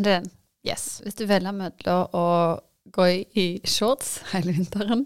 Adelin, 0.00 0.30
Yes. 0.66 1.00
hvis 1.02 1.16
du 1.18 1.24
velger 1.26 1.52
mellom 1.52 2.14
å 2.14 2.26
gå 2.94 3.06
i, 3.34 3.46
shorts 3.66 4.20
hele 4.32 4.54
vinteren 4.54 5.04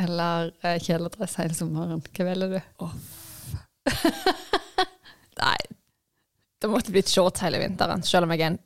eller 0.00 0.52
eh, 0.62 0.76
kjeledress 0.80 1.38
hele 1.40 1.56
sommeren, 1.56 2.02
hva 2.04 2.26
velger 2.28 2.54
du? 2.54 2.60
Nei, 5.40 5.56
det 6.60 6.70
måtte 6.70 6.92
blitt 6.92 7.08
shorts 7.12 7.40
hele 7.44 7.60
vinteren, 7.62 8.04
selv 8.04 8.28
om 8.28 8.34
jeg 8.34 8.44
er 8.44 8.52
en 8.52 8.60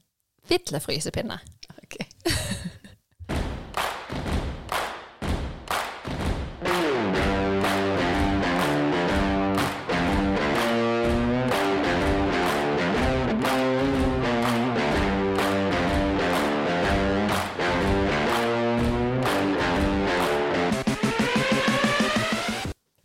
fitle 0.48 0.80
frysepinne. 0.82 1.38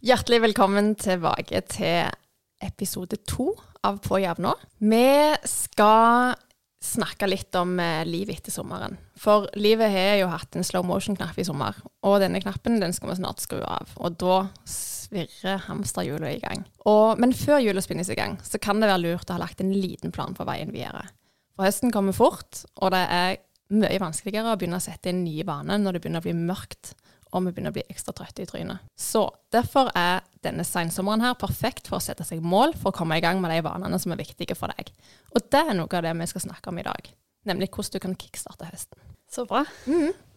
Hjertelig 0.10 0.40
velkommen 0.42 0.96
tilbake 0.98 1.60
til 1.70 2.08
episode 2.66 3.20
to 3.30 3.52
av 3.86 4.00
På 4.02 4.18
jobb. 4.18 4.40
Vi 4.82 5.10
skal 5.46 6.32
snakke 6.82 7.28
litt 7.30 7.54
om 7.60 7.76
eh, 7.78 8.08
livet 8.10 8.40
etter 8.40 8.56
sommeren. 8.56 8.96
For 9.20 9.46
livet 9.60 9.92
har 9.94 10.16
jo 10.18 10.32
hatt 10.32 10.58
en 10.58 10.66
slow 10.66 10.88
motion-knapp 10.88 11.38
i 11.38 11.46
sommer, 11.46 11.78
og 12.02 12.24
denne 12.24 12.42
knappen 12.42 12.80
den 12.82 12.96
skal 12.96 13.12
vi 13.12 13.20
snart 13.20 13.44
skru 13.44 13.60
av. 13.62 13.92
Og 14.02 14.16
da 14.24 14.40
svirrer 14.66 15.62
hamsterhjulet 15.68 16.40
i 16.40 16.42
gang. 16.42 16.66
Og, 16.90 17.20
men 17.22 17.36
før 17.38 17.62
hjulet 17.62 17.86
spinnes 17.86 18.10
i 18.10 18.18
gang, 18.18 18.40
så 18.42 18.58
kan 18.58 18.82
det 18.82 18.90
være 18.90 19.04
lurt 19.04 19.30
å 19.30 19.38
ha 19.38 19.44
lagt 19.44 19.62
en 19.62 19.76
liten 19.76 20.16
plan 20.16 20.34
for 20.34 20.50
veien 20.50 20.74
videre. 20.74 21.06
For 21.54 21.70
høsten 21.70 21.94
kommer 21.94 22.18
fort, 22.18 22.64
og 22.82 22.96
det 22.98 23.06
er 23.14 23.38
mye 23.78 24.02
vanskeligere 24.02 24.56
å 24.56 24.58
begynne 24.58 24.82
å 24.82 24.88
sette 24.90 25.14
inn 25.14 25.22
nye 25.28 25.46
vaner 25.46 25.78
når 25.78 26.00
det 26.00 26.02
begynner 26.08 26.26
å 26.26 26.30
bli 26.32 26.40
mørkt 26.50 26.96
og 27.30 27.46
vi 27.46 27.52
begynner 27.54 27.74
å 27.74 27.78
bli 27.78 27.86
ekstra 27.92 28.14
trøtte 28.16 28.44
i 28.44 28.50
trynet. 28.50 28.86
Så 28.98 29.28
derfor 29.54 29.92
er 29.98 30.24
denne 30.46 30.66
seinsommeren 30.66 31.22
her 31.22 31.36
perfekt 31.38 31.90
for 31.90 32.00
å 32.00 32.04
sette 32.04 32.26
seg 32.26 32.42
mål 32.42 32.74
for 32.80 32.92
å 32.92 32.96
komme 32.96 33.20
i 33.20 33.24
gang 33.24 33.42
med 33.44 33.54
de 33.54 33.62
vanene 33.66 34.00
som 34.02 34.14
er 34.16 34.22
viktige 34.22 34.58
for 34.58 34.74
deg. 34.74 34.90
Og 35.36 35.46
det 35.52 35.62
er 35.62 35.78
noe 35.78 35.90
av 36.00 36.06
det 36.06 36.16
vi 36.22 36.30
skal 36.32 36.48
snakke 36.48 36.72
om 36.72 36.82
i 36.82 36.88
dag. 36.88 37.12
Nemlig 37.50 37.70
hvordan 37.72 37.96
du 37.96 38.04
kan 38.04 38.18
kickstarte 38.20 38.70
høsten. 38.72 39.06
Så 39.30 39.46
bra. 39.46 39.64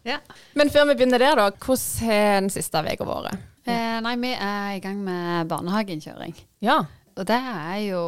Ja. 0.05 0.19
Men 0.53 0.69
før 0.69 0.85
vi 0.91 0.97
begynner 0.99 1.21
der, 1.21 1.39
da, 1.39 1.49
hvordan 1.49 2.09
har 2.09 2.41
den 2.43 2.51
siste 2.53 2.83
uka 2.83 3.07
vært? 3.07 3.49
Eh, 3.63 3.99
nei, 4.03 4.17
vi 4.19 4.33
er 4.35 4.73
i 4.75 4.81
gang 4.83 4.99
med 5.01 5.47
barnehageinnkjøring. 5.49 6.35
Ja. 6.65 6.83
Og 7.17 7.25
det 7.29 7.37
er 7.37 7.77
jo 7.87 8.03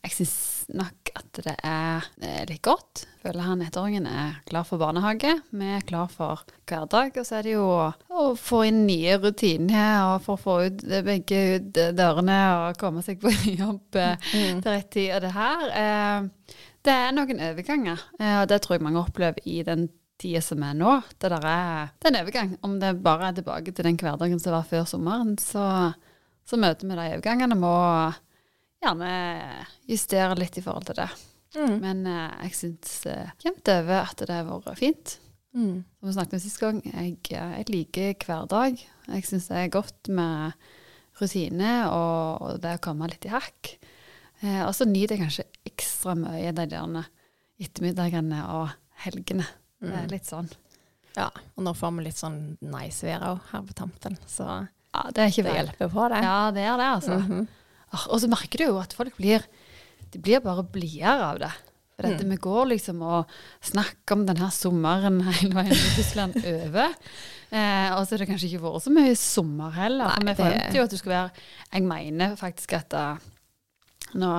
Jeg 0.00 0.14
syns 0.16 0.34
nok 0.76 1.10
at 1.18 1.40
det 1.44 1.54
er 1.66 2.06
eh, 2.22 2.42
litt 2.48 2.62
godt. 2.64 3.04
Føler 3.20 3.44
han 3.44 3.62
ettåringen 3.64 4.06
er 4.08 4.38
klar 4.48 4.64
for 4.68 4.80
barnehage. 4.80 5.32
Vi 5.50 5.68
er 5.76 5.84
klar 5.86 6.10
for 6.12 6.42
hverdag. 6.68 7.16
Og 7.20 7.26
så 7.26 7.38
er 7.38 7.46
det 7.46 7.54
jo 7.56 7.66
å 7.66 8.26
få 8.38 8.62
inn 8.68 8.84
nye 8.88 9.18
rutiner 9.20 10.14
og 10.14 10.24
for 10.24 10.38
å 10.38 10.42
få 10.44 10.56
ut 10.68 10.84
begge 11.06 11.40
ut 11.56 11.80
dørene 11.96 12.40
og 12.56 12.80
komme 12.80 13.04
seg 13.06 13.20
på 13.22 13.32
jobb 13.60 14.00
mm. 14.00 14.60
til 14.62 14.70
rett 14.70 14.90
tid. 14.94 15.14
Og 15.16 15.24
det 15.26 15.32
her 15.36 15.66
eh, 15.84 16.58
Det 16.80 16.92
er 16.96 17.12
noen 17.12 17.42
overganger, 17.50 18.06
eh, 18.18 18.36
og 18.40 18.46
det 18.48 18.62
tror 18.64 18.78
jeg 18.78 18.86
mange 18.86 19.02
opplever 19.02 19.44
i 19.44 19.60
den 19.66 19.90
tida 20.20 20.40
som 20.44 20.62
er 20.64 20.76
nå. 20.76 20.96
Det 21.16 21.28
der 21.32 21.44
er, 21.44 21.92
det 21.98 22.08
er 22.08 22.14
en 22.14 22.22
overgang. 22.22 22.56
Om 22.64 22.80
det 22.80 22.94
bare 23.04 23.28
er 23.28 23.36
tilbake 23.36 23.72
til 23.72 23.88
den 23.88 24.00
hverdagen 24.00 24.40
som 24.40 24.56
var 24.56 24.68
før 24.68 24.88
sommeren, 24.88 25.36
så, 25.40 25.92
så 26.48 26.60
møter 26.60 26.88
vi 26.88 26.96
de 26.96 27.06
overgangene 27.18 27.58
med 27.58 27.68
å 27.68 28.10
gjerne 28.80 29.10
justere 29.90 30.38
litt 30.38 30.58
i 30.58 30.64
forhold 30.64 30.88
til 30.88 31.00
det. 31.02 31.10
Mm. 31.56 31.76
Men 31.82 32.04
eh, 32.06 32.46
jeg 32.46 32.56
syns 32.58 32.92
uh, 33.10 33.32
jevnt 33.42 33.72
over 33.72 34.04
at 34.04 34.22
det 34.22 34.36
har 34.36 34.48
vært 34.48 34.80
fint. 34.80 35.16
Mm. 35.50 35.82
Som 35.98 36.08
vi 36.08 36.14
snakket 36.14 36.36
om 36.36 36.42
sist 36.44 36.60
gang, 36.62 36.82
jeg, 36.86 37.16
eh, 37.34 37.54
jeg 37.58 37.70
liker 37.72 38.26
hverdag. 38.28 38.82
Jeg 39.10 39.26
syns 39.26 39.48
det 39.50 39.58
er 39.58 39.72
godt 39.74 40.10
med 40.14 40.68
rutine 41.20 41.72
og, 41.90 42.44
og 42.44 42.60
det 42.62 42.76
å 42.78 42.84
komme 42.84 43.10
litt 43.10 43.26
i 43.26 43.34
hakk. 43.34 43.74
Eh, 44.40 44.62
og 44.62 44.72
så 44.76 44.86
nyter 44.88 45.16
jeg 45.16 45.24
kanskje 45.24 45.48
ekstra 45.68 46.14
mye 46.18 46.54
de 46.54 46.68
der 46.70 47.00
ettermiddagene 47.60 48.44
og 48.54 48.70
helgene. 49.04 49.48
Det 49.80 49.96
er 49.96 50.12
litt 50.12 50.28
sånn. 50.28 50.48
ja. 51.16 51.30
Og 51.56 51.64
nå 51.64 51.72
får 51.76 51.92
vi 51.96 52.04
litt 52.04 52.20
sånn 52.20 52.40
nice 52.62 53.04
vær 53.04 53.24
òg 53.32 53.46
her 53.50 53.64
på 53.66 53.76
tampen, 53.76 54.20
så 54.28 54.46
Ja, 54.90 55.04
det 55.14 55.24
er 55.24 55.44
det 55.46 55.54
hjelper 55.54 55.88
på, 55.88 56.06
det. 56.12 56.20
Ja, 56.24 56.38
det 56.54 56.64
er 56.66 56.76
det, 56.78 56.88
altså. 56.98 57.16
Mm 57.24 57.46
Ah, 57.46 57.59
Og 58.10 58.20
så 58.22 58.28
merker 58.30 58.62
du 58.62 58.68
jo 58.68 58.78
at 58.80 58.92
folk 58.94 59.16
blir 59.18 59.42
De 60.10 60.18
blir 60.18 60.40
bare 60.42 60.62
blidere 60.66 61.22
av 61.32 61.38
det. 61.38 61.50
For 61.94 62.06
dette 62.08 62.24
Mm. 62.24 62.30
vi 62.32 62.36
går 62.42 62.66
liksom 62.70 63.02
og 63.02 63.26
snakker 63.62 64.16
om 64.16 64.22
denne 64.26 64.48
sommeren 64.50 65.20
hele 65.22 65.54
veien 65.54 65.70
til 65.74 65.92
Tyskland 66.00 66.34
over. 66.54 66.94
Eh, 67.50 67.90
og 67.94 68.06
så 68.06 68.14
har 68.16 68.22
det 68.24 68.28
kanskje 68.30 68.48
ikke 68.50 68.62
vært 68.64 68.82
så 68.86 68.90
mye 68.94 69.14
sommer 69.18 69.70
heller. 69.76 70.10
for 70.16 70.24
vi 70.26 70.34
forventer 70.38 70.78
jo 70.80 70.84
at 70.86 70.90
du 70.90 70.96
skal 70.96 71.12
være 71.12 71.30
Jeg 71.74 71.82
mener 71.86 72.34
faktisk 72.40 72.72
at 72.78 72.94
eh, 72.94 73.16
Nå 74.18 74.30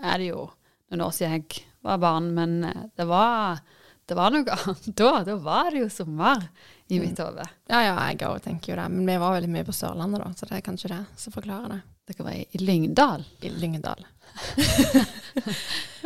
er 0.00 0.16
det 0.22 0.30
jo 0.30 0.46
noen 0.90 1.04
år 1.04 1.12
siden 1.12 1.34
jeg 1.42 1.64
var 1.84 1.98
barn, 2.00 2.30
men 2.36 2.64
eh, 2.64 2.86
det 2.96 3.06
var, 3.08 3.60
det 4.08 4.16
var 4.16 4.30
noe 4.32 4.44
annet 4.56 4.88
da. 5.02 5.12
Da 5.28 5.36
var 5.36 5.70
det 5.74 5.82
jo 5.84 5.88
sommer 5.92 6.48
i 6.88 7.00
mitt 7.02 7.18
hode. 7.20 7.44
Ja, 7.68 7.82
ja, 7.84 7.98
jeg 8.08 8.22
òg 8.24 8.40
tenker 8.46 8.72
jo 8.72 8.80
det. 8.80 8.88
Men 8.94 9.04
vi 9.10 9.18
var 9.20 9.34
veldig 9.36 9.50
mye 9.52 9.66
på 9.68 9.76
Sørlandet 9.76 10.22
da, 10.24 10.30
så 10.38 10.48
det 10.48 10.56
er 10.56 10.64
kanskje 10.64 10.88
det 10.94 11.02
som 11.20 11.34
forklarer 11.36 11.74
det. 11.76 11.82
Dere 12.08 12.24
var 12.24 12.32
i, 12.38 12.44
Lyngdal. 12.62 13.24
I 13.44 13.50
Lyngdal. 13.52 14.06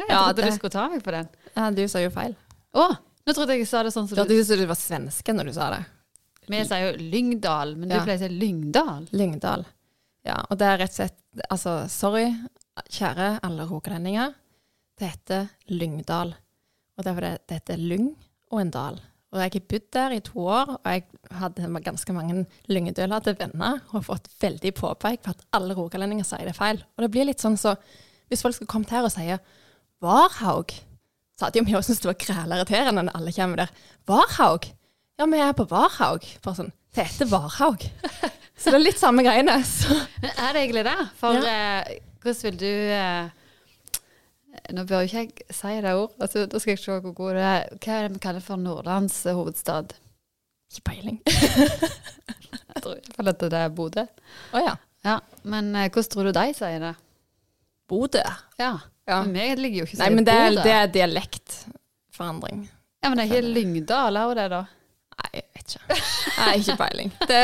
Ja, 0.08 0.32
trodde 0.32 0.42
du 0.48 0.52
skulle 0.56 0.70
ta 0.72 0.88
meg 0.90 1.02
på 1.04 1.12
den. 1.14 1.28
Ja, 1.54 1.70
du 1.70 1.82
sa 1.88 2.00
jo 2.02 2.10
feil. 2.12 2.32
Å, 2.74 2.86
nå 3.26 3.34
trodde 3.36 3.54
jeg 3.54 3.62
jeg 3.62 3.68
sa 3.70 3.82
det 3.86 3.92
sånn 3.94 4.08
som 4.10 4.18
Du 4.18 4.32
du 4.34 4.40
sa 4.44 4.56
du 4.58 4.64
var 4.66 4.78
svenske 4.78 5.34
når 5.36 5.50
du 5.50 5.52
sa 5.56 5.68
det. 5.74 5.82
Vi 6.50 6.60
sier 6.66 6.88
jo 6.88 6.92
Lyngdal, 7.12 7.76
men 7.78 7.90
Ja. 7.92 8.00
du 8.00 8.06
pleier 8.08 8.18
å 8.18 8.24
si 8.24 8.28
Lyngdal. 8.32 9.06
Lyngdal. 9.12 9.64
Ja, 10.26 10.40
og 10.50 10.58
det 10.58 10.66
er 10.66 10.78
rett 10.84 10.90
og 10.94 10.96
slett 11.00 11.18
Altså, 11.48 11.88
sorry, 11.88 12.26
kjære 12.92 13.38
alle 13.46 13.64
rogalendinger. 13.70 14.34
Det 15.00 15.08
heter 15.14 15.46
Lyngdal. 15.72 16.34
Og 16.98 17.04
det 17.04 17.08
er 17.10 17.14
fordi 17.16 17.30
det 17.48 17.56
heter 17.60 17.78
Lyng 17.80 18.10
og 18.50 18.60
en 18.60 18.70
dal. 18.74 18.98
Og 19.32 19.40
jeg 19.40 19.52
har 19.54 19.64
bodd 19.70 19.84
der 19.96 20.12
i 20.12 20.20
to 20.20 20.42
år, 20.44 20.74
og 20.76 20.88
jeg 20.92 21.04
hadde 21.40 21.80
ganske 21.86 22.12
mange 22.12 22.42
lyngedøler 22.68 23.24
til 23.24 23.36
venner 23.38 23.78
og 23.88 23.94
har 23.96 24.04
fått 24.10 24.28
veldig 24.42 24.74
påpeik 24.76 25.22
for 25.24 25.32
at 25.32 25.46
alle 25.56 25.76
rogalendinger 25.78 26.26
sier 26.28 26.44
det 26.48 26.56
feil. 26.58 26.82
Og 26.96 27.06
det 27.06 27.10
blir 27.14 27.28
litt 27.30 27.40
sånn 27.40 27.56
så 27.60 27.76
Hvis 28.32 28.40
folk 28.40 28.56
skulle 28.56 28.70
kommet 28.72 28.92
her 28.94 29.04
og 29.04 29.12
sier 29.12 29.40
Varhaug, 30.00 30.72
så 31.36 31.44
hadde 31.44 31.60
jo 31.60 31.66
vi 31.68 31.74
også 31.76 31.92
syntes 31.92 32.00
det 32.00 32.08
var 32.08 32.20
græleirriterende 32.22 33.02
når 33.04 33.16
alle 33.18 33.32
kommer 33.36 33.60
der. 33.60 33.74
Varhaug? 34.08 34.68
Ja, 35.20 35.26
vi 35.28 35.40
er 35.44 35.52
på 35.56 35.66
Varhaug. 35.68 36.24
Bare 36.44 36.58
sånn 36.60 36.72
Det 36.96 37.04
heter 37.08 37.28
Varhaug. 37.28 37.84
Så 38.62 38.70
det 38.70 38.78
er 38.78 38.84
litt 38.84 39.00
samme 39.00 39.24
greiene. 39.24 39.58
Så. 39.68 39.96
Men 40.22 40.32
er 40.32 40.52
det 40.54 40.64
egentlig 40.64 40.84
det? 40.88 40.98
For 41.20 41.48
eh, 41.52 41.92
hvordan 42.22 42.42
vil 42.46 42.58
du 42.60 42.72
eh, 42.96 43.30
Nå 44.70 44.84
bør 44.86 45.02
jo 45.02 45.08
ikke 45.10 45.22
jeg 45.24 45.56
si 45.56 45.72
det 45.82 45.92
ordet, 45.98 46.14
altså, 46.22 46.46
da 46.46 46.60
skal 46.62 46.70
jeg 46.72 46.78
se 46.78 46.98
hvor 47.02 47.14
god 47.18 47.34
det 47.34 47.42
er. 47.48 47.64
Hva 47.82 47.96
er 47.98 48.06
det 48.06 48.14
vi 48.14 48.22
kaller 48.22 48.44
for 48.44 48.60
Nordlands 48.60 49.16
eh, 49.26 49.34
hovedstad? 49.34 49.94
Ikke 50.72 50.84
peiling. 50.86 51.18
Jeg 52.72 52.80
tror 52.80 52.94
iallfall 52.96 53.28
at 53.28 53.42
det 53.52 53.58
er 53.58 53.72
Bodø. 53.76 54.02
Å 54.56 54.60
ja. 54.62 54.70
Ja, 55.04 55.16
men 55.44 55.74
eh, 55.76 55.90
hvordan 55.92 56.12
tror 56.14 56.28
du 56.28 56.32
de 56.36 56.44
sier 56.56 56.78
det? 56.80 56.92
Bodø. 57.90 58.22
Ja. 58.60 58.70
Ja. 59.10 59.18
Men 59.26 59.34
vi 59.34 59.48
ligger 59.60 59.82
jo 59.82 59.88
ikke 59.88 59.98
så 59.98 60.04
Nei, 60.04 60.10
men 60.14 60.24
det 60.28 60.36
er, 60.38 60.56
det 60.62 60.72
er 60.76 60.92
dialektforandring. 60.94 62.62
Ja, 63.02 63.10
men 63.10 63.18
det 63.18 63.26
er 63.26 63.32
ikke 63.34 63.52
Lyngdal, 63.58 64.16
er 64.22 64.34
det, 64.38 64.46
da? 64.54 64.62
Nei, 65.18 65.28
jeg 65.34 65.44
vet 65.58 65.74
ikke. 65.74 65.98
Nei, 66.38 66.52
ikke 66.62 66.78
peiling. 66.80 67.12
Det, 67.28 67.42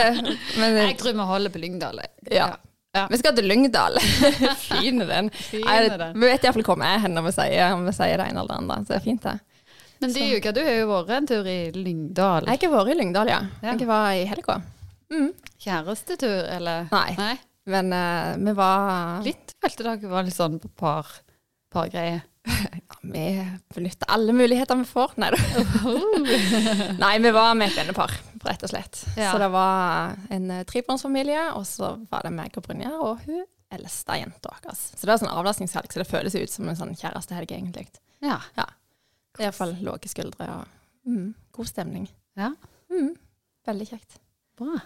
men 0.62 0.78
Jeg 0.78 0.96
tror 1.02 1.18
vi 1.18 1.28
holder 1.34 1.54
på 1.54 1.62
Lyngdal. 1.66 2.00
ja. 2.32 2.48
Ja. 2.98 3.04
Vi 3.12 3.20
skal 3.20 3.36
til 3.36 3.46
Lyngdal. 3.46 3.98
fin 4.68 5.02
er 5.04 5.12
den. 5.12 5.30
Den. 5.30 6.16
Vi 6.18 6.24
vet 6.26 6.46
iallfall 6.46 6.66
hvor 6.66 6.80
vi 6.80 6.88
er 6.88 7.04
hen 7.04 7.14
når 7.16 7.28
vi 7.28 7.34
sier, 7.38 7.76
om 7.76 7.86
vi 7.86 7.94
sier 7.96 8.18
det 8.18 8.26
ene 8.30 8.42
eller 8.42 8.50
det 8.50 8.58
andre. 8.62 8.80
Så 8.82 8.94
det 8.94 8.98
er 8.98 9.04
fint, 9.06 9.28
det. 9.28 9.38
Men 9.98 10.14
de 10.14 10.24
uka, 10.38 10.54
du 10.54 10.60
har 10.62 10.76
jo 10.78 10.88
vært 10.92 11.14
en 11.16 11.26
tur 11.26 11.46
i 11.50 11.58
Lyngdal. 11.74 12.46
Jeg 12.46 12.62
har 12.62 12.74
vært 12.74 12.92
i 12.94 12.98
Lyngdal, 13.00 13.30
ja. 13.32 13.40
Ja. 13.64 13.74
Jeg 13.74 13.88
var 13.88 14.10
i 14.14 14.24
helga. 14.30 14.60
Mm. 15.10 15.30
Kjærestetur, 15.58 16.40
eller? 16.54 16.90
Nei. 16.92 17.10
Nei. 17.18 17.36
Men 17.68 17.92
uh, 17.92 18.32
vi 18.40 18.54
var 18.56 19.24
Litt 19.26 19.54
følte 19.60 19.84
dere 19.84 20.10
var 20.10 20.24
litt 20.24 20.36
sånn 20.36 20.56
på 20.62 20.70
par, 20.78 21.10
greier. 21.74 22.22
Ja, 22.48 22.96
vi 23.02 23.24
benytter 23.74 24.08
alle 24.14 24.32
muligheter 24.32 24.78
vi 24.78 24.86
får. 24.88 25.18
Nei 25.20 25.32
da. 25.34 25.40
Nei, 27.02 27.14
vi 27.24 27.34
var 27.34 27.58
med 27.58 27.72
et 27.72 27.80
vennepar, 27.82 28.14
rett 28.48 28.64
og 28.66 28.72
slett. 28.72 29.02
Ja. 29.16 29.30
Så 29.32 29.38
det 29.42 29.50
var 29.52 30.16
en 30.34 30.50
uh, 30.50 30.64
trebarnsfamilie, 30.68 31.44
og 31.58 31.66
så 31.68 31.94
var 32.10 32.26
det 32.26 32.34
meg 32.34 32.56
og 32.58 32.66
Brynjar 32.66 32.98
og 32.98 33.22
hun 33.26 33.44
eldste 33.74 34.16
jenta 34.16 34.52
vår. 34.54 34.74
Så 34.74 35.02
det 35.02 35.12
var 35.12 35.20
sånn 35.20 35.32
avlastningshelg, 35.32 35.92
så 35.92 36.00
det 36.02 36.08
føles 36.08 36.36
ut 36.38 36.52
som 36.52 36.68
en 36.70 36.78
sånn 36.78 36.94
kjærestehelg, 36.96 37.52
egentlig. 37.52 37.88
Ja. 38.24 38.40
Iallfall 39.38 39.76
lave 39.84 40.10
skuldre 40.10 40.48
og 40.56 41.08
mm, 41.08 41.28
god 41.54 41.68
stemning. 41.68 42.08
Ja. 42.38 42.52
Mm, 42.90 43.12
veldig 43.68 43.88
kjekt. 43.90 44.18
Bra. 44.58 44.80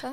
Det, 0.00 0.12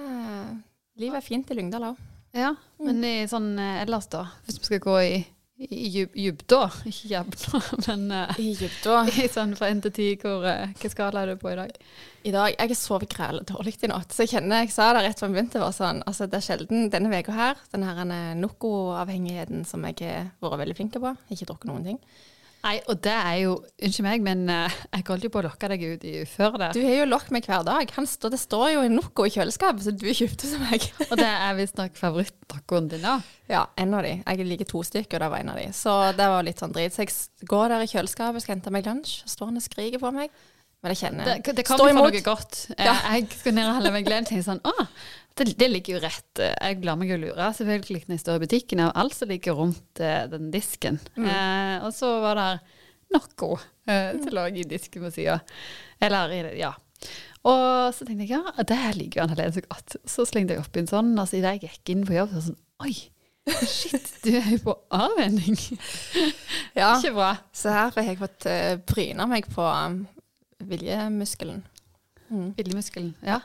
livet 1.01 1.21
er 1.21 1.25
fint 1.25 1.49
i 1.49 1.57
Lyngdal 1.57 1.89
òg. 1.93 2.03
Ja, 2.35 2.51
men 2.83 2.99
i 3.07 3.13
sånn 3.31 3.53
eh, 3.61 3.81
ellers 3.85 4.09
da, 4.11 4.25
hvis 4.43 4.59
vi 4.59 4.67
skal 4.67 4.81
gå 4.83 4.95
i, 5.05 5.19
i 5.55 6.03
dybda, 6.11 6.65
ikke 6.83 7.09
jevna, 7.13 7.59
men 7.87 8.01
uh, 8.11 8.39
I 8.41 8.49
dybda. 8.59 8.97
i 9.23 9.27
sånn 9.31 9.53
fra 9.55 9.69
1 9.71 9.85
til 9.85 9.93
10, 9.93 10.17
hvor, 10.25 10.43
uh, 10.43 10.73
hva 10.81 10.91
skala 10.91 11.23
er 11.23 11.31
du 11.31 11.39
på 11.39 11.53
i 11.53 11.55
dag? 11.55 11.77
I 12.27 12.33
dag, 12.35 12.55
Jeg 12.57 12.71
har 12.73 12.75
sovet 12.75 13.15
dårlig 13.47 13.77
i 13.79 13.87
natt, 13.87 14.11
så 14.11 14.25
jeg 14.25 14.33
kjenner 14.33 14.65
jeg 14.65 14.73
sa 14.75 14.89
det 14.97 15.05
rett 15.05 15.21
før 15.21 15.31
vi 15.31 15.37
begynte. 15.37 15.61
var 15.63 15.71
sånn, 15.77 16.03
altså 16.03 16.27
Det 16.27 16.41
er 16.41 16.47
sjelden 16.49 16.89
denne 16.91 17.13
uka 17.13 17.31
her, 17.31 17.61
den 17.71 17.87
her 17.87 18.01
eh, 18.03 18.35
Noco-avhengigheten 18.41 19.63
som 19.69 19.85
jeg 19.87 20.01
har 20.03 20.31
vært 20.43 20.65
veldig 20.65 20.75
flink 20.75 20.97
på. 20.99 21.15
Ikke 21.31 21.47
drukket 21.47 21.71
noen 21.71 21.87
ting. 21.87 22.01
Nei, 22.65 22.79
og 22.89 22.97
det 23.05 23.13
er 23.13 23.35
jo 23.43 23.51
Unnskyld 23.85 24.05
meg, 24.07 24.23
men 24.25 24.47
uh, 24.49 24.77
jeg 24.89 25.05
holdt 25.05 25.27
jo 25.27 25.31
på 25.33 25.41
å 25.41 25.45
lokke 25.45 25.69
deg 25.69 25.83
ut 25.85 26.05
i 26.07 26.13
uføre 26.23 26.61
der. 26.63 26.73
Du 26.73 26.81
har 26.81 26.95
jo 27.03 27.05
lokk 27.07 27.29
meg 27.35 27.45
hver 27.45 27.65
dag. 27.67 27.91
Han 27.97 28.07
står, 28.09 28.33
det 28.33 28.39
står 28.41 28.71
jo 28.73 28.85
en 28.87 28.95
Noco 28.97 29.27
i 29.27 29.33
kjøleskapet, 29.35 29.85
så 29.85 29.93
du 29.93 30.07
kjøpte 30.07 30.49
til 30.49 30.63
meg. 30.63 30.87
Og 31.11 31.13
det 31.19 31.29
er 31.29 31.59
visstnok 31.59 31.99
favorittdrakkoen 31.99 32.89
din 32.95 33.05
òg. 33.11 33.29
Ja, 33.51 33.67
en 33.77 33.93
av 33.93 34.01
de. 34.07 34.15
Jeg 34.23 34.49
liker 34.49 34.69
to 34.71 34.81
stykker, 34.87 35.19
og 35.19 35.21
det 35.21 35.31
var 35.35 35.43
en 35.43 35.53
av 35.53 35.61
de. 35.61 35.67
Så 35.77 35.93
det 36.17 36.29
var 36.33 36.47
litt 36.47 36.63
sånn 36.63 36.73
drit. 36.73 36.95
Så 36.95 37.05
jeg 37.05 37.45
går 37.45 37.69
der 37.75 37.85
i 37.85 37.91
kjøleskapet, 37.91 38.41
skal 38.41 38.55
hente 38.55 38.73
meg 38.73 38.89
lunsj, 38.89 39.19
og 39.27 39.33
står 39.35 39.51
han 39.51 39.61
og 39.61 39.65
skriker 39.67 40.01
på 40.01 40.13
meg. 40.15 40.33
Men 40.81 40.93
jeg 40.93 41.01
kjenner 41.03 41.29
Det, 41.29 41.53
det 41.57 41.65
kommer 41.65 41.93
for 41.93 42.09
noe 42.09 42.23
godt. 42.25 42.63
Ja. 42.77 42.95
Jeg 43.13 43.29
skal 43.33 43.55
ned 43.57 43.69
og 43.69 43.77
holde 43.79 43.93
meg 43.93 44.09
glemt, 44.09 44.29
og 44.29 44.33
tenke 44.33 44.45
sånn 44.45 44.65
Å, 44.65 44.89
det, 45.37 45.51
det 45.59 45.67
ligger 45.71 45.97
jo 45.97 46.01
rett 46.03 46.39
eh, 46.43 46.53
Jeg 46.61 46.83
lar 46.87 46.97
meg 46.99 47.11
jo 47.11 47.19
lure, 47.19 47.49
selvfølgelig, 47.57 48.05
når 48.07 48.15
jeg 48.15 48.23
står 48.23 48.39
i 48.39 48.43
butikken, 48.45 48.81
av 48.85 48.93
alt 49.01 49.17
som 49.17 49.31
ligger 49.31 49.57
rundt 49.57 50.01
eh, 50.03 50.23
den 50.31 50.49
disken. 50.53 50.99
Mm. 51.17 51.27
Eh, 51.27 51.75
og 51.85 51.91
så 51.95 52.11
var 52.23 52.39
det 52.39 52.49
noe 53.15 53.57
eh, 53.89 54.11
som 54.21 54.33
lå 54.35 54.45
i 54.51 54.67
disken 54.67 55.05
på 55.05 55.11
sida. 55.13 55.39
Eller 56.03 56.53
ja. 56.59 56.71
Og 57.45 57.93
så 57.93 58.07
tenkte 58.07 58.25
jeg 58.25 58.33
ja, 58.33 58.63
det 58.65 58.79
liker 58.97 59.19
jo 59.19 59.25
Anne-Helen 59.27 59.53
så 59.53 59.65
godt. 59.67 59.97
Så 60.09 60.25
slengte 60.25 60.55
jeg 60.55 60.63
oppi 60.63 60.81
en 60.81 60.89
sånn, 60.89 61.11
og 61.19 61.27
så 61.29 61.37
idet 61.37 61.57
jeg 61.59 61.69
gikk 61.69 61.93
inn 61.93 62.07
på 62.07 62.15
jobb, 62.17 62.31
så 62.31 62.39
var 62.39 62.41
det 62.41 62.47
sånn 62.49 62.61
Oi, 62.85 62.95
shit, 63.69 64.07
du 64.25 64.31
er 64.35 64.47
jo 64.55 64.63
på 64.65 64.73
avvenning. 64.95 65.59
Ja, 66.75 66.97
Ikke 66.97 67.13
bra. 67.15 67.29
så 67.55 67.71
her 67.71 67.93
har 67.95 68.03
jeg 68.03 68.17
fått 68.19 68.47
uh, 68.51 68.73
bryna 68.83 69.29
meg 69.31 69.45
på 69.53 69.63
um, 69.63 70.01
viljemuskelen. 70.67 71.61
Mm. 72.27 72.49
Viljemuskelen, 72.57 73.13
Ja. 73.23 73.39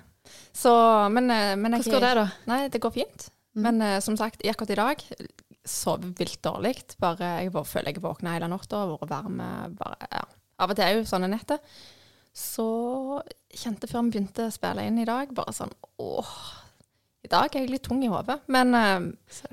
Så, 0.52 0.72
men, 1.14 1.30
eh, 1.30 1.54
men 1.56 1.76
jeg 1.76 1.86
Hvordan 1.86 1.96
går 1.96 2.06
det, 2.06 2.14
da? 2.20 2.26
Nei, 2.50 2.62
det 2.72 2.82
går 2.82 2.96
fint. 2.96 3.30
Mm. 3.54 3.62
Men 3.66 3.82
uh, 3.82 4.00
som 4.04 4.16
sagt, 4.18 4.44
akkurat 4.46 4.74
i 4.74 4.78
dag 4.78 5.06
sov 5.66 6.04
vilt 6.18 6.40
dårlig. 6.44 6.76
Bare 7.00 7.34
jeg 7.40 7.52
bare 7.54 7.68
føler 7.68 7.92
jeg 7.92 8.02
våkna 8.04 8.36
hele 8.36 8.50
natta 8.50 8.84
og 8.86 9.00
vært 9.00 9.10
varm. 9.12 9.40
eh, 9.40 10.06
ja. 10.12 10.24
Av 10.60 10.70
og 10.70 10.76
til 10.76 10.84
er 10.86 10.96
jo 10.98 11.08
sånne 11.08 11.30
netter. 11.32 11.60
Så 12.36 13.20
kjente 13.50 13.88
før 13.90 14.06
vi 14.06 14.14
begynte 14.14 14.46
å 14.46 14.54
spille 14.54 14.84
inn 14.86 15.00
i 15.02 15.08
dag, 15.08 15.32
bare 15.34 15.54
sånn 15.56 15.72
åh. 15.98 16.34
I 17.20 17.28
dag 17.28 17.52
er 17.52 17.66
jeg 17.66 17.72
litt 17.74 17.84
tung 17.84 18.00
i 18.00 18.08
hodet, 18.08 18.38
men 18.48 18.70
uh, 18.72 19.02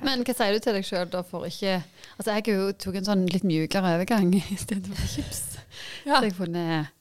Men 0.05 0.21
hva 0.23 0.33
sier 0.37 0.53
du 0.55 0.63
til 0.63 0.77
deg 0.77 0.85
sjøl 0.87 1.09
da 1.11 1.19
for 1.27 1.43
ikke 1.49 1.81
Altså, 2.15 2.37
jeg 2.37 2.53
jo 2.53 2.69
tok 2.79 2.95
en 2.95 3.09
sånn 3.09 3.25
litt 3.27 3.43
mjukere 3.43 3.97
overgang 3.97 4.29
i 4.37 4.43
stedet 4.55 4.87
for 4.87 5.09
chips. 5.11 5.57
ja. 6.07 6.21
Så 6.21 6.29
jeg 6.29 6.37
funnet 6.37 6.93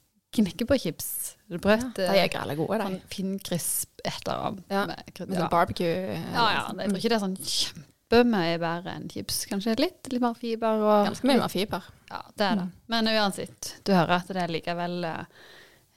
knekkebrødchips. 0.45 1.09
Brød 1.49 1.83
De 1.95 2.05
er 2.11 2.27
grelle 2.29 2.55
gode, 2.59 2.77
de. 2.77 2.83
sånn 2.83 3.01
fin 3.13 3.35
krisp 3.39 4.01
et 4.03 4.13
eller 4.27 4.47
annet 4.49 4.63
Ja, 4.73 4.85
med 4.89 5.03
krydder. 5.13 5.29
Med 5.31 5.39
sånn 5.41 5.49
barbecue. 5.49 5.93
eh, 6.15 6.31
Ja, 6.33 6.47
ja. 6.51 6.63
Jeg 6.77 6.89
tror 6.89 6.97
ikke 6.99 7.09
det 7.09 7.17
er 7.17 7.23
sånn 7.25 7.37
kjempemye 7.51 8.57
bedre 8.59 8.95
enn 8.97 9.09
chips. 9.11 9.45
Kanskje 9.49 9.77
litt, 9.79 10.11
litt 10.11 10.21
mer 10.21 10.33
fiber 10.39 10.83
og 10.83 11.05
Ganske 11.09 11.27
mye 11.27 11.39
mer 11.41 11.51
fiber. 11.53 11.83
Ja, 12.11 12.21
det 12.37 12.45
er 12.51 12.55
det. 12.61 12.67
Men 12.87 13.07
uansett, 13.07 13.73
du 13.83 13.93
hører 13.93 14.17
at 14.21 14.27
det 14.27 14.43
er 14.43 14.53
likevel 14.53 15.03
eh, 15.03 15.23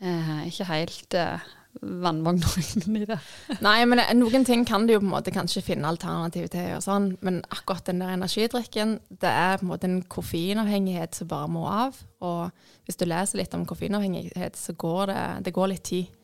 eh, 0.03 0.47
ikke 0.51 0.67
helt 0.71 1.15
eh, 1.15 1.39
vannvognen 1.81 2.97
i 2.99 3.07
det. 3.09 3.19
Nei, 3.67 3.79
men 3.89 4.03
noen 4.19 4.45
ting 4.47 4.65
kan 4.69 4.87
du 4.87 4.95
jo 4.95 5.01
på 5.03 5.07
en 5.07 5.15
måte 5.15 5.35
kanskje 5.35 5.63
finne 5.65 5.89
alternativ 5.89 6.51
til, 6.53 6.75
og 6.77 6.85
sånn, 6.85 7.11
men 7.25 7.41
akkurat 7.49 7.87
den 7.89 8.03
der 8.03 8.15
energidrikken, 8.17 8.99
det 9.23 9.31
er 9.31 9.59
på 9.61 9.67
en 9.67 9.73
måte 9.73 9.89
en 9.89 10.01
koffeinavhengighet 10.11 11.21
som 11.21 11.31
bare 11.31 11.51
må 11.53 11.67
av. 11.71 12.01
Og 12.27 12.51
hvis 12.89 13.01
du 13.01 13.07
leser 13.09 13.41
litt 13.41 13.55
om 13.57 13.67
koffeinavhengighet, 13.69 14.59
så 14.59 14.75
går 14.79 15.13
det, 15.13 15.21
det 15.47 15.55
går 15.57 15.73
litt 15.75 15.87
tid 15.89 16.17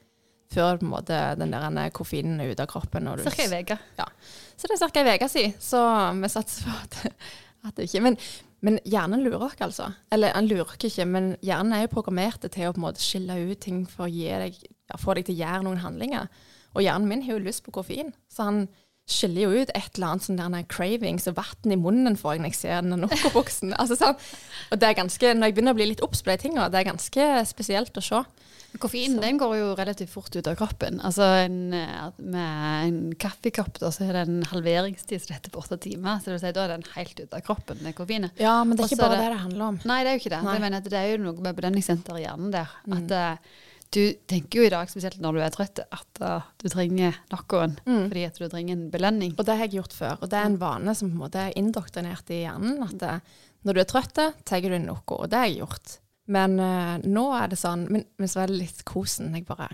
før 0.52 0.78
på 0.78 0.86
en 0.86 0.92
måte 0.92 1.20
den 1.40 1.54
der 1.54 1.94
koffeinen 1.94 2.40
er 2.40 2.52
ute 2.52 2.66
av 2.66 2.70
kroppen. 2.70 3.08
Cirka 3.24 3.48
ei 3.48 3.64
uke. 3.66 3.78
Så 4.56 4.68
det 4.68 4.76
er 4.76 4.92
ca. 4.92 5.02
ei 5.02 5.16
uke 5.18 5.30
siden, 5.30 5.56
så 5.62 5.82
vi 6.20 6.32
satser 6.32 6.68
på 6.68 6.76
at, 6.82 7.00
at 7.66 7.78
det 7.78 7.88
ikke 7.88 8.04
Men, 8.04 8.18
men 8.64 8.78
hjernen 8.86 9.24
lurer 9.24 9.48
oss, 9.48 9.58
altså. 9.60 9.90
Eller 10.12 10.34
han 10.34 10.48
lurer 10.48 10.68
oss 10.68 10.86
ikke, 10.86 11.06
men 11.08 11.34
hjernen 11.44 11.74
er 11.76 11.84
jo 11.84 11.94
programmert 11.96 12.46
til 12.46 12.68
å 12.68 12.72
på 12.72 12.80
en 12.80 12.86
måte 12.86 13.04
skille 13.04 13.38
ut 13.50 13.60
ting 13.62 13.84
for 13.90 14.06
å 14.06 14.12
gi 14.12 14.30
deg, 14.30 14.62
ja, 14.90 14.96
få 15.00 15.14
deg 15.18 15.26
til 15.28 15.36
å 15.36 15.40
gjøre 15.44 15.62
noen 15.66 15.82
handlinger. 15.84 16.28
Og 16.76 16.82
hjernen 16.84 17.08
min 17.08 17.22
har 17.26 17.38
jo 17.38 17.44
lyst 17.46 17.64
på 17.64 17.72
koffein, 17.72 18.12
så 18.32 18.48
han 18.50 18.66
skiller 19.06 19.44
jo 19.46 19.62
ut 19.62 19.70
et 19.70 19.94
eller 19.94 20.06
annet 20.16 20.24
sånn 20.26 20.40
der 20.40 20.64
cravings 20.66 21.28
og 21.30 21.36
vann 21.38 21.70
i 21.72 21.76
munnen 21.78 22.16
får 22.18 22.32
jeg 22.34 22.40
når 22.42 22.50
jeg 22.50 22.58
ser 22.58 22.80
den 22.82 22.98
Noco-boksen. 23.04 23.70
altså, 23.80 23.94
sånn. 24.00 24.16
Og 24.74 24.80
det 24.82 24.88
er 24.88 24.96
ganske, 24.98 25.30
når 25.38 25.46
jeg 25.46 25.54
begynner 25.54 25.76
å 25.76 25.78
bli 25.78 25.86
litt 25.92 26.02
obs 26.02 26.24
på 26.26 26.32
de 26.32 26.40
tingene, 26.42 26.66
det 26.74 26.80
er 26.80 26.88
ganske 26.90 27.28
spesielt 27.46 27.94
å 28.00 28.02
se. 28.02 28.24
Koffeinen 28.82 29.22
den 29.22 29.38
går 29.40 29.54
jo 29.56 29.68
relativt 29.78 30.10
fort 30.12 30.34
ut 30.36 30.48
av 30.50 30.56
kroppen. 30.58 30.98
Altså 31.06 31.24
en, 31.46 31.70
Med 31.70 32.88
en 32.90 32.98
kaffekopp 33.16 33.78
da, 33.80 33.92
så 33.94 34.04
er 34.04 34.18
det 34.18 34.24
en 34.26 34.42
halveringstid 34.50 35.22
som 35.22 35.36
heter 35.36 35.54
på 35.54 35.62
åtte 35.62 35.78
timer. 35.86 36.18
Så 36.20 36.28
det 36.28 36.34
vil 36.34 36.42
si, 36.42 36.50
da 36.58 36.64
er 36.66 36.74
den 36.74 36.84
helt 36.96 37.22
ute 37.22 37.38
av 37.38 37.44
kroppen, 37.46 37.78
den 37.86 37.96
koffeinen. 37.96 38.34
Ja, 38.42 38.58
men 38.66 38.76
det 38.76 38.84
er 38.84 38.90
ikke 38.90 39.00
bare 39.06 39.20
det- 39.22 39.30
det 39.32 39.40
handler 39.46 39.64
om. 39.70 39.78
Nei, 39.86 40.02
det 40.02 40.10
er 40.10 40.18
jo 40.18 40.22
ikke 40.24 40.34
det. 40.34 40.42
Nei. 40.44 40.58
Jeg 40.58 40.64
mener 40.66 40.82
at 40.82 40.90
det 40.90 40.98
er 41.00 41.08
jo 41.14 41.22
noe 41.24 41.46
med 41.46 41.56
belønningssenter 41.56 42.18
i 42.20 42.26
hjernen 42.26 42.50
der. 42.52 42.74
At 42.98 43.16
eh, 43.16 43.54
du 43.94 44.02
tenker 44.28 44.60
jo 44.60 44.66
i 44.66 44.70
dag, 44.72 44.88
spesielt 44.90 45.20
når 45.22 45.36
du 45.36 45.40
er 45.44 45.52
trøtt, 45.54 45.80
at 45.84 46.20
uh, 46.22 46.46
du 46.62 46.68
trenger 46.72 47.16
noen 47.32 47.76
Mm. 47.86 48.06
fordi 48.08 48.24
at 48.26 48.38
du 48.38 48.48
trenger 48.48 48.76
en 48.76 48.90
belønning. 48.90 49.34
Og 49.38 49.44
det 49.46 49.56
har 49.56 49.66
jeg 49.66 49.78
gjort 49.78 49.92
før. 49.96 50.16
Og 50.22 50.30
det 50.32 50.38
er 50.40 50.48
en 50.50 50.58
vane 50.60 50.94
som 50.94 51.10
på 51.10 51.16
en 51.16 51.22
måte 51.22 51.42
er 51.46 51.56
indoktrinert 51.58 52.30
i 52.34 52.42
hjernen. 52.44 52.82
At 52.82 52.98
det, 53.00 53.14
når 53.64 53.74
du 53.74 53.80
er 53.80 53.88
trøtt, 53.90 54.18
tar 54.44 54.60
du 54.60 54.78
noe. 54.78 55.02
Og 55.16 55.28
det 55.30 55.38
har 55.38 55.46
jeg 55.50 55.60
gjort. 55.62 55.98
Men 56.26 56.58
uh, 56.58 56.96
nå 57.06 57.28
er 57.38 57.52
det 57.52 57.58
sånn 57.60 57.84
Men, 57.92 58.02
men 58.18 58.28
så 58.28 58.42
er 58.42 58.50
det 58.50 58.58
litt 58.58 58.82
kosen. 58.88 59.34
Jeg 59.36 59.46
bare 59.46 59.70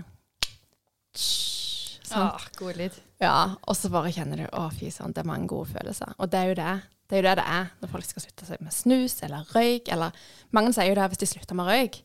Sånn. 1.13 2.29
Ah, 2.29 2.45
god 2.59 2.77
lyd. 2.77 2.97
Ja, 3.23 3.37
og 3.65 3.77
så 3.79 3.89
bare 3.93 4.13
kjenner 4.13 4.43
du 4.43 4.47
å 4.59 4.67
fy 4.75 4.91
søren, 4.93 5.15
det 5.17 5.23
er 5.23 5.29
mange 5.29 5.49
gode 5.49 5.71
følelser. 5.73 6.13
Og 6.21 6.29
det 6.33 6.41
er 6.41 6.51
jo 6.51 6.57
det. 6.59 6.73
Det 7.09 7.17
er 7.17 7.23
jo 7.23 7.27
det 7.29 7.37
det 7.41 7.47
er 7.55 7.71
når 7.81 7.91
folk 7.93 8.09
skal 8.09 8.25
slutte 8.25 8.49
seg 8.49 8.61
med 8.65 8.73
snus 8.75 9.15
eller 9.25 9.49
røyk. 9.53 9.89
Eller 9.93 10.17
mange 10.57 10.73
sier 10.77 10.91
jo 10.91 10.97
det 10.99 11.09
hvis 11.13 11.23
de 11.23 11.29
slutter 11.31 11.57
med 11.59 11.69
røyk, 11.69 11.99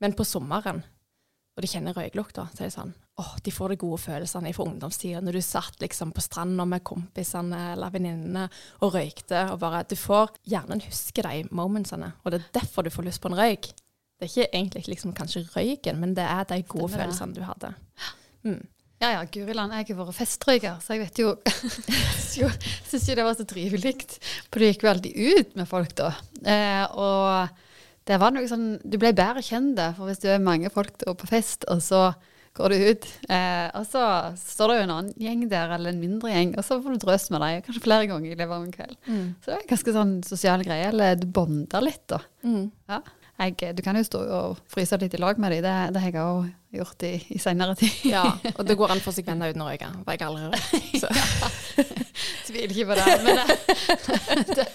men 0.00 0.16
på 0.16 0.24
sommeren, 0.28 0.82
og 1.60 1.66
de 1.66 1.68
kjenner 1.68 1.96
røyklukta, 1.96 2.46
så 2.54 2.62
er 2.64 2.70
det 2.70 2.74
sånn 2.74 2.94
åh, 3.20 3.34
de 3.44 3.52
får 3.52 3.74
de 3.74 3.76
gode 3.82 3.98
følelsene 4.00 4.52
fra 4.56 4.64
ungdomstida. 4.64 5.20
Når 5.20 5.36
du 5.36 5.42
satt 5.44 5.76
liksom 5.82 6.14
på 6.16 6.22
stranda 6.24 6.64
med 6.64 6.80
kompisene 6.88 7.58
eller 7.74 7.92
venninnene 7.92 8.46
og 8.80 8.94
røykte, 8.96 9.42
og 9.52 9.58
bare 9.60 9.82
Du 9.90 9.92
får 10.00 10.32
Hjernen 10.48 10.80
husker 10.86 11.28
de 11.28 11.42
momentsene, 11.52 12.14
og 12.24 12.32
det 12.32 12.40
er 12.40 12.48
derfor 12.62 12.86
du 12.86 12.90
får 12.94 13.10
lyst 13.10 13.20
på 13.20 13.28
en 13.28 13.36
røyk. 13.36 13.68
Det 14.16 14.24
er 14.24 14.32
ikke 14.32 14.48
egentlig 14.56 14.84
liksom 14.94 15.12
kanskje 15.16 15.44
røyken, 15.52 16.00
men 16.00 16.16
det 16.16 16.24
er 16.24 16.48
de 16.48 16.62
gode 16.64 16.88
Stemmer 16.88 16.96
det. 16.96 17.00
følelsene 17.04 17.36
du 17.36 17.42
hadde. 17.44 17.74
Mm. 18.48 18.60
Ja 19.00 19.14
ja, 19.14 19.20
Guriland, 19.32 19.72
jeg 19.72 19.86
har 19.92 20.00
vært 20.00 20.16
festrøyker, 20.16 20.80
så 20.84 20.96
jeg 20.96 21.06
vet 21.06 21.20
jo 21.22 21.30
Jeg 22.40 22.52
syns 22.88 23.08
jo 23.08 23.14
det 23.16 23.24
var 23.24 23.36
så 23.36 23.46
trivelig. 23.48 23.94
For 24.48 24.60
du 24.60 24.66
gikk 24.66 24.84
jo 24.84 24.90
alltid 24.94 25.16
ut 25.40 25.54
med 25.60 25.68
folk 25.68 25.92
da. 25.96 26.10
Eh, 26.40 26.84
og 27.00 27.60
det 28.08 28.16
var 28.20 28.32
noe 28.34 28.48
sånn 28.48 28.78
Du 28.82 28.96
ble 28.98 29.12
bedre 29.16 29.42
kjent, 29.44 29.80
for 29.96 30.08
hvis 30.08 30.22
du 30.22 30.28
er 30.32 30.42
mange 30.42 30.70
folk 30.72 30.96
på 31.04 31.30
fest, 31.30 31.66
og 31.70 31.82
så 31.84 32.10
går 32.56 32.72
du 32.72 32.82
ut, 32.90 33.06
eh, 33.30 33.68
og 33.78 33.84
så 33.86 34.02
står 34.38 34.72
det 34.72 34.76
jo 34.76 34.84
en 34.86 34.92
annen 34.96 35.12
gjeng 35.22 35.44
der, 35.52 35.70
eller 35.76 35.92
en 35.92 36.02
mindre 36.02 36.32
gjeng, 36.32 36.56
og 36.58 36.66
så 36.66 36.80
får 36.82 36.96
du 36.96 37.04
drøs 37.04 37.28
med 37.30 37.44
dem, 37.44 37.62
kanskje 37.66 37.84
flere 37.84 38.08
ganger 38.10 38.32
i 38.32 38.34
løpet 38.34 38.56
av 38.56 38.64
en 38.64 38.74
kveld. 38.74 38.96
Mm. 39.06 39.28
Så 39.38 39.46
det 39.46 39.54
er 39.54 39.62
en 39.62 39.70
ganske 39.70 39.94
sånn 39.96 40.14
sosial 40.26 40.66
greie, 40.66 40.88
eller 40.90 41.20
du 41.20 41.28
bonder 41.30 41.86
litt, 41.86 42.02
da. 42.10 42.20
Mm. 42.42 42.64
Ja. 42.90 43.00
Jeg, 43.40 43.56
du 43.72 43.80
kan 43.80 43.96
jo 43.96 44.04
stå 44.04 44.18
og 44.36 44.58
fryse 44.68 44.98
litt 45.00 45.14
i 45.16 45.20
lag 45.22 45.38
med 45.40 45.54
dem, 45.54 45.62
det, 45.64 45.76
det 45.94 46.02
har 46.02 46.10
jeg 46.10 46.24
òg 46.26 46.50
gjort 46.76 47.06
i, 47.08 47.14
i 47.32 47.38
seinere 47.40 47.78
tid. 47.78 47.94
Ja, 48.10 48.26
og 48.58 48.66
det 48.68 48.76
går 48.76 48.92
an 48.92 49.00
for 49.00 49.16
seg 49.16 49.30
venner 49.30 49.54
uten 49.54 49.64
å 49.64 49.70
røyke. 49.70 49.88
For 50.04 50.12
jeg 50.12 50.26
aldri 50.26 50.42
røykt. 50.50 51.00
Så. 51.00 51.08
Tviler 52.50 52.74
ikke 52.74 52.90
på 52.90 52.98
det. 52.98 53.06
Men 53.24 53.34
det, 54.58 54.66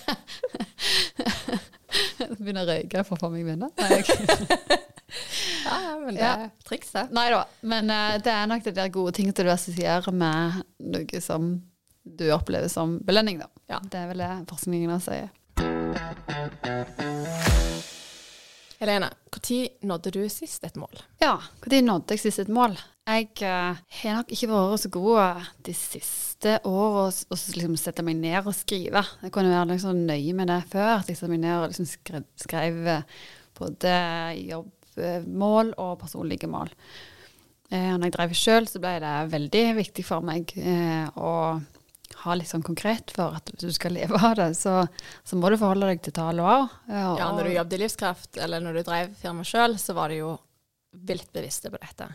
det 1.19 1.74
Begynner 2.39 2.65
å 2.65 2.69
røyke 2.69 3.05
for 3.07 3.17
å 3.17 3.25
få 3.25 3.31
meg 3.33 3.47
venner. 3.47 3.71
Ja, 5.65 5.95
men 5.97 6.17
det 6.17 6.25
er 6.25 6.49
triks, 6.67 6.91
det. 6.93 7.07
Nei 7.15 7.29
da. 7.33 7.39
Men 7.65 7.89
uh, 7.89 8.17
det 8.21 8.29
er 8.29 8.49
nok 8.49 8.65
det 8.65 8.75
der 8.77 8.91
gode 8.93 9.15
ting 9.17 9.31
til 9.33 9.47
du 9.47 9.51
assosierer 9.53 10.13
med 10.13 10.59
noe 10.93 11.21
som 11.23 11.55
du 12.05 12.25
opplever 12.35 12.69
som 12.69 12.99
belønning, 13.05 13.39
da. 13.41 13.47
Ja. 13.71 13.79
Det 13.81 13.97
er 13.97 14.11
vel 14.11 14.21
det 14.21 14.31
forskningen 14.51 15.01
sier. 15.01 15.31
Helene, 18.81 19.09
når 19.31 19.87
nådde 19.89 20.11
du 20.13 20.21
sist 20.29 20.65
et 20.67 20.77
mål? 20.77 21.01
Ja, 21.23 21.39
når 21.65 21.87
nådde 21.87 22.17
jeg 22.17 22.25
sist 22.27 22.43
et 22.43 22.51
mål? 22.51 22.77
Jeg 23.05 23.27
uh, 23.45 23.77
har 23.99 24.15
nok 24.17 24.31
ikke 24.33 24.47
vært 24.49 24.81
så 24.81 24.89
god 24.89 25.49
de 25.67 25.73
siste 25.77 26.55
åra 26.65 27.03
å 27.05 27.37
liksom 27.37 27.75
sette 27.77 28.01
meg 28.05 28.17
ned 28.17 28.39
og 28.49 28.55
skrive. 28.57 29.03
Jeg 29.21 29.33
kunne 29.35 29.51
være 29.53 29.75
liksom 29.75 29.99
nøye 30.07 30.33
med 30.33 30.49
det 30.49 30.63
før. 30.71 30.95
At 30.95 31.11
jeg 31.11 31.19
satte 31.19 31.29
meg 31.29 31.43
ned 31.43 31.53
og 31.59 31.67
liksom 31.69 31.85
skrev, 32.41 32.79
eh, 32.95 33.05
både 33.61 33.93
jobbmål 34.41 35.71
og 35.85 35.93
personlige 36.01 36.49
mål. 36.49 36.73
Uh, 37.69 37.93
når 37.93 38.07
jeg 38.07 38.17
drev 38.17 38.35
sjøl, 38.41 38.71
så 38.73 38.81
ble 38.81 38.97
det 39.05 39.13
veldig 39.37 39.63
viktig 39.83 40.09
for 40.09 40.25
meg 40.25 40.57
uh, 40.57 41.05
å 41.13 41.31
ha 42.25 42.33
litt 42.33 42.49
sånn 42.49 42.65
konkret 42.65 43.13
for 43.13 43.37
at 43.37 43.53
du 43.61 43.69
skal 43.73 43.93
leve 43.93 44.17
av 44.17 44.33
det, 44.39 44.51
så, 44.57 44.79
så 45.21 45.37
må 45.37 45.53
du 45.53 45.59
forholde 45.61 45.93
deg 45.93 46.01
til 46.01 46.15
tall 46.15 46.41
òg. 46.41 46.73
Ja, 46.89 47.29
når 47.29 47.51
du 47.51 47.55
jobbet 47.59 47.77
i 47.77 47.85
Livskraft, 47.85 48.37
eller 48.41 48.65
når 48.65 48.79
du 48.79 48.85
drev 48.87 49.17
firmaet 49.21 49.53
sjøl, 49.53 49.77
så 49.81 49.93
var 49.93 50.09
du 50.09 50.23
jo 50.23 50.37
vilt 51.05 51.29
bevisste 51.35 51.69
på 51.69 51.77
dette. 51.77 52.09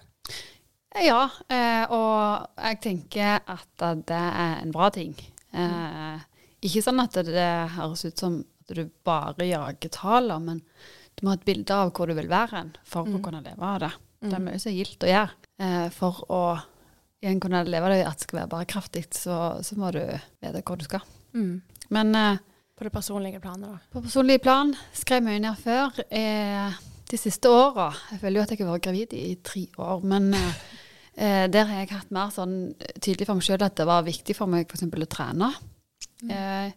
Ja, 0.98 1.28
eh, 1.46 1.84
og 1.94 2.48
jeg 2.58 2.80
tenker 2.82 3.44
at 3.46 3.84
det 4.08 4.16
er 4.16 4.56
en 4.62 4.72
bra 4.74 4.88
ting. 4.94 5.14
Eh, 5.54 6.22
ikke 6.66 6.82
sånn 6.84 7.02
at 7.02 7.14
det 7.26 7.50
høres 7.76 8.04
ut 8.08 8.18
som 8.18 8.40
at 8.40 8.74
du 8.76 8.88
bare 9.06 9.46
jager 9.46 9.92
taler, 9.94 10.42
men 10.42 10.62
du 11.14 11.24
må 11.24 11.32
ha 11.32 11.38
et 11.38 11.46
bilde 11.46 11.74
av 11.74 11.92
hvor 11.94 12.10
du 12.10 12.16
vil 12.18 12.30
være 12.30 12.56
hen 12.56 12.74
for 12.86 13.06
mm. 13.06 13.16
å 13.16 13.22
kunne 13.24 13.44
leve 13.44 13.66
av 13.66 13.80
det. 13.84 13.92
Det 14.20 14.36
er 14.36 14.44
mye 14.44 14.60
som 14.60 14.70
er 14.70 14.76
gildt 14.76 15.06
å 15.06 15.10
gjøre. 15.10 15.48
Eh, 15.60 15.86
for 15.94 16.20
å 16.28 16.42
igjen 17.20 17.40
kunne 17.40 17.62
leve 17.68 17.88
av 17.88 17.94
det 17.94 18.04
at 18.08 18.20
det 18.20 18.26
skal 18.26 18.42
være 18.42 18.52
bærekraftig, 18.54 19.06
så, 19.16 19.38
så, 19.64 19.76
må 19.80 19.92
du 19.94 20.02
vite 20.40 20.62
hvor 20.64 20.80
du 20.80 20.86
skal. 20.86 21.04
Mm. 21.36 21.60
Men 21.96 22.14
eh, 22.16 22.46
På 22.76 22.86
det 22.86 22.92
personlige 22.94 23.40
planet, 23.40 23.68
da? 23.68 23.78
På 23.92 24.00
personlige 24.00 24.40
plan 24.40 24.72
skrev 24.96 25.24
mye 25.24 25.40
ned 25.42 25.58
før. 25.60 26.00
Eh, 26.08 26.78
de 27.10 27.18
siste 27.18 27.50
åra 27.50 27.88
Jeg 28.12 28.20
føler 28.20 28.38
jo 28.38 28.42
at 28.44 28.52
jeg 28.54 28.60
har 28.62 28.70
vært 28.70 28.84
gravid 28.86 29.14
i 29.18 29.34
tre 29.44 29.66
år, 29.76 30.04
men 30.06 30.30
eh, 30.36 30.60
eh 31.20 31.46
der 31.52 31.68
har 31.68 31.82
jeg 31.82 31.92
hatt 31.92 32.10
mer 32.14 32.32
sånn 32.34 32.74
tydelig 32.98 33.28
for 33.28 33.38
meg 33.38 33.46
sjøl 33.46 33.66
at 33.66 33.76
det 33.76 33.88
var 33.88 34.06
viktig 34.06 34.36
for 34.38 34.50
meg 34.50 34.66
f.eks. 34.66 34.86
å 34.88 35.10
trene. 35.10 35.50
Mm. 36.24 36.30
Eh, 36.36 36.72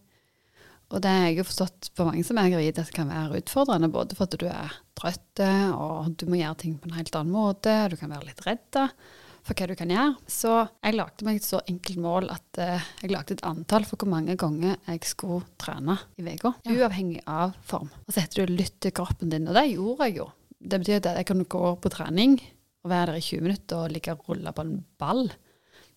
og 0.93 1.01
det 1.01 1.09
har 1.09 1.25
jeg 1.25 1.39
jo 1.39 1.47
forstått 1.47 1.89
på 1.97 2.05
mange 2.05 2.21
som 2.27 2.37
er 2.37 2.51
gravide, 2.53 2.83
at 2.83 2.91
det 2.91 2.95
kan 2.95 3.09
være 3.09 3.39
utfordrende. 3.41 3.89
Både 3.89 4.17
for 4.17 4.27
at 4.27 4.37
du 4.37 4.45
er 4.45 4.75
trøtt, 4.93 5.41
og 5.73 6.13
du 6.21 6.27
må 6.29 6.37
gjøre 6.37 6.59
ting 6.61 6.75
på 6.77 6.85
en 6.85 6.97
helt 6.99 7.15
annen 7.17 7.33
måte. 7.33 7.73
Du 7.89 7.95
kan 7.97 8.13
være 8.13 8.27
litt 8.29 8.43
redd 8.45 8.77
for 9.43 9.57
hva 9.57 9.67
du 9.67 9.75
kan 9.79 9.91
gjøre. 9.91 10.13
Så 10.29 10.53
jeg 10.61 10.97
lagde 10.97 11.27
meg 11.27 11.39
et 11.39 11.47
så 11.47 11.59
enkelt 11.69 12.01
mål 12.03 12.29
at 12.33 12.61
uh, 12.61 12.91
jeg 13.01 13.13
lagde 13.13 13.35
et 13.35 13.45
antall 13.47 13.87
for 13.87 13.99
hvor 13.99 14.11
mange 14.13 14.37
ganger 14.39 14.77
jeg 14.77 15.03
skulle 15.09 15.43
trene 15.61 15.97
i 16.17 16.25
uka. 16.27 16.53
Ja. 16.63 16.77
Uavhengig 16.77 17.23
av 17.27 17.57
form. 17.67 17.91
Og 18.05 18.13
så 18.13 18.23
heter 18.23 18.45
det 18.45 18.57
'lytt 18.59 18.79
til 18.85 18.95
kroppen 18.95 19.33
din', 19.33 19.49
og 19.49 19.57
det 19.57 19.67
gjorde 19.73 20.09
jeg 20.09 20.17
jo. 20.21 20.29
Det 20.63 20.79
betyr 20.79 21.01
at 21.01 21.17
jeg 21.17 21.27
kan 21.27 21.43
gå 21.43 21.75
på 21.75 21.91
trening 21.91 22.37
og 22.83 22.91
være 22.91 23.13
der 23.13 23.19
i 23.19 23.25
20 23.25 23.45
minutter 23.47 23.83
og 23.83 23.93
ligge 23.93 24.15
og 24.15 24.25
rulle 24.29 24.53
på 24.55 24.65
en 24.65 24.75
ball. 24.99 25.27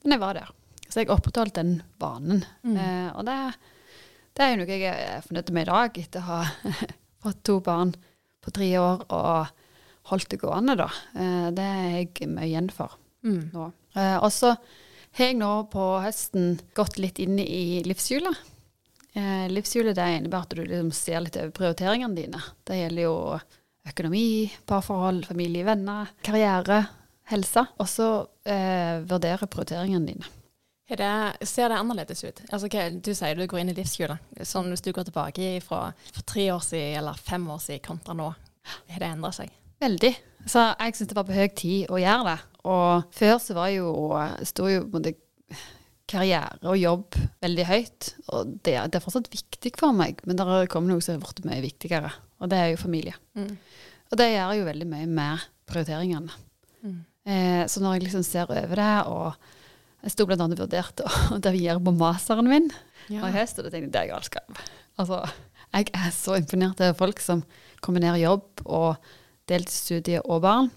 Men 0.04 0.16
jeg 0.16 0.22
var 0.22 0.38
der. 0.38 0.52
Så 0.86 1.02
jeg 1.02 1.10
opprettholdt 1.10 1.58
den 1.58 1.80
vanen. 2.00 2.44
Mm. 2.62 2.76
Eh, 2.78 3.08
og 3.16 3.26
det 3.26 3.38
det 4.36 4.44
er 4.44 4.52
jo 4.52 4.56
noe 4.60 4.74
jeg 4.76 4.88
er 4.92 5.22
fornøyd 5.24 5.50
med 5.56 5.64
i 5.64 5.70
dag, 5.70 5.98
etter 6.02 6.20
å 6.20 6.26
ha 6.26 6.40
fått 7.24 7.38
to 7.48 7.54
barn 7.64 7.94
på 8.44 8.52
tre 8.52 8.68
år 8.76 9.06
og 9.16 9.62
holdt 10.10 10.28
det 10.34 10.40
gående, 10.42 10.74
da. 10.76 10.90
Eh, 11.16 11.46
det 11.56 11.64
er 11.64 11.86
jeg 11.94 12.28
mye 12.34 12.44
igjen 12.50 12.68
for 12.74 12.98
mm. 13.24 13.40
nå. 13.54 13.70
Eh, 13.96 14.18
og 14.20 14.28
så 14.34 14.52
har 15.16 15.30
jeg 15.30 15.38
nå 15.40 15.52
på 15.72 15.86
høsten 16.04 16.58
gått 16.76 17.00
litt 17.00 17.18
inn 17.24 17.40
i 17.40 17.80
livshjulet. 17.88 18.42
Eh, 19.16 19.46
livshjulet 19.48 19.96
det 19.96 20.10
innebærer 20.18 20.44
at 20.44 20.52
du 20.52 20.62
liksom 20.66 20.92
ser 20.92 21.24
litt 21.24 21.40
over 21.40 21.56
prioriteringene 21.56 22.20
dine. 22.20 22.42
Det 22.68 22.76
gjelder 22.76 23.08
jo 23.08 23.16
økonomi, 23.90 24.50
parforhold, 24.68 25.24
familie, 25.28 25.66
venner, 25.66 26.10
karriere, 26.26 26.82
helse. 27.30 27.66
Og 27.80 27.90
så 27.90 28.08
eh, 28.48 29.02
vurdere 29.06 29.48
prioriteringene 29.50 30.12
dine. 30.12 30.32
Det, 30.86 31.46
ser 31.48 31.72
det 31.72 31.80
annerledes 31.80 32.22
ut? 32.22 32.42
Altså, 32.54 32.68
du 33.02 33.10
sier 33.10 33.34
du 33.34 33.46
går 33.50 33.64
inn 33.64 33.72
i 33.72 33.74
livshjulet. 33.74 34.22
Sånn 34.46 34.70
hvis 34.70 34.84
du 34.84 34.92
går 34.94 35.08
tilbake 35.08 35.56
fra 35.64 35.88
tre 36.22 36.46
år 36.54 36.62
siden 36.62 37.00
eller 37.00 37.18
fem 37.18 37.46
år 37.50 37.58
siden 37.64 37.82
kontra 37.88 38.14
nå, 38.14 38.28
har 38.92 39.02
det 39.02 39.08
endra 39.10 39.32
seg? 39.34 39.50
Veldig. 39.82 40.12
Så 40.46 40.62
jeg 40.62 40.94
syns 40.94 41.10
det 41.10 41.18
var 41.18 41.26
på 41.26 41.34
høy 41.34 41.48
tid 41.58 41.90
å 41.90 41.98
gjøre 41.98 42.28
det. 42.30 42.36
Og 42.70 43.16
før 43.18 43.38
så 43.42 43.56
var 43.58 43.72
jo, 43.74 43.90
sto 44.46 44.70
jo 44.70 44.86
både 44.90 45.16
karriere 46.10 46.70
og 46.70 46.78
jobb 46.78 47.18
veldig 47.42 47.66
høyt. 47.68 48.12
Og 48.30 48.54
det, 48.62 48.76
det, 48.76 48.98
er 48.98 49.04
fortsatt 49.04 49.30
viktig 49.32 49.74
for 49.78 49.96
meg, 49.96 50.22
men 50.26 50.38
det 50.38 50.46
har 50.46 50.70
kommet 50.72 50.94
noe 50.94 51.04
som 51.04 51.16
har 51.16 51.24
blitt 51.24 51.46
mye 51.48 51.64
viktigere. 51.64 52.12
Og 52.40 52.50
det 52.52 52.60
er 52.60 52.72
jo 52.72 52.80
familie. 52.80 53.16
Mm. 53.38 53.52
Og 54.12 54.20
det 54.20 54.30
gjør 54.32 54.56
jo 54.60 54.70
veldig 54.70 54.88
mye 54.90 55.10
med 55.10 55.46
prioriteringene. 55.66 56.40
Mm. 56.86 56.98
Eh, 57.26 57.62
så 57.70 57.82
når 57.82 57.96
jeg 57.96 58.06
liksom 58.06 58.26
ser 58.26 58.50
over 58.52 58.78
det 58.78 58.94
og 59.10 59.52
jeg 60.06 60.14
sto 60.14 60.26
blant 60.28 60.44
annet 60.44 60.62
vurderte 60.62 61.06
å 61.06 61.40
deviere 61.46 61.82
på 61.82 61.94
masteren 61.96 62.46
min 62.50 62.70
ja. 63.10 63.24
og 63.24 63.30
i 63.30 63.36
høst, 63.40 63.58
og 63.58 63.66
da 63.66 63.72
tenkte 63.72 63.88
jeg 63.88 63.94
det 63.96 64.02
er 64.04 64.12
galskap. 64.12 64.64
Altså, 65.02 65.24
jeg 65.74 65.90
er 65.90 66.12
så 66.14 66.36
imponert 66.38 66.80
over 66.80 66.98
folk 66.98 67.22
som 67.22 67.42
kombinerer 67.84 68.22
jobb 68.22 68.62
og 68.64 69.08
deltidsstudie 69.50 70.22
og 70.24 70.44
barn. 70.46 70.70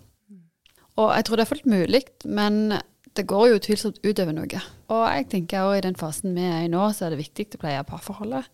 Og 1.00 1.14
jeg 1.16 1.26
tror 1.26 1.40
det 1.40 1.46
er 1.46 1.52
fullt 1.54 1.70
mulig, 1.70 2.02
men 2.28 2.80
det 3.16 3.28
går 3.30 3.48
jo 3.48 3.60
utvilsomt 3.60 4.02
utover 4.04 4.36
noe. 4.36 4.62
Og 4.90 5.04
jeg 5.06 5.28
tenker 5.30 5.66
også 5.66 5.80
i 5.80 5.86
den 5.86 5.98
fasen 6.00 6.38
vi 6.38 6.46
er 6.48 6.64
i 6.66 6.72
nå, 6.72 6.82
så 6.96 7.06
er 7.06 7.14
det 7.14 7.22
viktig 7.22 7.46
å 7.58 7.62
pleie 7.62 7.86
parforholdet. 7.88 8.48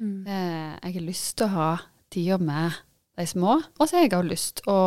Mm. 0.00 0.22
Eh, 0.24 0.74
jeg 0.86 0.94
har 0.96 1.06
lyst 1.06 1.32
til 1.38 1.48
å 1.48 1.54
ha 1.56 1.70
tida 2.12 2.38
med 2.40 2.78
de 3.18 3.26
små, 3.28 3.58
og 3.60 3.82
så 3.84 3.98
har 3.98 4.06
jeg 4.06 4.14
også 4.16 4.30
lyst 4.30 4.60
til 4.60 4.70
å, 4.72 4.82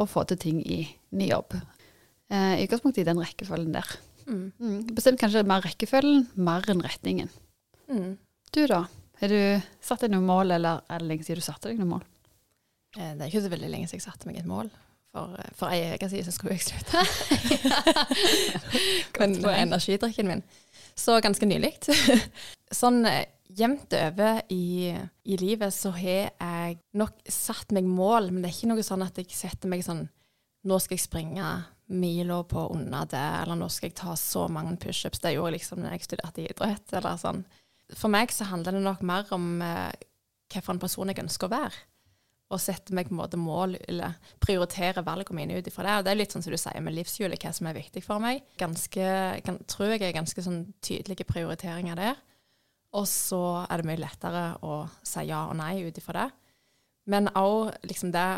å, 0.00 0.06
få 0.08 0.24
til 0.30 0.40
ting 0.40 0.60
i 0.62 0.84
ny 1.18 1.28
jobb. 1.28 1.58
Eh, 2.30 2.52
I 2.62 2.66
utgangspunktet 2.66 3.02
i 3.02 3.08
den 3.08 3.20
rekkefølgen 3.20 3.74
der. 3.74 3.90
Mm. 4.26 4.46
Mm. 4.58 4.78
Bestemt 4.96 5.20
kanskje 5.20 5.44
mer 5.46 5.66
rekkefølgen, 5.66 6.28
mer 6.38 6.66
enn 6.72 6.82
retningen. 6.84 7.30
Mm. 7.90 8.14
Du 8.54 8.62
da? 8.70 8.86
Har 9.20 9.32
du 9.32 9.40
satt 9.84 10.04
deg 10.04 10.14
noen 10.14 10.28
mål, 10.28 10.54
eller 10.56 10.82
er 10.88 11.02
det 11.02 11.10
lenge 11.10 11.26
siden 11.26 11.42
du 11.42 11.46
satte 11.46 11.70
deg 11.70 11.80
noen 11.80 11.96
mål? 11.96 12.06
Eh, 12.96 13.12
det 13.12 13.26
er 13.26 13.30
ikke 13.30 13.44
så 13.44 13.52
veldig 13.52 13.72
lenge 13.72 13.90
siden 13.90 14.00
jeg 14.00 14.08
satte 14.08 14.30
meg 14.30 14.40
et 14.40 14.48
mål. 14.48 14.70
For, 15.16 15.36
eh, 15.40 15.52
for 15.56 15.72
ei 15.72 15.94
uke 15.94 16.08
siden 16.12 16.28
så 16.28 16.34
skulle 16.34 16.58
jeg 16.58 16.66
slutte. 16.66 17.00
Men 19.20 19.38
energidrikken 19.54 20.28
min. 20.28 20.42
Så 20.96 21.16
ganske 21.24 21.48
nylig. 21.48 21.72
sånn 22.80 23.04
eh, 23.08 23.24
jevnt 23.56 23.94
over 23.96 24.42
i, 24.52 24.92
i, 24.92 25.38
livet 25.40 25.72
så 25.74 25.94
har 25.96 26.28
jeg 26.28 26.76
nok 26.98 27.16
satt 27.32 27.72
meg 27.72 27.88
mål, 27.88 28.28
men 28.32 28.42
det 28.42 28.50
er 28.50 28.56
ikke 28.58 28.68
noe 28.72 28.84
sånn 28.84 29.04
at 29.06 29.16
jeg 29.20 29.32
setter 29.32 29.70
meg 29.70 29.84
sånn 29.86 30.06
Nå 30.66 30.80
skal 30.82 30.96
jeg 30.96 31.04
springe 31.04 31.48
mila 31.94 32.40
på 32.50 32.64
under 32.74 33.06
det, 33.06 33.22
eller 33.44 33.54
nå 33.54 33.68
skal 33.70 33.86
jeg 33.86 33.94
ta 34.00 34.16
så 34.18 34.48
mange 34.50 34.72
pushups. 34.82 35.20
Det 35.22 35.30
gjorde 35.30 35.52
jeg 35.52 35.60
liksom 35.60 35.78
når 35.78 35.94
jeg 35.94 36.06
studerte 36.08 36.42
idrett. 36.42 36.88
eller 36.90 37.20
sånn. 37.22 37.44
For 37.94 38.10
meg 38.10 38.34
så 38.34 38.48
handler 38.50 38.74
det 38.74 38.80
nok 38.82 39.04
mer 39.06 39.30
om 39.36 39.62
eh, 39.62 39.92
hvilken 40.50 40.82
person 40.82 41.12
jeg 41.12 41.22
ønsker 41.22 41.46
å 41.46 41.54
være. 41.54 41.84
Og 42.54 42.60
sette 42.62 42.94
meg 42.94 43.08
på 43.08 43.14
en 43.16 43.18
måte 43.18 43.38
mål, 43.40 43.74
eller 43.90 44.14
prioritere 44.42 45.02
valgene 45.06 45.40
mine 45.40 45.58
ut 45.58 45.66
ifra 45.66 45.82
det. 45.82 45.94
Og 45.98 46.06
det 46.06 46.12
er 46.12 46.20
litt 46.20 46.34
sånn 46.34 46.44
som 46.44 46.54
du 46.54 46.60
sier 46.60 46.84
med 46.84 46.94
livshjulet, 46.94 47.42
hva 47.42 47.50
som 47.56 47.66
er 47.66 47.78
viktig 47.78 48.04
for 48.06 48.22
meg. 48.22 48.44
Ganske, 48.60 49.06
kan, 49.42 49.58
tror 49.66 49.96
jeg 49.96 50.04
er 50.06 50.14
ganske 50.14 50.44
sånn 50.46 50.60
tydelige 50.84 51.26
prioriteringer 51.26 51.98
der. 51.98 52.20
Og 52.96 53.08
så 53.10 53.42
er 53.66 53.82
det 53.82 53.88
mye 53.90 54.00
lettere 54.00 54.44
å 54.64 54.84
si 55.02 55.26
ja 55.26 55.48
og 55.50 55.58
nei 55.58 55.80
ut 55.88 55.98
ifra 55.98 56.20
det. 56.20 56.28
Men 57.10 57.30
òg 57.34 57.74
liksom 57.86 58.14
det 58.14 58.28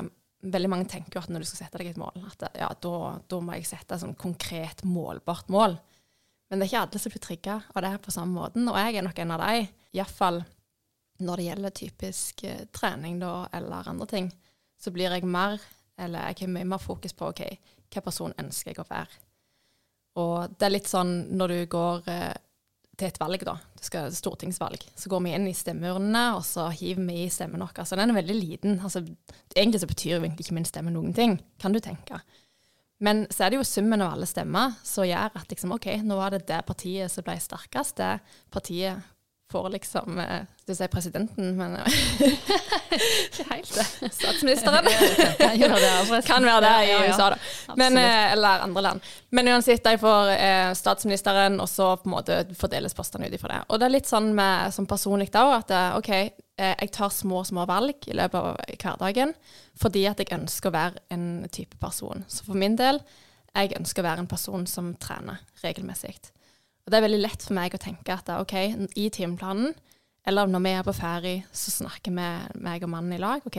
veldig 0.49 0.71
mange 0.71 0.89
tenker 0.91 1.19
jo 1.19 1.23
at 1.25 1.33
når 1.33 1.43
du 1.43 1.51
skal 1.51 1.65
sette 1.65 1.81
deg 1.81 1.93
et 1.93 2.01
mål, 2.01 2.17
at 2.29 2.45
ja, 2.57 2.69
da, 2.71 2.97
da 3.29 3.41
må 3.43 3.57
jeg 3.59 3.69
sette 3.69 3.97
et 3.97 4.03
sånn 4.05 4.17
konkret, 4.19 4.85
målbart 4.87 5.51
mål. 5.53 5.77
Men 6.49 6.61
det 6.61 6.69
er 6.69 6.71
ikke 6.71 6.85
alle 6.87 7.01
som 7.03 7.13
blir 7.13 7.25
trigga 7.25 7.57
av 7.75 7.85
det 7.85 7.95
på 8.05 8.15
samme 8.15 8.39
måten, 8.39 8.69
og 8.71 8.79
jeg 8.81 8.99
er 8.99 9.05
nok 9.05 9.19
en 9.21 9.35
av 9.35 9.43
de. 9.45 9.67
Iallfall 9.97 10.43
når 11.25 11.41
det 11.41 11.47
gjelder 11.49 11.75
typisk 11.75 12.45
eh, 12.47 12.67
trening 12.75 13.19
da, 13.23 13.49
eller 13.53 13.91
andre 13.91 14.07
ting, 14.11 14.31
så 14.79 14.93
blir 14.95 15.15
jeg 15.15 15.27
mer, 15.27 15.59
eller 15.99 16.31
jeg 16.31 16.45
har 16.45 16.53
mye 16.55 16.69
mer 16.75 16.83
fokus 16.83 17.17
på 17.17 17.33
OK, 17.33 17.43
hva 17.93 18.05
person 18.05 18.37
ønsker 18.39 18.73
jeg 18.73 18.83
å 18.83 18.89
være? 18.89 19.25
Og 20.19 20.59
det 20.59 20.67
er 20.67 20.75
litt 20.75 20.91
sånn 20.91 21.13
når 21.39 21.55
du 21.55 21.59
går 21.71 22.11
eh, 22.13 22.37
til 22.99 23.09
et 23.11 23.21
valg, 23.23 23.45
da. 23.47 23.55
du 23.79 23.85
skal 23.87 24.11
stortingsvalg. 24.15 24.83
Så 24.99 25.11
går 25.11 25.23
vi 25.25 25.35
inn 25.37 25.47
i 25.47 25.55
stemmeurnene, 25.55 26.25
og 26.39 26.43
så 26.47 26.67
hiver 26.75 27.05
vi 27.07 27.25
i 27.25 27.31
stemmen 27.31 27.63
vår. 27.63 27.77
Altså, 27.85 27.99
den 27.99 28.11
er 28.11 28.19
veldig 28.19 28.37
liten. 28.39 28.81
Altså, 28.83 29.05
egentlig 29.55 29.83
så 29.85 29.91
betyr 29.91 30.19
egentlig 30.19 30.49
ikke 30.49 30.59
min 30.59 30.67
stemme 30.69 30.95
noen 30.95 31.15
ting, 31.15 31.39
kan 31.63 31.75
du 31.75 31.81
tenke. 31.83 32.19
Men 33.05 33.29
så 33.31 33.47
er 33.47 33.53
det 33.53 33.61
jo 33.61 33.69
summen 33.69 34.03
av 34.03 34.17
alle 34.17 34.27
stemmer 34.27 34.75
som 34.87 35.07
gjør 35.07 35.37
at 35.39 35.53
liksom, 35.53 35.77
OK, 35.77 35.87
nå 36.03 36.19
var 36.19 36.35
det 36.35 36.49
det 36.49 36.65
partiet 36.67 37.13
som 37.13 37.27
ble 37.27 37.37
sterkest. 37.43 38.01
Det 38.01 38.19
partiet 38.55 39.07
får 39.51 39.71
liksom 39.71 40.19
eh, 40.19 40.41
Du 40.67 40.75
sier 40.75 40.89
presidenten, 40.89 41.57
men 41.57 41.77
Ikke 42.91 43.45
helt 43.49 43.75
det. 43.75 44.11
Statsministeren. 44.13 44.85
kan 46.27 46.45
være 46.45 46.61
det 46.67 46.89
i 46.89 46.97
USA, 47.09 47.31
da. 47.33 47.39
Men, 47.77 47.97
eh, 47.97 48.33
eller 48.33 48.65
andre 48.67 48.83
land. 48.83 49.09
Men 49.31 49.49
uansett, 49.49 49.85
de 49.85 49.97
får 49.99 50.33
eh, 50.35 50.73
statsministeren, 50.77 51.61
og 51.61 51.69
så 51.69 51.95
på 51.97 52.11
en 52.11 52.17
måte 52.19 52.39
fordeles 52.59 52.97
postene 52.97 53.29
ut 53.29 53.39
ifra 53.39 53.55
det. 53.55 53.63
Og 53.69 53.81
det 53.81 53.89
er 53.89 53.97
litt 53.97 54.11
sånn 54.11 54.35
med, 54.37 54.75
som 54.77 54.89
personlig 54.89 55.31
da, 55.33 55.47
at 55.61 55.73
OK, 55.97 56.13
jeg 56.59 56.91
tar 56.93 57.13
små, 57.15 57.45
små 57.47 57.65
valg 57.71 58.09
i 58.11 58.17
løpet 58.19 58.35
av 58.35 58.57
hverdagen 58.83 59.33
fordi 59.79 60.09
at 60.11 60.19
jeg 60.19 60.33
ønsker 60.35 60.73
å 60.73 60.75
være 60.75 61.05
en 61.15 61.29
type 61.55 61.79
person. 61.79 62.25
Så 62.27 62.49
for 62.49 62.59
min 62.59 62.75
del, 62.77 62.99
jeg 63.55 63.77
ønsker 63.79 64.03
å 64.03 64.09
være 64.09 64.25
en 64.25 64.31
person 64.31 64.67
som 64.67 64.91
trener 64.99 65.39
regelmessig. 65.63 66.17
Og 66.89 66.93
det 66.93 67.03
er 67.03 67.05
veldig 67.05 67.21
lett 67.21 67.43
for 67.45 67.53
meg 67.53 67.75
å 67.77 67.79
tenke 67.83 68.15
at 68.17 68.31
OK, 68.33 68.55
i 68.97 69.11
timeplanen, 69.13 69.75
eller 70.25 70.49
når 70.49 70.63
vi 70.65 70.71
er 70.73 70.85
på 70.87 70.95
ferie, 70.97 71.41
så 71.53 71.73
snakker 71.75 72.15
vi 72.17 72.29
meg 72.65 72.85
og 72.87 72.89
mannen 72.89 73.13
i 73.13 73.19
lag. 73.21 73.45
OK, 73.45 73.59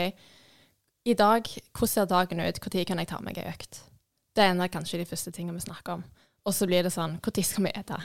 i 1.05 1.13
dag, 1.13 1.45
hvordan 1.45 1.91
ser 1.91 2.07
dagen 2.09 2.41
ut? 2.41 2.57
Når 2.57 2.87
kan 2.89 3.01
jeg 3.03 3.09
ta 3.11 3.19
meg 3.21 3.37
ei 3.37 3.51
økt? 3.51 3.83
Det 4.33 4.47
er 4.47 4.71
kanskje 4.73 5.03
de 5.03 5.05
første 5.05 5.29
tingene 5.35 5.59
vi 5.59 5.61
snakker 5.61 5.99
om. 5.99 6.03
Og 6.47 6.55
så 6.55 6.65
blir 6.65 6.81
det 6.81 6.89
sånn 6.89 7.19
Når 7.19 7.43
skal 7.45 7.67
vi 7.67 7.73
spise? 7.75 7.97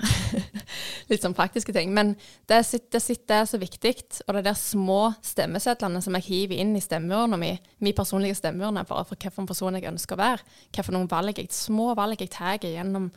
Litt 1.09 1.25
sånn 1.25 1.37
praktiske 1.38 1.73
ting. 1.73 1.95
Men 1.97 2.12
det 2.50 2.59
sitter, 2.69 3.00
det 3.00 3.38
er 3.38 3.49
så 3.49 3.61
viktig. 3.62 3.95
Og 4.26 4.35
det 4.35 4.43
er 4.43 4.49
de 4.50 4.54
små 4.61 4.99
stemmesedlene 5.25 6.02
som 6.04 6.19
jeg 6.19 6.26
hiver 6.28 6.61
inn 6.61 6.75
i 6.76 6.83
stemmeurna 6.85 7.38
mi, 7.40 7.54
min 7.81 7.97
personlige 7.97 8.37
stemmeurne, 8.43 8.85
bare 8.85 9.07
for 9.09 9.16
hvilken 9.16 9.49
person 9.49 9.81
jeg 9.81 9.88
ønsker 9.88 10.19
å 10.19 10.21
være. 10.21 10.45
Hvilke 10.69 11.07
valg 11.14 11.40
jeg, 11.40 11.49
små 11.57 11.95
valg 11.97 12.21
jeg 12.21 12.35
tar 12.35 12.61
gjennom 12.61 13.09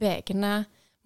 ukene, 0.00 0.52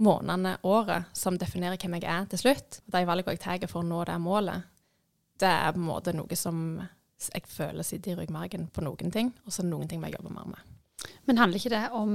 månedene, 0.03 0.57
året, 0.67 1.11
som 1.15 1.39
definerer 1.39 1.79
hvem 1.79 1.99
jeg 2.01 2.09
er 2.11 2.27
til 2.31 2.41
slutt. 2.41 2.81
De 2.91 3.05
valgene 3.07 3.37
jeg 3.37 3.43
tar 3.45 3.67
for 3.71 3.83
å 3.83 3.87
nå 3.87 4.03
det 4.09 4.19
målet, 4.23 4.71
det 5.41 5.51
er 5.51 5.75
på 5.75 5.81
en 5.81 5.89
måte 5.89 6.15
noe 6.15 6.39
som 6.39 6.59
jeg 7.25 7.49
føler 7.49 7.87
sitter 7.87 8.13
i 8.13 8.17
ryggmargen 8.19 8.69
på 8.75 8.85
noen 8.85 9.13
ting, 9.15 9.33
og 9.47 9.55
så 9.55 9.65
noen 9.67 9.89
ting 9.89 10.01
må 10.03 10.11
jeg 10.11 10.19
jobbe 10.19 10.35
mer 10.35 10.51
med. 10.51 10.73
Men 11.29 11.41
handler 11.41 11.61
ikke 11.61 11.73
det 11.73 11.85
om 11.97 12.15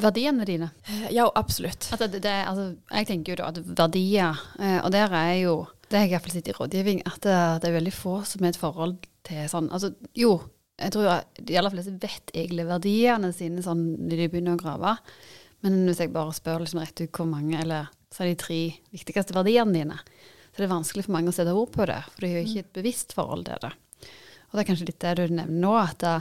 verdiene 0.00 0.46
dine? 0.48 0.70
Ja, 1.12 1.26
absolutt. 1.34 1.88
Det, 1.98 2.20
det, 2.20 2.34
altså, 2.48 2.68
jeg 2.90 3.08
tenker 3.08 3.32
jo 3.32 3.38
da 3.40 3.50
at 3.52 3.60
verdier, 3.78 4.42
eh, 4.60 4.78
og 4.82 4.92
der 4.94 5.12
er 5.12 5.34
jo 5.40 5.56
Det 5.86 6.00
har 6.00 6.08
jeg 6.08 6.16
iallfall 6.16 6.34
sett 6.34 6.48
i 6.50 6.56
rådgivning, 6.56 7.00
at 7.06 7.20
det, 7.22 7.38
det, 7.62 7.68
er 7.68 7.78
veldig 7.78 7.94
få 7.94 8.18
som 8.26 8.42
har 8.42 8.50
et 8.50 8.58
forhold 8.58 8.96
til 9.26 9.44
sånn 9.50 9.68
Altså 9.70 9.92
jo, 10.18 10.32
jeg 10.76 10.92
tror 10.92 11.22
de 11.38 11.58
aller 11.58 11.72
fleste 11.72 11.94
vet 12.02 12.32
egentlig 12.34 12.66
verdiene 12.66 13.30
sine 13.32 13.62
sånn 13.62 13.84
når 14.02 14.22
de 14.22 14.30
begynner 14.32 14.56
å 14.56 14.60
grave. 14.60 14.96
Men 15.64 15.78
hvis 15.88 16.02
jeg 16.02 16.12
bare 16.14 16.34
spør 16.36 16.62
liksom 16.62 16.82
rett 16.82 17.02
ut 17.02 17.16
hvor 17.16 17.28
mange, 17.30 17.56
eller 17.58 17.88
så 18.12 18.22
er 18.22 18.32
de 18.32 18.38
tre 18.40 18.60
viktigste 18.94 19.34
verdiene 19.36 19.74
dine, 19.74 19.98
så 20.52 20.62
det 20.62 20.66
er 20.68 20.72
vanskelig 20.72 21.06
for 21.06 21.16
mange 21.16 21.32
å 21.32 21.36
sette 21.36 21.54
ord 21.56 21.72
på 21.74 21.86
det, 21.88 21.98
for 22.12 22.24
de 22.24 22.30
har 22.32 22.40
jo 22.40 22.48
ikke 22.50 22.64
et 22.64 22.78
bevisst 22.78 23.14
forhold 23.16 23.44
til 23.48 23.60
det. 23.64 23.72
Og 24.46 24.54
det 24.54 24.62
er 24.62 24.68
kanskje 24.70 24.88
litt 24.88 25.02
det 25.02 25.14
du 25.18 25.34
nevner 25.36 25.62
nå, 25.66 25.72
at 25.80 25.98
da, 26.04 26.14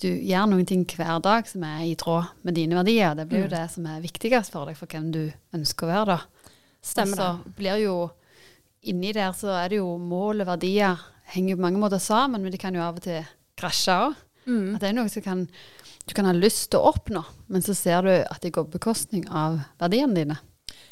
du 0.00 0.08
gjør 0.08 0.50
noen 0.52 0.68
ting 0.68 0.84
hver 0.88 1.18
dag 1.24 1.48
som 1.48 1.64
er 1.66 1.82
i 1.88 1.96
tråd 1.98 2.30
med 2.46 2.56
dine 2.56 2.76
verdier. 2.78 3.16
Det 3.16 3.26
blir 3.28 3.44
jo 3.44 3.48
mm. 3.50 3.54
det 3.56 3.64
som 3.72 3.88
er 3.88 4.04
viktigst 4.04 4.52
for 4.52 4.68
deg, 4.68 4.78
for 4.78 4.92
hvem 4.92 5.10
du 5.12 5.22
ønsker 5.56 5.88
å 5.88 5.92
være, 5.92 6.16
da. 6.16 6.52
Stemmer 6.86 7.18
det. 7.18 7.28
Så 7.28 7.56
blir 7.58 7.82
jo 7.82 7.96
inni 8.86 9.12
der 9.16 9.32
så 9.34 9.50
er 9.56 9.72
det 9.72 9.80
jo 9.80 9.96
mål 9.98 10.44
og 10.44 10.50
verdier 10.52 11.00
henger 11.32 11.54
jo 11.54 11.58
på 11.58 11.66
mange 11.66 11.82
måter 11.82 12.02
sammen, 12.02 12.42
men 12.42 12.54
de 12.54 12.60
kan 12.60 12.76
jo 12.76 12.84
av 12.84 13.00
og 13.00 13.04
til 13.06 13.24
krasje 13.58 13.96
òg. 14.06 14.22
Mm. 14.46 14.76
At 14.76 14.82
det 14.82 14.90
er 14.90 14.94
noe 14.94 15.10
som 15.10 15.24
kan, 15.24 15.46
du 16.06 16.14
kan 16.14 16.28
ha 16.28 16.34
lyst 16.34 16.70
til 16.70 16.80
å 16.80 16.92
oppnå, 16.92 17.22
men 17.50 17.64
så 17.66 17.74
ser 17.74 18.06
du 18.06 18.12
at 18.14 18.38
det 18.42 18.52
går 18.54 18.68
på 18.68 18.78
bekostning 18.78 19.26
av 19.26 19.58
verdiene 19.80 20.14
dine. 20.14 20.38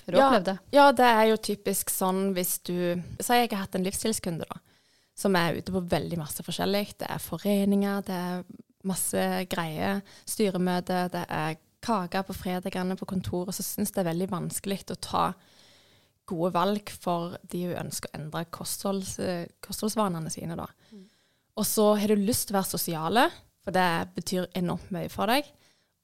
Har 0.04 0.12
du 0.12 0.18
ja, 0.18 0.26
opplevd 0.28 0.48
det? 0.50 0.56
Ja, 0.74 0.86
det 0.92 1.06
er 1.08 1.28
jo 1.30 1.40
typisk 1.40 1.92
sånn 1.92 2.32
hvis 2.36 2.58
du 2.66 2.74
Si 3.22 3.38
jeg 3.38 3.50
har 3.52 3.62
hatt 3.62 3.78
en 3.78 3.86
livsstilskunde, 3.86 4.48
da. 4.50 4.60
Som 5.14 5.38
er 5.38 5.60
ute 5.60 5.72
på 5.72 5.84
veldig 5.86 6.18
masse 6.18 6.42
forskjellig. 6.42 6.96
Det 6.98 7.06
er 7.06 7.22
foreninger, 7.22 8.02
det 8.04 8.16
er 8.18 8.42
masse 8.84 9.22
greier. 9.50 10.02
Styremøte, 10.26 11.04
det 11.14 11.22
er 11.30 11.60
kake 11.84 12.24
på 12.26 12.34
fredagene 12.36 12.98
på 12.98 13.08
kontoret. 13.08 13.54
Så 13.54 13.62
syns 13.62 13.94
det 13.94 14.02
er 14.02 14.10
veldig 14.10 14.28
vanskelig 14.32 14.82
å 14.90 14.98
ta 14.98 15.24
gode 16.26 16.50
valg 16.56 16.90
for 16.90 17.38
de 17.52 17.66
hun 17.68 17.86
ønsker 17.86 18.10
å 18.10 18.18
endre 18.18 18.46
kostholds, 18.52 19.16
kostholdsvanene 19.64 20.32
sine, 20.32 20.58
da. 20.58 20.66
Mm. 20.90 21.06
Og 21.60 21.66
så 21.68 21.90
har 22.00 22.10
du 22.10 22.26
lyst 22.26 22.48
til 22.48 22.56
å 22.56 22.58
være 22.58 22.72
sosiale, 22.74 23.28
for 23.64 23.74
det 23.74 23.88
betyr 24.16 24.50
enormt 24.58 24.92
mye 24.94 25.10
for 25.12 25.30
deg. 25.32 25.48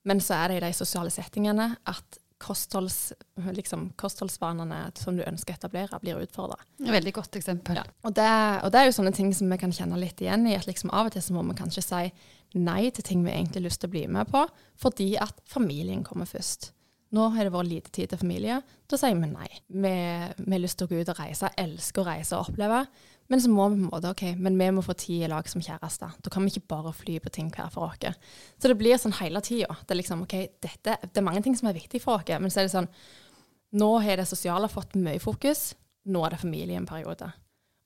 Men 0.08 0.22
så 0.24 0.38
er 0.40 0.48
det 0.50 0.60
i 0.60 0.64
de 0.64 0.72
sosiale 0.76 1.12
settingene 1.12 1.74
at 1.90 2.20
kostholds, 2.40 3.12
liksom, 3.52 3.90
kostholdsvanene 4.00 4.78
som 4.96 5.18
du 5.18 5.20
ønsker 5.26 5.52
å 5.52 5.58
etablere, 5.58 5.98
blir 6.00 6.22
utfordra. 6.24 6.56
Veldig 6.80 7.12
godt 7.18 7.36
eksempel. 7.36 7.76
Ja. 7.82 7.84
Og, 8.00 8.14
det, 8.16 8.28
og, 8.64 8.70
det, 8.72 8.80
er 8.80 8.88
jo 8.88 8.96
sånne 8.96 9.12
ting 9.12 9.34
som 9.36 9.52
vi 9.52 9.58
kan 9.60 9.74
kjenne 9.76 10.00
litt 10.00 10.22
igjen 10.24 10.48
i. 10.48 10.56
at 10.56 10.64
liksom 10.68 10.92
Av 10.96 11.10
og 11.10 11.12
til 11.12 11.24
så 11.26 11.36
må 11.36 11.44
vi 11.50 11.58
kanskje 11.60 11.84
si 11.84 12.02
nei 12.56 12.88
til 12.96 13.04
ting 13.06 13.26
vi 13.26 13.34
egentlig 13.34 13.60
har 13.60 13.66
lyst 13.68 13.84
til 13.84 13.90
å 13.90 13.94
bli 13.94 14.06
med 14.16 14.32
på, 14.32 14.46
fordi 14.80 15.12
at 15.20 15.44
familien 15.52 16.00
kommer 16.06 16.28
først. 16.30 16.70
Nå 17.12 17.28
har 17.34 17.44
det 17.44 17.52
vært 17.52 17.68
lite 17.68 17.92
tid 17.92 18.10
til 18.10 18.22
familie. 18.22 18.60
Da 18.88 18.98
sier 18.98 19.18
vi 19.18 19.28
nei. 19.28 19.48
Vi, 19.68 19.94
vi 20.40 20.52
har 20.54 20.62
lyst 20.62 20.80
til 20.80 20.88
å 20.88 20.94
gå 20.94 21.02
ut 21.02 21.12
og 21.12 21.20
reise, 21.20 21.50
elsker 21.60 22.02
å 22.02 22.08
reise 22.08 22.38
og 22.38 22.54
oppleve. 22.54 22.84
Men 23.30 23.42
så 23.42 23.50
må 23.52 23.68
vi 23.68 23.78
på 23.78 23.84
en 23.84 23.90
måte, 23.92 24.10
ok, 24.10 24.22
men 24.42 24.56
vi 24.58 24.66
må 24.75 24.82
få 24.82 24.96
tid 24.99 25.25
i 25.25 25.30
lag 25.30 25.46
som 25.49 25.62
kjærester. 25.62 26.16
Da 26.18 26.32
kan 26.34 26.42
vi 26.42 26.50
ikke 26.50 26.72
bare 26.72 26.90
fly 26.96 27.20
på 27.22 27.30
ting 27.30 27.50
hver 27.54 27.70
for 27.70 27.87
oss. 27.87 28.25
Så 28.58 28.70
det 28.70 28.78
blir 28.80 28.99
sånn 28.99 29.14
hele 29.20 29.42
tida. 29.46 29.76
Det 29.84 29.94
er 29.94 30.00
liksom, 30.00 30.25
ok, 30.26 30.34
dette, 30.66 30.96
det 31.04 31.20
er 31.20 31.26
mange 31.26 31.42
ting 31.44 31.54
som 31.58 31.70
er 31.70 31.78
viktig 31.78 32.02
for 32.02 32.19
oss, 32.19 32.32
men 32.43 32.50
så 32.50 32.62
er 32.62 32.66
det 32.69 32.75
sånn 32.75 32.90
Nå 33.78 33.86
har 34.02 34.19
det 34.19 34.26
sosiale 34.26 34.66
fått 34.66 34.97
mye 34.99 35.21
fokus. 35.23 35.76
Nå 36.10 36.25
er 36.26 36.34
det 36.34 36.40
familie 36.43 36.75
en 36.75 36.88
periode. 36.90 37.28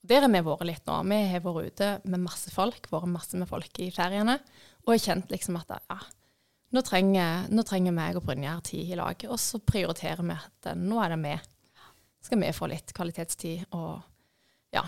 Der 0.01 0.25
har 0.25 0.31
vi 0.33 0.41
vært 0.47 0.65
litt 0.65 0.89
nå. 0.89 0.95
Vi 1.11 1.19
har 1.29 1.43
vært 1.45 1.75
ute 1.75 1.89
med 2.09 2.23
masse 2.23 2.49
folk, 2.49 2.89
vært 2.89 3.11
masse 3.13 3.37
med 3.37 3.49
folk 3.49 3.81
i 3.85 3.91
feriene, 3.93 4.39
og 4.81 4.95
har 4.95 5.03
kjent 5.03 5.29
liksom 5.29 5.59
at 5.61 5.75
ja, 5.77 5.99
nå 6.73 6.81
trenger, 6.85 7.45
nå 7.53 7.63
trenger 7.69 7.93
meg 7.93 8.17
og 8.17 8.25
Brynjar 8.25 8.65
tid 8.65 8.95
i 8.95 8.97
lag. 8.97 9.27
Og 9.29 9.37
så 9.41 9.61
prioriterer 9.61 10.25
vi 10.25 10.35
at 10.41 10.73
nå 10.81 10.97
er 11.03 11.13
det 11.13 11.21
vi. 11.21 11.37
Skal 12.25 12.41
vi 12.41 12.53
få 12.57 12.73
litt 12.73 12.93
kvalitetstid 12.97 13.69
og 13.77 14.01
ja, 14.73 14.81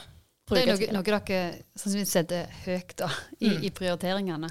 det 0.55 0.63
er 0.63 0.71
noe, 0.71 0.87
noe 0.95 1.03
dere 1.03 1.41
sannsynligvis 1.75 2.15
setter 2.15 2.47
høyt 2.63 2.95
da, 3.01 3.09
i, 3.39 3.49
mm. 3.49 3.59
i, 3.67 3.71
prioriteringene. 3.75 4.49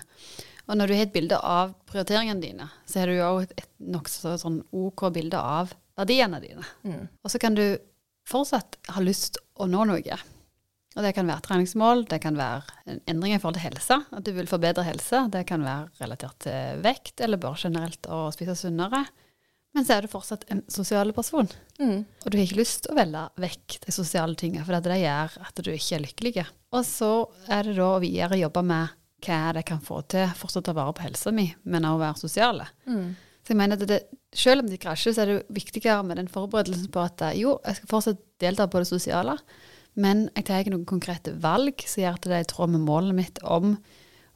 Og 0.67 0.77
når 0.77 0.91
du 0.91 0.97
har 0.97 1.07
et 1.07 1.15
bilde 1.15 1.39
av 1.39 1.73
prioriteringene 1.89 2.43
dine, 2.43 2.69
så 2.85 3.01
har 3.01 3.11
du 3.11 3.17
jo 3.17 3.33
et, 3.45 3.53
et 3.57 3.69
nokså 3.95 4.35
sånn 4.43 4.61
OK 4.77 5.07
bilde 5.15 5.41
av 5.41 5.73
verdiene 5.97 6.41
dine. 6.43 6.65
Mm. 6.85 7.05
Og 7.23 7.33
så 7.33 7.41
kan 7.41 7.57
du 7.57 7.65
fortsatt 8.29 8.81
ha 8.93 9.05
lyst 9.05 9.39
å 9.57 9.69
nå 9.71 9.87
noe. 9.89 10.19
Og 10.97 11.05
det 11.05 11.13
kan 11.17 11.29
være 11.29 11.45
treningsmål, 11.45 12.07
det 12.09 12.19
kan 12.25 12.39
være 12.39 12.65
en 12.89 13.01
endring 13.13 13.37
i 13.37 13.41
forhold 13.41 13.59
til 13.59 13.67
helse, 13.69 13.99
at 14.01 14.25
du 14.25 14.33
vil 14.37 14.49
forbedre 14.49 14.85
helse. 14.87 15.27
Det 15.33 15.45
kan 15.49 15.65
være 15.65 15.91
relatert 16.01 16.39
til 16.47 16.81
vekt, 16.85 17.21
eller 17.25 17.41
bare 17.41 17.61
generelt 17.61 18.09
å 18.09 18.27
spise 18.35 18.57
sunnere. 18.57 19.05
Men 19.77 19.85
så 19.85 19.99
er 19.99 20.07
du 20.07 20.09
fortsatt 20.09 20.47
en 20.49 20.62
sosial 20.73 21.11
person. 21.12 21.49
Mm. 21.77 22.07
Og 22.09 22.31
du 22.33 22.39
har 22.39 22.47
ikke 22.47 22.62
lyst 22.62 22.87
til 22.87 22.95
å 22.95 22.97
velge 22.97 23.25
vekk 23.45 23.75
de 23.83 23.93
sosiale 23.93 24.37
tingene, 24.41 24.65
for 24.65 24.81
det 24.81 24.97
gjør 25.03 25.35
at 25.45 25.61
du 25.61 25.69
ikke 25.69 25.99
er 25.99 26.05
lykkelig. 26.07 26.45
Og 26.73 26.87
så 26.89 27.11
er 27.53 27.69
det 27.69 27.75
da 27.77 27.91
å 27.93 28.01
videre 28.01 28.39
jobbe 28.41 28.62
med 28.65 28.95
hva 29.27 29.41
jeg 29.59 29.67
kan 29.69 29.83
få 29.85 30.01
til, 30.09 30.33
fortsatt 30.39 30.65
ta 30.69 30.75
vare 30.77 30.95
på 30.97 31.05
helsa 31.05 31.33
mi, 31.35 31.45
men 31.69 31.85
òg 31.89 31.99
være 32.01 32.23
sosiale. 32.23 32.71
Mm. 32.89 33.11
Så 33.45 33.53
jeg 33.53 33.61
mener 33.61 33.77
at 33.77 33.91
det, 33.91 34.01
Selv 34.37 34.65
om 34.65 34.69
de 34.69 34.77
krasjer, 34.77 35.15
så 35.17 35.23
er 35.23 35.31
det 35.31 35.55
viktigere 35.57 36.03
med 36.05 36.19
den 36.21 36.27
forberedelsen 36.29 36.91
på 36.93 37.01
at 37.01 37.23
jo, 37.39 37.55
jeg 37.65 37.79
skal 37.79 37.93
fortsatt 37.93 38.25
delta 38.43 38.67
på 38.69 38.83
det 38.83 38.89
sosiale, 38.89 39.37
men 39.97 40.27
jeg 40.35 40.45
tar 40.45 40.61
ikke 40.61 40.73
noen 40.75 40.89
konkrete 40.89 41.33
valg 41.41 41.85
som 41.89 42.03
gjør 42.03 42.19
at 42.19 42.27
det 42.27 42.37
er 42.37 42.45
i 42.45 42.49
tråd 42.51 42.75
med 42.75 42.85
målet 42.85 43.17
mitt 43.17 43.41
om 43.45 43.79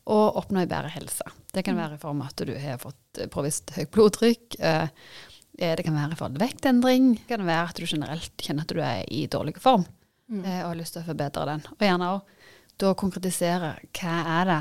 å 0.09 0.21
oppnå 0.41 0.63
en 0.63 0.71
bedre 0.71 0.93
helse. 0.95 1.27
Det 1.53 1.67
kan 1.67 1.77
mm. 1.77 1.83
være 1.83 1.99
i 1.99 2.01
form 2.01 2.23
av 2.25 2.31
at 2.33 2.45
du 2.49 2.55
har 2.57 2.81
fått 2.81 3.21
påvist 3.35 3.75
høyt 3.77 3.93
blodtrykk, 3.93 4.57
eh, 4.57 4.89
Eh, 4.89 5.30
det 5.61 5.85
kan 5.87 5.97
være 5.97 6.15
i 6.15 6.19
forhold 6.19 6.37
til 6.37 6.45
vektendring. 6.45 7.09
Det 7.21 7.31
kan 7.31 7.47
være 7.47 7.71
at 7.71 7.81
du 7.81 7.87
generelt 7.89 8.45
kjenner 8.45 8.67
at 8.67 8.75
du 8.75 8.83
er 8.83 9.03
i 9.13 9.25
dårlig 9.31 9.57
form 9.61 9.85
mm. 9.85 10.45
Eh, 10.45 10.61
og 10.63 10.73
har 10.73 10.81
lyst 10.81 10.97
til 10.97 11.05
å 11.05 11.09
forbedre 11.11 11.49
den. 11.53 11.65
Og 11.77 11.87
gjerne 11.87 12.13
òg 12.17 12.37
da 12.81 12.93
konkretisere 12.97 13.75
hva 13.93 14.21
er 14.41 14.47
det 14.49 14.61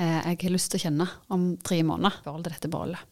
eh, 0.00 0.20
jeg 0.30 0.38
har 0.46 0.54
lyst 0.54 0.72
til 0.72 0.80
å 0.80 0.84
kjenne 0.86 1.08
om 1.34 1.50
tre 1.60 1.82
måneder 1.84 2.20
i 2.20 2.24
forhold 2.24 2.46
til 2.46 2.56
dette 2.56 2.72
målet. 2.72 3.10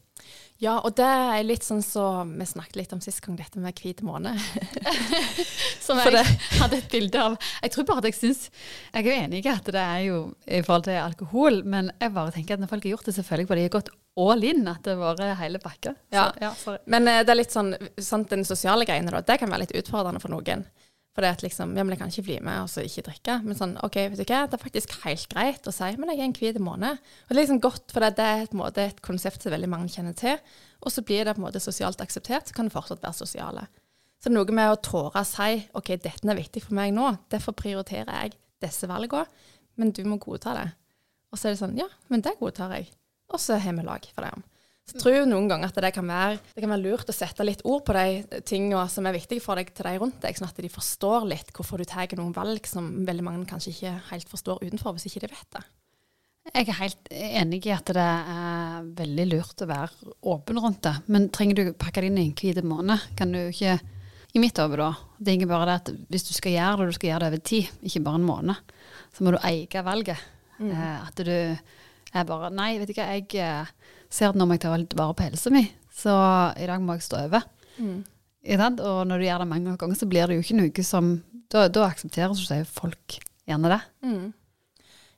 Ja, 0.62 0.76
og 0.86 0.94
det 0.94 1.06
er 1.06 1.40
litt 1.42 1.64
sånn 1.66 1.80
som 1.82 2.22
så 2.22 2.36
vi 2.38 2.46
snakket 2.46 2.76
litt 2.78 2.92
om 2.94 3.00
sist 3.02 3.18
gang, 3.24 3.34
dette 3.34 3.58
med 3.58 3.80
hvit 3.82 3.98
måned. 4.06 4.38
som 5.86 5.98
jeg 5.98 6.22
hadde 6.60 6.78
et 6.78 6.92
bilde 6.92 7.18
av. 7.18 7.34
Jeg 7.64 7.74
tror 7.74 7.88
bare 7.88 8.04
at 8.04 8.06
jeg 8.12 8.18
syns 8.20 8.44
Jeg 8.92 9.08
er 9.08 9.24
enig 9.24 9.42
i 9.42 9.50
at 9.50 9.66
det 9.74 9.82
er 9.82 10.04
jo 10.06 10.20
i 10.46 10.62
forhold 10.62 10.86
til 10.86 11.00
alkohol, 11.02 11.62
men 11.66 11.90
jeg 11.98 12.14
bare 12.14 12.34
tenker 12.36 12.54
at 12.54 12.62
når 12.62 12.70
folk 12.70 12.86
har 12.86 12.94
gjort 12.94 13.10
det, 13.10 13.16
selvfølgelig 13.18 13.50
bare 13.50 13.58
de 13.58 13.66
har 13.66 13.74
gått 13.80 13.92
all 14.20 14.44
in, 14.44 14.66
at 14.68 14.84
det 14.84 14.96
har 14.98 15.16
vært 15.16 15.40
hele 15.40 15.60
pakka. 15.62 15.94
Ja. 16.12 16.28
ja 16.40 16.52
men 16.84 17.08
uh, 17.08 17.22
det 17.24 17.32
er 17.32 17.38
litt 17.38 17.54
sånn, 17.54 17.72
sant, 17.96 18.30
den 18.32 18.44
sosiale 18.48 18.86
greiene, 18.88 19.12
da, 19.14 19.22
det 19.24 19.38
kan 19.40 19.52
være 19.52 19.64
litt 19.66 19.76
utfordrende 19.82 20.20
for 20.22 20.34
noen. 20.34 20.66
For 21.12 21.24
det 21.24 21.34
at 21.34 21.42
liksom, 21.44 21.74
ja, 21.76 21.84
men 21.84 21.92
jeg 21.92 22.00
kan 22.00 22.12
ikke 22.12 22.24
bli 22.24 22.38
med 22.40 22.62
og 22.62 22.70
så 22.72 22.84
ikke 22.86 23.04
drikke. 23.10 23.34
Men 23.44 23.56
sånn, 23.58 23.74
ok, 23.84 23.98
vet 24.14 24.22
du 24.22 24.24
hva, 24.24 24.46
det 24.48 24.56
er 24.56 24.62
faktisk 24.62 24.94
helt 25.02 25.26
greit 25.28 25.68
å 25.68 25.74
si 25.74 25.90
men 26.00 26.08
jeg 26.08 26.22
er 26.22 26.24
en 26.24 26.36
hvit 26.38 26.60
måned. 26.64 27.02
Og 27.02 27.32
det 27.32 27.36
er 27.36 27.42
liksom 27.42 27.60
godt, 27.64 27.92
for 27.92 28.04
det, 28.04 28.14
det 28.16 28.28
er 28.28 28.44
et, 28.46 28.54
måte, 28.56 28.86
et 28.88 29.02
konsept 29.04 29.44
som 29.44 29.52
veldig 29.52 29.68
mange 29.68 29.92
kjenner 29.92 30.16
til. 30.16 30.40
Og 30.80 30.94
så 30.94 31.04
blir 31.04 31.28
det 31.28 31.34
på 31.36 31.42
en 31.42 31.46
måte 31.50 31.60
sosialt 31.60 32.00
akseptert, 32.00 32.48
så 32.48 32.56
kan 32.56 32.70
det 32.70 32.74
fortsatt 32.76 33.04
være 33.04 33.18
sosiale. 33.20 33.66
Så 34.22 34.30
det 34.30 34.32
er 34.32 34.38
noe 34.38 34.56
med 34.56 34.72
å 34.72 34.80
tåre 34.80 35.20
å 35.20 35.28
si 35.28 35.58
ok, 35.76 35.92
dette 36.00 36.32
er 36.32 36.38
viktig 36.38 36.64
for 36.64 36.78
meg 36.78 36.94
nå, 36.96 37.10
derfor 37.32 37.58
prioriterer 37.60 38.22
jeg 38.22 38.38
disse 38.64 38.88
valgene, 38.88 39.26
men 39.76 39.92
du 39.92 40.00
må 40.08 40.16
godta 40.22 40.56
det. 40.56 40.68
Og 41.32 41.40
så 41.40 41.50
er 41.50 41.54
det 41.54 41.60
sånn, 41.60 41.76
ja, 41.76 41.90
men 42.12 42.24
det 42.24 42.38
godtar 42.40 42.72
jeg. 42.78 42.88
Og 43.32 43.40
så 43.40 43.58
har 43.60 43.76
vi 43.76 43.84
lag 43.86 44.08
for 44.12 44.28
dem. 44.28 44.44
Så 44.82 44.96
jeg 44.96 45.02
tror 45.04 45.28
noen 45.30 45.46
ganger 45.46 45.70
at 45.70 45.76
det 45.84 45.92
kan, 45.94 46.08
være, 46.10 46.38
det 46.56 46.62
kan 46.64 46.72
være 46.72 46.82
lurt 46.82 47.10
å 47.10 47.14
sette 47.14 47.44
litt 47.46 47.60
ord 47.70 47.84
på 47.86 47.94
de 47.94 48.40
tingene 48.48 48.82
som 48.90 49.06
er 49.06 49.14
viktige 49.14 49.44
for 49.44 49.56
deg 49.56 49.70
til 49.70 49.86
de 49.86 49.92
rundt 50.02 50.18
deg, 50.24 50.34
sånn 50.36 50.48
at 50.48 50.58
de 50.58 50.70
forstår 50.72 51.28
litt 51.30 51.52
hvorfor 51.54 51.78
du 51.78 51.86
tar 51.88 52.10
noen 52.18 52.34
valg 52.34 52.66
som 52.66 52.88
veldig 53.06 53.24
mange 53.24 53.46
kanskje 53.48 53.76
ikke 53.76 53.94
helt 54.10 54.32
forstår 54.32 54.64
utenfor, 54.64 54.96
hvis 54.96 55.06
ikke 55.08 55.22
de 55.24 55.30
vet 55.32 55.54
det. 55.54 55.62
Jeg 56.50 56.66
er 56.66 56.78
helt 56.80 57.10
enig 57.14 57.60
i 57.68 57.72
at 57.72 57.92
det 57.94 58.02
er 58.02 58.88
veldig 58.98 59.26
lurt 59.30 59.62
å 59.62 59.68
være 59.70 60.14
åpen 60.32 60.58
rundt 60.58 60.82
det. 60.88 60.96
Men 61.14 61.30
trenger 61.30 61.60
du 61.60 61.78
pakke 61.78 62.02
det 62.02 62.10
inn 62.10 62.18
i 62.18 62.26
en 62.26 62.34
hvit 62.36 62.58
måned, 62.66 63.06
kan 63.18 63.30
du 63.30 63.44
ikke 63.44 63.78
I 64.32 64.40
mitt 64.40 64.56
hode, 64.56 64.78
da. 64.80 64.90
Det 65.20 65.28
er 65.28 65.38
ikke 65.38 65.50
bare 65.50 65.66
det 65.68 65.74
at 65.76 65.88
hvis 66.08 66.22
du 66.24 66.32
skal 66.32 66.54
gjøre 66.54 66.76
det, 66.78 66.82
og 66.82 66.88
du 66.88 66.96
skal 66.96 67.10
gjøre 67.10 67.20
det 67.20 67.30
over 67.30 67.40
tid, 67.44 67.72
ikke 67.84 68.00
bare 68.06 68.18
en 68.18 68.24
måned, 68.24 68.76
så 69.12 69.24
må 69.24 69.34
du 69.34 69.42
eie 69.44 69.82
valget. 69.84 70.22
Mm. 70.56 70.70
Eh, 70.72 71.02
at 71.04 71.20
du 71.20 71.34
er 72.12 72.28
bare 72.28 72.50
Nei, 72.54 72.74
vet 72.80 72.92
hva, 72.96 73.08
jeg 73.16 73.28
eh, 73.40 73.72
ser 74.12 74.32
at 74.32 74.38
nå 74.38 74.46
må 74.46 74.58
jeg 74.58 74.64
ta 74.66 74.74
litt 74.76 74.96
vare 74.98 75.16
på 75.16 75.26
helsa 75.26 75.52
mi. 75.54 75.64
så 75.92 76.14
i 76.58 76.68
dag 76.68 76.82
må 76.82 76.96
jeg 76.96 77.06
stå 77.08 77.24
over. 77.26 77.46
Mm. 77.78 78.02
Og 78.82 79.02
når 79.06 79.18
du 79.18 79.24
gjør 79.26 79.44
det 79.44 79.48
mange 79.48 79.76
ganger, 79.78 79.96
så 79.98 80.08
blir 80.10 80.26
det 80.26 80.38
jo 80.38 80.44
ikke 80.46 80.58
noe 80.58 80.86
som 80.86 81.12
Da, 81.52 81.66
da 81.68 81.84
aksepterer 81.84 82.32
seg 82.32 82.64
folk 82.64 83.18
gjerne 83.44 83.68
det. 83.68 83.80
Mm. 84.08 84.30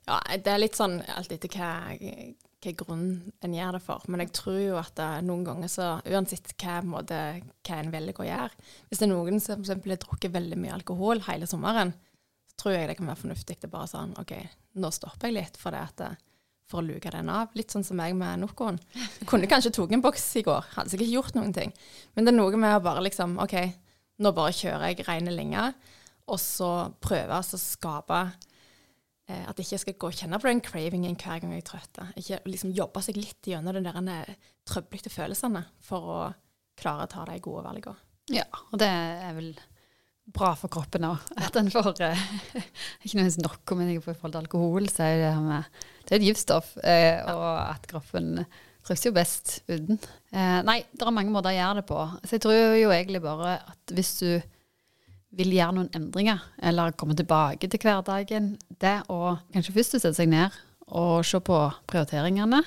Ja, 0.05 0.17
det 0.35 0.51
er 0.51 0.59
litt 0.59 0.75
sånn 0.77 0.97
alt 1.15 1.31
etter 1.31 1.49
hva, 1.55 1.69
hva 1.95 2.73
grunn 2.81 3.05
en 3.45 3.55
gjør 3.55 3.77
det 3.77 3.81
for. 3.85 4.03
Men 4.11 4.25
jeg 4.25 4.33
tror 4.35 4.57
jo 4.59 4.75
at 4.81 4.91
det, 4.99 5.07
noen 5.29 5.45
ganger 5.47 5.71
så 5.71 5.87
Uansett 6.03 6.51
hva, 6.59 6.81
måte, 6.85 7.21
hva 7.65 7.79
en 7.79 7.93
velger 7.93 8.21
å 8.21 8.27
gjøre 8.27 8.67
Hvis 8.89 8.99
det 9.01 9.07
er 9.07 9.13
noen 9.13 9.39
som 9.39 9.63
f.eks. 9.63 9.73
har 9.87 10.03
drukket 10.03 10.35
veldig 10.35 10.59
mye 10.59 10.75
alkohol 10.75 11.23
hele 11.29 11.47
sommeren, 11.49 11.95
så 12.51 12.59
tror 12.61 12.75
jeg 12.75 12.91
det 12.91 12.99
kan 12.99 13.09
være 13.09 13.21
fornuftig 13.23 13.57
å 13.63 13.71
bare 13.71 13.91
sånn 13.95 14.13
OK, 14.21 14.35
nå 14.81 14.91
stopper 14.93 15.31
jeg 15.31 15.39
litt 15.39 15.61
for 15.61 15.75
det 15.75 15.85
at 15.87 15.97
det, 16.03 16.11
for 16.69 16.81
å 16.81 16.85
luke 16.85 17.11
den 17.13 17.29
av. 17.31 17.53
Litt 17.57 17.73
sånn 17.73 17.85
som 17.85 17.99
meg 17.99 18.15
med 18.17 18.41
Nocoen. 18.41 18.79
Jeg 18.95 19.27
kunne 19.29 19.49
kanskje 19.49 19.73
tatt 19.75 19.93
en 19.93 20.03
boks 20.03 20.25
i 20.39 20.45
går, 20.45 20.71
hadde 20.75 20.91
sikkert 20.93 21.07
ikke 21.07 21.17
gjort 21.19 21.37
noen 21.37 21.53
ting. 21.55 21.75
Men 22.15 22.25
det 22.25 22.33
er 22.33 22.39
noe 22.39 22.61
med 22.61 22.77
å 22.77 22.83
bare 22.85 23.03
liksom 23.05 23.37
OK, 23.43 23.55
nå 24.23 24.31
bare 24.35 24.55
kjører 24.55 24.91
jeg 24.91 25.05
rene 25.07 25.35
linjer, 25.35 25.75
og 26.31 26.41
så 26.41 26.71
prøve 27.03 27.37
å 27.37 27.59
skape 27.61 28.21
eh, 29.29 29.43
at 29.45 29.59
jeg 29.59 29.67
ikke 29.67 29.81
skal 29.83 29.97
gå 30.01 30.09
og 30.09 30.17
kjenne 30.17 30.39
på 30.41 30.49
den 30.49 30.63
cravingen 30.65 31.19
hver 31.21 31.43
gang 31.43 31.53
jeg 31.53 31.65
er 31.65 31.69
trøtt. 31.69 32.01
Ikke 32.17 32.41
liksom 32.49 32.73
jobbe 32.75 33.03
seg 33.05 33.19
litt 33.19 33.51
gjennom 33.51 33.77
de 33.77 33.85
der 33.85 34.33
trøblete 34.65 35.13
følelsene 35.13 35.61
for 35.85 36.11
å 36.15 36.19
klare 36.79 37.05
å 37.05 37.11
ta 37.11 37.27
de 37.29 37.37
gode 37.43 37.65
valgene. 37.67 38.01
Ja, 38.33 38.47
og 38.73 38.79
det 38.81 38.89
er 38.89 39.35
vel 39.37 39.51
bra 40.35 40.53
for 40.57 40.71
kroppen 40.73 41.07
òg. 41.07 41.25
At 41.45 41.57
en 41.59 41.71
får 41.73 42.01
eh, 42.05 42.23
Ikke 43.03 43.17
nødvendigvis 43.17 43.41
nok, 43.43 43.75
men 43.77 43.91
i 43.93 43.99
forhold 44.01 44.35
til 44.35 44.41
alkohol, 44.41 44.89
så 44.91 45.09
er 45.09 45.21
det, 45.23 45.33
med, 45.43 45.83
det 46.03 46.15
er 46.15 46.21
et 46.21 46.29
giftstoff. 46.29 46.73
Eh, 46.83 47.21
og 47.31 47.45
at 47.75 47.87
kroppen 47.91 48.33
trives 48.85 49.05
jo 49.05 49.13
best 49.15 49.55
uten. 49.69 49.99
Eh, 50.31 50.59
nei, 50.65 50.81
det 50.93 51.05
er 51.05 51.15
mange 51.15 51.33
måter 51.33 51.53
å 51.53 51.57
gjøre 51.57 51.81
det 51.81 51.87
på. 51.89 52.01
Så 52.23 52.37
jeg 52.37 52.45
tror 52.45 52.77
jo 52.77 52.91
egentlig 52.93 53.23
bare 53.23 53.57
at 53.61 53.95
hvis 53.95 54.13
du 54.21 54.29
vil 55.35 55.51
gjøre 55.51 55.75
noen 55.75 55.91
endringer, 55.97 56.43
eller 56.63 56.95
komme 56.95 57.15
tilbake 57.17 57.67
til 57.67 57.81
hverdagen, 57.83 58.53
det 58.81 59.01
å 59.11 59.35
kanskje 59.53 59.75
først 59.75 59.97
sette 59.97 60.13
seg 60.15 60.31
ned 60.31 60.53
og 60.95 61.25
se 61.27 61.41
på 61.43 61.57
prioriteringene. 61.89 62.61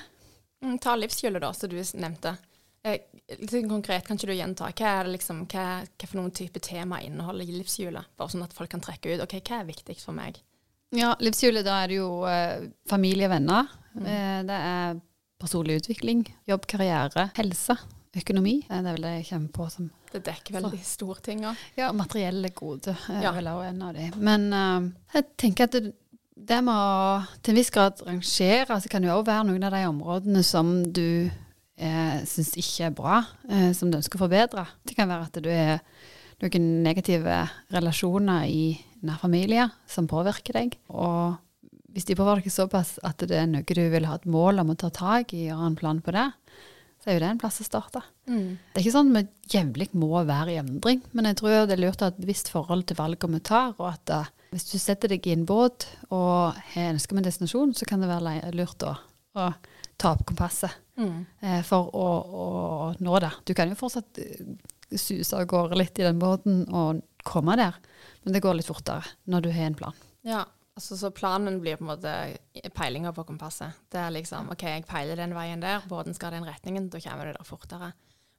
Mm, 0.61 0.75
ta 0.83 0.93
livshjulet, 0.99 1.41
da, 1.41 1.53
som 1.55 1.71
du 1.71 1.79
nevnte. 1.79 2.35
Eh, 2.87 3.01
litt 3.39 3.67
konkret, 3.67 4.05
kan 4.07 4.19
ikke 4.19 4.29
du 4.31 4.37
gjenta? 4.37 4.69
Hva 4.71 4.93
er 4.99 5.07
det 5.07 5.17
liksom, 5.17 5.43
hva, 5.51 5.65
hva 5.83 6.07
for 6.07 6.19
noen 6.21 6.31
type 6.35 6.61
tema 6.63 7.01
inneholder 7.03 7.51
livshjulet? 7.51 8.13
Bare 8.19 8.31
sånn 8.31 8.45
at 8.45 8.55
folk 8.55 8.71
kan 8.71 8.83
trekke 8.83 9.15
ut 9.15 9.25
ok, 9.25 9.39
hva 9.41 9.59
er 9.59 9.69
viktig 9.69 9.97
for 9.99 10.15
meg? 10.15 10.39
Ja, 10.95 11.13
livshjulet, 11.21 11.65
da 11.67 11.83
er 11.83 11.91
det 11.91 11.99
jo 11.99 12.09
eh, 12.29 12.65
familie, 12.89 13.29
venner. 13.29 13.69
Mm. 13.93 14.05
Eh, 14.05 14.41
det 14.47 14.59
er 14.71 14.99
personlig 15.39 15.79
utvikling, 15.83 16.23
jobb, 16.49 16.65
karriere, 16.71 17.29
helse, 17.37 17.75
økonomi. 18.17 18.59
Eh, 18.65 18.79
det 18.79 18.93
er 18.93 18.97
vel 18.97 19.07
det 19.07 19.15
jeg 19.19 19.31
kommer 19.33 19.55
på 19.59 19.69
som 19.75 19.89
det 20.09 20.23
dekker 20.25 20.55
veldig 20.57 20.79
store 20.81 21.21
ting 21.21 21.43
òg. 21.45 21.57
Ja, 21.77 21.91
materielle 21.93 22.49
gode 22.57 22.95
er 23.11 23.25
ja. 23.27 23.33
vel 23.35 23.49
også 23.51 23.67
en 23.67 23.83
av 23.85 23.97
de. 23.97 24.07
Men 24.17 24.47
uh, 24.49 24.87
jeg 25.13 25.27
tenker 25.37 25.67
at 25.67 25.75
det, 25.75 25.91
det 26.33 26.57
med 26.65 26.73
å 26.73 27.19
til 27.43 27.53
en 27.53 27.59
viss 27.59 27.69
grad 27.75 28.01
rangere, 28.07 28.79
så 28.81 28.89
kan 28.89 29.05
det 29.05 29.11
jo 29.11 29.19
òg 29.19 29.27
være 29.27 29.45
noen 29.51 29.67
av 29.67 29.75
de 29.75 29.83
områdene 29.91 30.41
som 30.47 30.71
du 30.89 31.29
eh, 31.79 32.21
syns 32.29 32.53
ikke 32.59 32.89
er 32.89 32.95
bra, 32.95 33.19
eh, 33.49 33.71
som 33.77 33.89
du 33.89 33.99
ønsker 33.99 34.19
å 34.19 34.25
forbedre. 34.25 34.65
Det 34.85 34.97
kan 34.97 35.09
være 35.09 35.29
at 35.29 35.41
du 35.43 35.49
er 35.51 35.79
noen 36.43 36.67
negative 36.85 37.43
relasjoner 37.73 38.47
i 38.47 38.63
nær 39.05 39.19
familie 39.21 39.69
som 39.89 40.07
påvirker 40.09 40.59
deg. 40.59 40.75
Og 40.91 41.39
hvis 41.95 42.07
de 42.07 42.17
påvirker 42.19 42.53
såpass 42.53 42.97
at 43.07 43.23
det 43.27 43.37
er 43.37 43.47
noe 43.49 43.65
du 43.65 43.85
vil 43.91 44.07
ha 44.07 44.19
et 44.19 44.29
mål 44.29 44.63
om 44.63 44.73
å 44.73 44.79
ta 44.79 44.91
tak 44.93 45.33
i, 45.35 45.47
ha 45.49 45.65
en 45.67 45.79
plan 45.79 46.01
på 46.03 46.13
det, 46.15 46.29
så 46.99 47.09
er 47.09 47.15
jo 47.15 47.23
det 47.23 47.29
en 47.31 47.39
plass 47.39 47.61
å 47.63 47.67
starte. 47.67 48.01
Mm. 48.27 48.59
Det 48.59 48.79
er 48.79 48.83
ikke 48.83 48.95
sånn 48.97 49.13
at 49.15 49.29
vi 49.29 49.53
jevnlig 49.55 49.87
må 49.97 50.11
være 50.27 50.53
i 50.53 50.59
endring, 50.59 50.99
men 51.15 51.29
jeg 51.29 51.39
tror 51.39 51.69
det 51.69 51.77
er 51.77 51.81
lurt 51.81 52.03
å 52.03 52.09
ha 52.09 52.13
et 52.13 52.19
bevisst 52.19 52.51
forhold 52.51 52.85
til 52.89 52.99
valget 52.99 53.31
vi 53.31 53.41
tar, 53.49 53.71
og 53.79 53.87
at 53.93 54.13
uh, 54.13 54.31
hvis 54.51 54.67
du 54.71 54.77
setter 54.81 55.13
deg 55.13 55.27
i 55.29 55.35
en 55.37 55.45
båt 55.47 55.87
og 56.09 56.57
har 56.73 56.91
ønske 56.91 57.15
om 57.15 57.21
en 57.21 57.27
destinasjon, 57.27 57.75
så 57.77 57.87
kan 57.87 58.03
det 58.03 58.11
være 58.11 58.51
lurt 58.57 58.83
å, 58.83 58.95
å 59.39 59.49
ta 59.99 60.13
opp 60.15 60.25
kompasset 60.29 60.71
mm. 60.99 61.17
eh, 61.43 61.61
for 61.67 61.91
å, 61.95 62.07
å, 62.43 62.45
nå 63.03 63.19
det. 63.23 63.31
Du 63.49 63.53
kan 63.57 63.71
jo 63.71 63.77
fortsatt 63.79 64.21
uh, 64.23 64.53
suse 64.95 65.35
av 65.37 65.47
gårde 65.49 65.79
litt 65.79 65.99
i 65.99 66.07
den 66.07 66.21
båten 66.21 66.63
og 66.71 67.03
komme 67.27 67.57
der, 67.59 67.75
men 68.23 68.35
det 68.35 68.43
går 68.43 68.57
litt 68.57 68.69
fortere 68.69 69.03
når 69.29 69.45
du 69.45 69.51
har 69.53 69.67
en 69.67 69.77
plan. 69.79 70.07
Ja, 70.25 70.45
Altså, 70.79 70.95
så 70.95 71.09
planen 71.11 71.57
blir 71.59 71.75
på 71.75 71.83
en 71.83 71.89
måte 71.89 72.11
peilinga 72.71 73.11
på 73.11 73.25
kompasset. 73.27 73.81
Det 73.91 73.99
er 73.99 74.13
liksom 74.15 74.47
OK, 74.53 74.61
jeg 74.63 74.85
peiler 74.87 75.19
den 75.19 75.33
veien 75.35 75.59
der, 75.59 75.83
båten 75.91 76.15
skal 76.15 76.31
den 76.31 76.45
retningen, 76.47 76.85
da 76.87 77.01
kommer 77.03 77.27
du 77.27 77.33
der 77.35 77.47
fortere. 77.47 77.89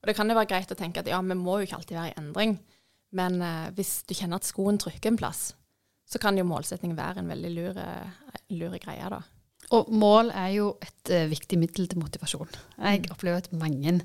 Og 0.00 0.08
det 0.08 0.14
kan 0.16 0.32
jo 0.32 0.36
være 0.38 0.48
greit 0.48 0.72
å 0.72 0.78
tenke 0.78 1.02
at 1.02 1.10
ja, 1.10 1.18
vi 1.20 1.36
må 1.36 1.58
jo 1.58 1.66
ikke 1.66 1.76
alltid 1.76 1.98
være 1.98 2.14
i 2.14 2.16
endring, 2.16 2.54
men 3.12 3.36
eh, 3.44 3.66
hvis 3.76 3.92
du 4.08 4.14
kjenner 4.16 4.40
at 4.40 4.48
skoen 4.48 4.80
trykker 4.80 5.12
en 5.12 5.20
plass, 5.20 5.50
så 6.08 6.22
kan 6.22 6.40
jo 6.40 6.46
målsetting 6.48 6.96
være 6.96 7.20
en 7.20 7.28
veldig 7.28 7.50
lure, 7.58 7.84
lure 8.56 8.80
greie, 8.80 9.12
da. 9.12 9.20
Og 9.76 9.90
mål 9.94 10.32
er 10.34 10.48
jo 10.56 10.70
et 10.82 11.12
uh, 11.14 11.28
viktig 11.30 11.58
middel 11.60 11.86
til 11.90 12.00
motivasjon. 12.02 12.48
Jeg 12.80 13.04
mm. 13.04 13.10
opplever 13.14 13.42
at 13.44 13.52
mange 13.54 14.00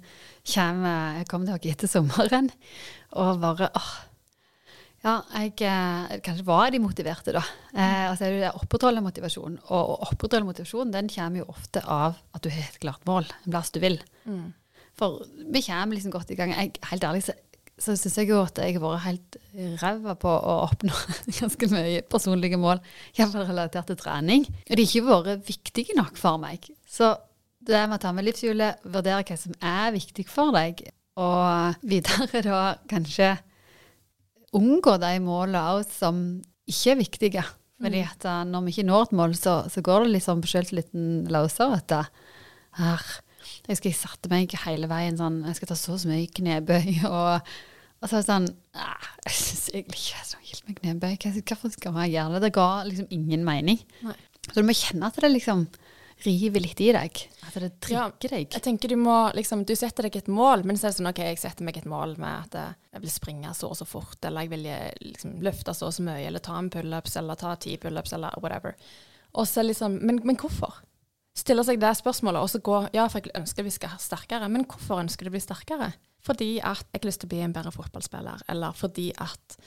kommer, 0.46 1.24
kommer 1.30 1.50
tilbake 1.50 1.72
etter 1.74 1.90
sommeren 1.90 2.52
og 3.16 3.40
bare 3.42 3.72
åh, 3.74 3.94
ja, 5.06 5.20
jeg 5.38 5.62
eh, 5.68 6.18
Kanskje 6.26 6.48
var 6.48 6.72
de 6.74 6.82
motiverte, 6.82 7.36
da. 7.36 7.44
Eh, 7.76 8.06
altså 8.10 8.30
det 8.32 8.48
er 8.48 8.58
opprettholde 8.58 9.04
motivasjon. 9.06 9.60
Og 9.70 9.92
å 9.94 9.98
opprettholde 10.08 10.48
motivasjon 10.48 10.94
den 10.94 11.12
kommer 11.14 11.44
jo 11.44 11.50
ofte 11.54 11.84
av 11.86 12.18
at 12.34 12.46
du 12.46 12.50
har 12.50 12.66
et 12.66 12.80
klart 12.82 13.06
mål, 13.06 13.28
en 13.44 13.54
plass 13.54 13.70
du 13.76 13.82
vil. 13.84 14.00
Mm. 14.26 14.48
For 14.98 15.22
vi 15.54 15.62
kommer 15.68 15.94
liksom 15.94 16.14
godt 16.16 16.34
i 16.34 16.40
gang. 16.40 16.56
Jeg, 16.56 16.74
helt 16.90 17.06
ærlig 17.06 17.26
så, 17.28 17.36
så 17.82 17.96
syns 18.00 18.16
jeg 18.22 18.30
jo 18.32 18.40
at 18.40 18.60
jeg 18.62 18.78
har 18.78 18.84
vært 18.84 19.04
helt 19.04 19.38
ræva 19.82 20.16
på 20.20 20.32
å 20.32 20.54
oppnå 20.64 20.96
ganske 21.42 21.70
mye 21.74 22.04
personlige 22.08 22.60
mål, 22.60 22.80
iallfall 23.18 23.48
relatert 23.50 23.90
til 23.92 24.00
trening. 24.00 24.46
Og 24.48 24.78
de 24.78 24.86
har 24.86 24.86
ikke 24.86 25.08
vært 25.10 25.50
viktige 25.50 25.98
nok 25.98 26.20
for 26.20 26.40
meg. 26.42 26.70
Så 26.88 27.12
det 27.66 27.82
med 27.90 27.98
å 27.98 28.04
ta 28.04 28.14
med 28.16 28.28
livshjulet, 28.28 28.86
vurdere 28.86 29.26
hva 29.28 29.38
som 29.40 29.58
er 29.60 29.92
viktig 29.96 30.28
for 30.30 30.56
deg, 30.56 30.86
og 31.20 31.76
videre 31.88 32.42
da 32.46 32.64
kanskje 32.92 33.34
unngå 34.56 34.96
de 35.02 35.14
målene 35.24 35.84
som 35.90 36.26
ikke 36.70 36.94
er 36.94 37.00
viktige. 37.00 37.46
Fordi 37.82 38.02
mm. 38.02 38.12
at 38.14 38.28
uh, 38.30 38.42
når 38.48 38.66
vi 38.66 38.74
ikke 38.76 38.88
når 38.88 39.08
et 39.08 39.16
mål, 39.20 39.36
så, 39.36 39.56
så 39.72 39.84
går 39.84 40.06
det 40.06 40.16
liksom 40.16 40.44
på 40.44 40.52
sjøltilliten 40.52 41.08
løsere. 41.32 41.82
At 41.82 42.12
her, 42.80 43.04
jeg 43.66 43.72
husker 43.74 43.92
jeg 43.92 44.00
satte 44.00 44.32
meg 44.32 44.54
hele 44.66 44.90
veien 44.92 45.18
sånn 45.20 45.42
Jeg 45.48 45.60
skal 45.60 45.72
ta 45.72 45.80
så 45.80 45.96
og 45.96 46.04
så 46.04 46.12
mye 46.12 46.28
knebøy. 46.40 47.00
Og, 47.16 47.56
og 48.04 48.12
så 48.12 48.18
er 48.18 48.22
det 48.22 48.28
sånn 48.28 48.48
Jeg 49.26 49.36
syns 49.40 49.66
egentlig 49.72 50.02
ikke 50.04 50.20
jeg 50.20 50.30
så 50.30 50.44
helt 50.52 50.68
med 50.68 50.80
knebøy. 50.82 51.42
Hvorfor 51.42 51.74
skal 51.74 51.96
man 51.96 52.12
gjøre 52.12 52.38
det? 52.38 52.46
Det 52.48 52.56
ga 52.58 52.70
liksom 52.88 53.12
ingen 53.16 53.46
mening. 53.48 53.82
Nei. 54.06 54.18
Så 54.46 54.62
du 54.62 54.68
må 54.68 54.76
kjenne 54.78 55.10
at 55.10 55.18
det 55.22 55.32
liksom 55.32 55.66
river 56.24 56.64
litt 56.64 56.82
i 56.82 56.92
deg? 56.96 57.22
At 57.46 57.58
det 57.60 57.72
trigger 57.84 58.32
deg? 58.32 58.54
jeg 58.54 58.64
tenker 58.64 58.92
Du 58.92 58.96
må 59.00 59.16
liksom, 59.36 59.66
du 59.68 59.76
setter 59.78 60.08
deg 60.08 60.20
et 60.22 60.32
mål, 60.32 60.64
men 60.68 60.80
så 60.80 60.88
er 60.88 60.94
det 60.94 61.00
sånn 61.00 61.12
OK, 61.12 61.22
jeg 61.28 61.42
setter 61.42 61.68
meg 61.68 61.80
et 61.80 61.90
mål 61.90 62.16
med 62.22 62.48
at 62.48 62.76
jeg 62.96 63.04
vil 63.04 63.12
springe 63.12 63.52
så 63.58 63.72
og 63.74 63.80
så 63.80 63.88
fort, 63.90 64.18
eller 64.24 64.46
jeg 64.46 64.54
vil 64.54 64.68
eh, 64.72 64.92
liksom, 65.04 65.38
løfte 65.46 65.76
så 65.76 65.90
og 65.90 65.98
så 65.98 66.06
mye, 66.08 66.24
eller 66.30 66.44
ta 66.44 66.56
en 66.60 66.72
pullups, 66.72 67.18
eller 67.20 67.40
ta 67.40 67.56
ti 67.60 67.76
pullups, 67.82 68.16
eller 68.16 68.38
whatever. 68.44 68.78
Og 69.36 69.48
så 69.50 69.66
liksom, 69.66 70.00
men, 70.08 70.22
men 70.24 70.40
hvorfor? 70.40 70.80
Stiller 71.36 71.66
seg 71.68 71.82
det 71.82 71.92
spørsmålet, 72.00 72.40
og 72.40 72.50
så 72.52 72.62
går 72.64 72.90
Ja, 72.96 73.10
for 73.12 73.20
jeg 73.20 73.36
ønsker 73.36 73.66
vi 73.66 73.74
skal 73.76 73.92
ha 73.92 74.00
sterkere, 74.00 74.48
men 74.52 74.64
hvorfor 74.64 75.02
ønsker 75.02 75.28
du 75.28 75.34
å 75.34 75.36
bli 75.36 75.44
sterkere? 75.44 75.92
Fordi 76.26 76.62
at 76.64 76.86
jeg 76.94 77.02
har 77.02 77.10
lyst 77.10 77.22
til 77.22 77.28
å 77.28 77.34
bli 77.34 77.42
en 77.44 77.54
bedre 77.54 77.74
fotballspiller, 77.76 78.46
eller 78.50 78.78
fordi 78.78 79.12
at 79.22 79.58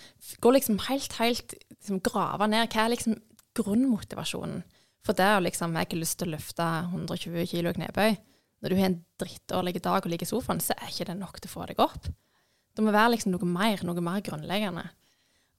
Går 0.41 0.57
liksom 0.57 0.79
helt, 0.89 1.13
helt 1.21 1.55
liksom, 1.71 2.01
Grave 2.01 2.49
ned. 2.49 2.73
Hva 2.73 2.87
er 2.87 2.95
liksom 2.95 3.19
grunnmotivasjonen? 3.59 4.65
For 5.05 5.17
det 5.17 5.29
å 5.37 5.45
liksom 5.45 5.77
Jeg 5.77 5.93
har 5.93 6.01
lyst 6.01 6.19
til 6.19 6.31
å 6.31 6.35
løfte 6.37 6.71
120 6.89 7.47
kilo 7.53 7.73
knebøy. 7.77 8.17
Når 8.59 8.73
du 8.73 8.77
har 8.79 8.89
en 8.89 9.03
drittårlig 9.21 9.83
dag 9.85 10.01
og 10.03 10.11
ligger 10.11 10.27
i 10.27 10.33
sofaen, 10.33 10.61
så 10.61 10.75
er 10.75 10.91
ikke 10.91 11.07
det 11.13 11.19
nok 11.21 11.39
til 11.39 11.51
å 11.51 11.53
få 11.53 11.67
deg 11.69 11.79
opp. 11.85 12.09
Det 12.75 12.83
må 12.83 12.95
være 12.95 13.13
liksom 13.15 13.35
noe 13.35 13.47
mer, 13.47 13.85
noe 13.87 14.03
mer 14.03 14.25
grunnleggende. 14.25 14.89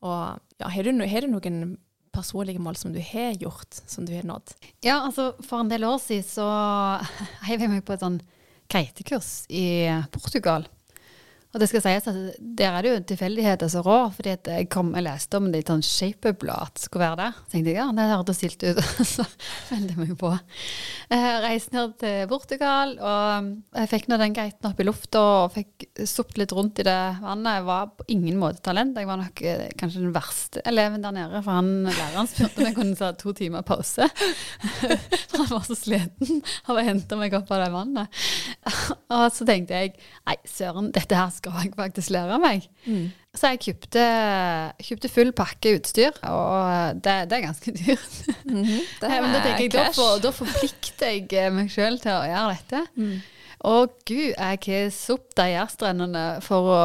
Og 0.04 0.60
ja, 0.60 0.68
har 0.72 0.84
du, 0.84 0.92
har 1.00 1.24
du 1.24 1.32
noen 1.32 1.78
personlige 2.20 2.62
mål 2.64 2.78
som 2.80 2.94
du 2.94 3.00
har 3.04 3.38
gjort, 3.40 3.82
som 3.88 4.06
du 4.06 4.14
har 4.16 4.28
nådd? 4.28 4.56
Ja, 4.86 5.00
altså 5.02 5.32
for 5.40 5.64
en 5.64 5.72
del 5.72 5.88
år 5.88 5.98
siden 6.04 6.28
så 6.28 6.50
heiv 7.48 7.64
jeg 7.64 7.72
meg 7.72 7.86
på 7.88 7.96
et 7.96 8.04
sånn 8.06 8.20
kreitekurs 8.70 9.48
i 9.50 9.88
Portugal. 10.14 10.68
Og 11.50 11.58
det 11.58 11.66
skal 11.72 11.82
sies 11.82 12.06
at 12.06 12.18
der 12.38 12.76
er 12.78 12.86
det 12.86 12.90
jo 12.92 12.98
tilfeldigheter 13.10 13.70
som 13.74 13.82
rår, 13.82 14.12
fordi 14.14 14.34
at 14.36 14.50
jeg, 14.52 14.68
kom, 14.70 14.92
og 14.94 15.02
leste 15.02 15.40
om 15.40 15.48
det 15.50 15.64
i 15.64 15.64
et 15.64 15.72
sånn 15.72 15.82
shape-up-blad 15.82 16.78
skulle 16.78 17.08
være 17.08 17.18
der. 17.24 17.40
Så 17.40 17.54
tenkte 17.56 17.72
jeg 17.72 17.80
ja, 17.80 17.86
det 17.98 18.06
hørtes 18.12 18.38
stilt 18.38 18.66
ut, 18.68 18.82
så 19.16 19.26
meldte 19.72 19.96
jeg 19.96 20.02
meg 20.04 20.12
på. 20.22 20.30
Jeg 21.10 21.40
reiste 21.42 21.74
ned 21.74 21.96
til 22.04 22.28
Portugal, 22.30 22.94
og 23.02 23.50
jeg 23.80 23.90
fikk 23.96 24.06
nå 24.12 24.20
den 24.22 24.36
geiten 24.38 24.70
opp 24.70 24.84
i 24.84 24.86
lufta 24.86 25.24
og 25.24 25.56
fikk 25.56 25.88
sopt 26.06 26.38
litt 26.38 26.54
rundt 26.54 26.84
i 26.84 26.86
det 26.86 27.00
vannet. 27.24 27.58
Jeg 27.58 27.66
var 27.72 27.90
på 27.98 28.06
ingen 28.14 28.38
måte 28.44 28.62
talent. 28.70 29.02
Jeg 29.02 29.10
var 29.10 29.22
nok 29.24 29.44
eh, 29.50 29.66
kanskje 29.80 30.04
den 30.06 30.14
verste 30.14 30.64
eleven 30.70 31.02
der 31.02 31.18
nede, 31.18 31.42
for 31.42 31.58
han 31.58 31.74
læreren 31.90 32.30
spurte 32.30 32.62
om 32.62 32.70
jeg 32.70 32.78
kunne 32.78 33.00
ta 33.00 33.10
to 33.18 33.34
timer 33.34 33.66
pause. 33.66 34.06
For 34.14 35.38
han 35.40 35.50
var 35.56 35.66
så 35.66 35.80
sliten 35.82 36.46
av 36.70 36.78
å 36.78 36.86
hente 36.86 37.18
meg 37.18 37.34
opp 37.42 37.50
av 37.58 37.66
det 37.66 37.74
vannet. 37.74 38.24
Og 39.18 39.28
så 39.34 39.50
tenkte 39.50 39.82
jeg 39.82 39.96
nei, 39.98 40.38
søren, 40.46 40.94
dette 40.94 41.18
her 41.18 41.34
skal 41.40 41.58
jeg 41.64 41.74
faktisk 41.78 42.14
lære 42.14 42.38
meg. 42.44 42.68
Så 43.38 43.52
jeg 43.54 43.62
kjøpte, 43.66 44.04
kjøpte 44.84 45.12
full 45.14 45.34
pakke 45.38 45.76
utstyr, 45.78 46.16
og 46.28 47.02
det, 47.02 47.18
det 47.30 47.40
er 47.40 47.44
ganske 47.46 47.74
dyrt. 47.80 48.16
Mhm. 48.46 48.80
Det 49.02 49.10
er 49.10 49.22
men 49.24 49.36
da 49.36 49.42
er 49.42 49.46
tenker 49.48 49.66
jeg, 49.66 49.74
da, 49.76 49.90
for, 49.96 50.22
da 50.24 50.32
forplikter 50.36 51.14
jeg 51.14 51.28
eh, 51.38 51.52
meg 51.54 51.70
sjøl 51.74 52.00
til 52.02 52.16
å 52.16 52.26
gjøre 52.30 52.56
dette. 52.56 52.82
Mm. 52.98 53.20
Og 53.70 53.96
gud, 54.08 54.32
jeg 54.32 54.60
har 54.66 54.92
sopt 54.96 55.36
de 55.38 55.50
jærstrendene 55.52 56.26
for 56.46 56.72
å 56.72 56.82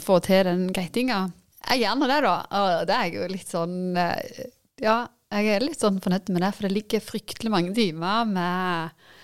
få 0.00 0.18
til 0.24 0.44
den 0.50 0.66
geitinga. 0.76 1.26
Jeg 1.68 1.84
gjør 1.84 2.00
nå 2.00 2.08
det, 2.08 2.18
da. 2.24 2.34
Og 2.58 2.88
det 2.88 2.98
er 2.98 3.14
jo 3.16 3.28
litt 3.32 3.52
sånn 3.52 3.78
eh, 3.98 4.44
Ja, 4.82 5.00
jeg 5.34 5.52
er 5.52 5.64
litt 5.64 5.80
sånn 5.80 5.98
fornøyd 6.04 6.30
med 6.32 6.44
det, 6.44 6.52
for 6.56 6.68
det 6.68 6.76
ligger 6.76 7.04
fryktelig 7.04 7.52
mange 7.52 7.74
timer 7.76 8.28
med 8.28 8.92
eh, 8.92 9.16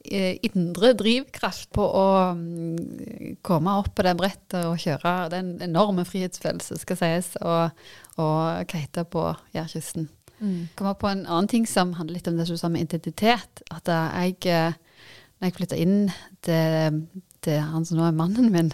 indre 0.00 0.94
drivkraft 0.96 1.68
på 1.76 1.84
å 1.84 2.06
mm, 2.36 3.40
komme 3.44 3.74
opp 3.82 3.92
på 3.96 4.06
det 4.06 4.14
brettet 4.16 4.62
og 4.64 4.78
kjøre. 4.80 5.12
Det 5.28 5.36
er 5.36 5.44
en 5.44 5.66
enorme 5.70 6.06
frihetsfølelse, 6.08 6.78
skal 6.80 6.98
sies, 7.00 7.34
og, 7.44 7.76
og 8.20 8.64
kite 8.70 9.04
på 9.12 9.26
Jærkysten. 9.56 10.08
Mm. 10.40 10.68
Kommer 10.76 10.96
på 10.96 11.08
en 11.10 11.26
annen 11.26 11.50
ting 11.52 11.66
som 11.68 11.92
handler 11.98 12.16
litt 12.16 12.28
om 12.30 12.38
det 12.38 12.46
som 12.48 12.56
du 12.56 12.62
sa 12.62 12.70
med 12.72 12.88
identitet. 12.88 13.62
At 13.70 13.90
eh, 13.92 14.22
jeg, 14.24 14.38
eh, 14.48 15.26
når 15.38 15.50
jeg 15.50 15.56
flytta 15.58 15.80
inn 15.80 15.98
til, 16.46 17.02
til 17.44 17.60
han 17.60 17.84
som 17.84 18.00
nå 18.00 18.08
er 18.08 18.16
mannen 18.16 18.48
min, 18.54 18.72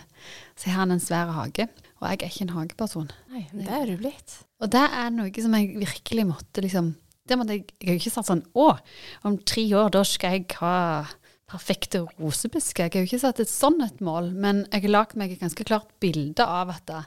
så 0.54 0.70
har 0.70 0.84
han 0.84 0.94
en 0.94 1.02
svær 1.02 1.34
hage. 1.34 1.68
Og 1.96 2.06
jeg 2.06 2.20
er 2.20 2.30
ikke 2.30 2.46
en 2.46 2.54
hageperson. 2.54 3.10
Nei, 3.32 3.46
det 3.56 3.66
er 3.72 3.90
du 3.90 3.96
blitt. 3.98 4.38
Og 4.62 4.70
det 4.72 4.84
er 4.84 5.10
noe 5.14 5.42
som 5.42 5.58
jeg 5.58 5.74
virkelig 5.80 6.26
måtte 6.28 6.64
liksom 6.64 6.94
det 7.26 7.38
måtte 7.38 7.56
jeg, 7.56 7.68
jeg 7.80 7.90
har 7.90 8.00
ikke 8.00 8.14
sagt 8.14 8.30
sånn 8.30 8.44
Å, 8.56 8.66
om 9.28 9.38
tre 9.48 9.64
år 9.78 9.94
da 9.94 10.02
skal 10.06 10.36
jeg 10.38 10.58
ha 10.60 10.76
perfekte 11.46 12.02
rosebusker. 12.18 12.88
Jeg 12.88 12.92
har 12.94 13.04
jo 13.04 13.10
ikke 13.10 13.22
satt 13.22 13.40
et 13.42 13.50
sånn 13.50 13.78
et 13.84 14.00
mål, 14.04 14.32
men 14.34 14.64
jeg 14.72 14.86
har 14.86 14.94
lagd 14.96 15.16
meg 15.18 15.34
et 15.34 15.42
ganske 15.42 15.66
klart 15.66 15.92
bilde 16.02 16.42
av 16.42 16.72
at 16.74 16.82
da, 16.90 17.04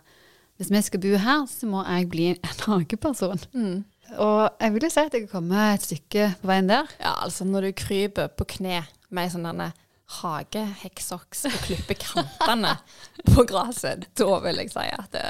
hvis 0.60 0.72
vi 0.72 0.82
skal 0.86 1.04
bo 1.04 1.12
her, 1.20 1.44
så 1.52 1.68
må 1.68 1.84
jeg 1.84 2.10
bli 2.12 2.30
en 2.34 2.62
hageperson. 2.68 3.44
Mm. 3.52 3.84
Og 4.18 4.40
jeg 4.48 4.74
vil 4.74 4.88
jo 4.88 4.92
si 4.94 5.04
at 5.04 5.14
jeg 5.14 5.28
har 5.28 5.34
kommet 5.34 5.76
et 5.76 5.86
stykke 5.86 6.32
på 6.42 6.50
veien 6.50 6.72
der. 6.72 6.90
Ja, 7.02 7.14
altså 7.26 7.46
når 7.46 7.68
du 7.70 7.78
kryper 7.84 8.32
på 8.32 8.48
kne 8.56 8.82
med 9.14 9.34
sånn 9.34 9.46
denne 9.46 9.72
hagehekksokks 10.20 11.44
og 11.52 11.58
klipper 11.68 12.00
kantene 12.02 12.78
på 13.34 13.46
gresset, 13.50 14.08
da 14.18 14.40
vil 14.46 14.64
jeg 14.64 14.72
si 14.74 14.86
at 14.88 15.12
det, 15.14 15.26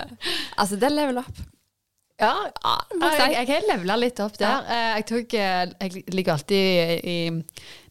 Altså, 0.56 0.78
det 0.80 0.88
er 0.88 0.96
level 0.96 1.24
up. 1.26 1.42
Ja, 2.20 2.34
Ja, 3.00 3.12
jeg 3.16 3.34
jeg, 3.34 3.48
har 3.48 3.68
levela 3.70 3.96
litt 4.00 4.20
opp 4.20 4.38
der. 4.40 4.66
Eh, 4.68 4.88
Jeg, 5.00 5.06
tok, 5.08 5.34
jeg 5.34 6.04
ligger 6.14 6.36
alltid 6.36 7.06
i 7.08 7.18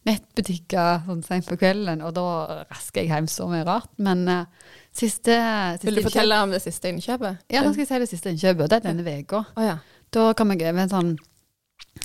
nettbutikker 0.07 1.05
sånn 1.07 1.23
sent 1.25 1.47
på 1.49 1.57
kvelden, 1.59 2.03
og 2.05 2.13
da 2.17 2.25
rasker 2.69 3.03
jeg 3.03 3.11
hjem 3.11 3.29
så 3.31 3.47
mye 3.49 3.65
rart. 3.67 3.89
Men 4.01 4.25
uh, 4.29 4.43
siste, 4.93 5.35
siste 5.75 5.89
Vil 5.89 5.99
du 5.99 6.05
fortelle 6.05 6.37
om 6.45 6.53
det 6.53 6.61
siste 6.63 6.91
innkjøpet? 6.93 7.41
Ja, 7.51 7.63
nå 7.65 7.73
skal 7.73 7.85
jeg 7.85 7.91
si 7.91 8.03
det 8.05 8.11
siste 8.11 8.33
innkjøpet, 8.35 8.69
det 8.69 8.79
er 8.79 8.85
denne 8.89 9.17
uka. 9.23 9.43
Oh, 9.55 9.65
ja. 9.65 9.79
Da 10.13 10.29
kom 10.37 10.53
jeg 10.53 10.63
over 10.65 10.81
en 10.85 10.93
sånn 10.93 11.11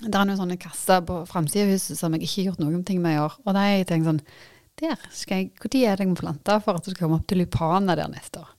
Det 0.03 0.11
er 0.13 0.27
noen 0.27 0.37
sånne 0.37 0.59
kasser 0.61 1.01
på 1.05 1.23
framsida 1.29 1.65
av 1.65 1.71
huset 1.73 1.97
som 1.97 2.13
jeg 2.13 2.25
ikke 2.27 2.35
har 2.41 2.51
gjort 2.51 2.65
noen 2.65 2.83
ting 2.85 3.01
med 3.01 3.17
i 3.17 3.23
år. 3.23 3.39
Og 3.45 3.53
da 3.53 3.63
har 3.63 3.77
jeg 3.79 3.87
tenkt 3.89 4.09
sånn 4.09 4.21
Der 4.81 5.07
skal 5.15 5.41
jeg 5.41 5.53
Når 5.55 5.77
er 5.79 5.97
det 5.97 6.05
jeg 6.05 6.11
må 6.11 6.19
plante 6.19 6.59
for 6.65 6.77
at 6.77 6.85
det 6.85 6.93
skal 6.93 7.05
komme 7.07 7.21
opp 7.21 7.29
til 7.29 7.41
lupaner 7.41 7.97
der 7.97 8.11
neste 8.11 8.43
år? 8.43 8.51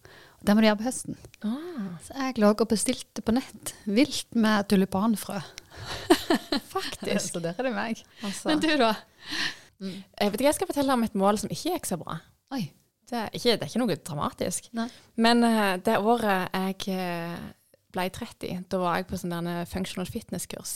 Det 0.45 0.55
må 0.55 0.63
du 0.63 0.69
gjøre 0.69 0.81
på 0.81 0.87
høsten. 0.87 1.17
Ah, 1.47 1.97
Så 2.05 2.17
jeg 2.19 2.39
lå 2.43 2.51
og 2.53 2.67
bestilte 2.71 3.25
på 3.25 3.35
nett 3.35 3.73
vilt 3.89 4.37
med 4.37 4.69
tulipanfrø. 4.71 5.39
faktisk. 6.75 7.33
Så 7.33 7.43
der 7.43 7.55
er 7.57 7.69
det 7.69 7.75
meg. 7.75 8.03
Altså, 8.23 8.49
Men 8.51 8.63
du, 8.63 8.69
da? 8.81 8.95
jeg 9.81 10.33
vet 10.33 10.41
ikke, 10.41 10.49
jeg 10.49 10.59
skal 10.59 10.71
fortelle 10.71 10.97
om 10.97 11.07
et 11.07 11.19
mål 11.19 11.41
som 11.43 11.53
ikke 11.53 11.75
gikk 11.75 11.89
så 11.89 11.99
bra. 12.01 12.19
Oi. 12.57 12.67
Det 13.07 13.19
er 13.21 13.29
ikke, 13.31 13.55
det 13.55 13.63
er 13.63 13.71
ikke 13.71 13.83
noe 13.85 13.97
dramatisk. 14.09 14.69
Nei. 14.75 14.89
Men 15.23 15.45
uh, 15.47 15.77
det 15.79 15.95
året 16.03 16.57
jeg 16.57 16.97
eh, 16.99 17.37
ble 17.95 18.07
30, 18.11 18.65
da 18.73 18.81
var 18.83 18.99
jeg 18.99 19.07
på 19.07 19.21
sånn 19.21 19.51
functional 19.71 20.09
fitness-kurs. 20.11 20.75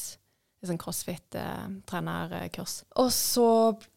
Sånn 0.61 0.77
crossfit-trenerkurs. 0.81 2.75
og 3.01 3.09
så 3.17 3.47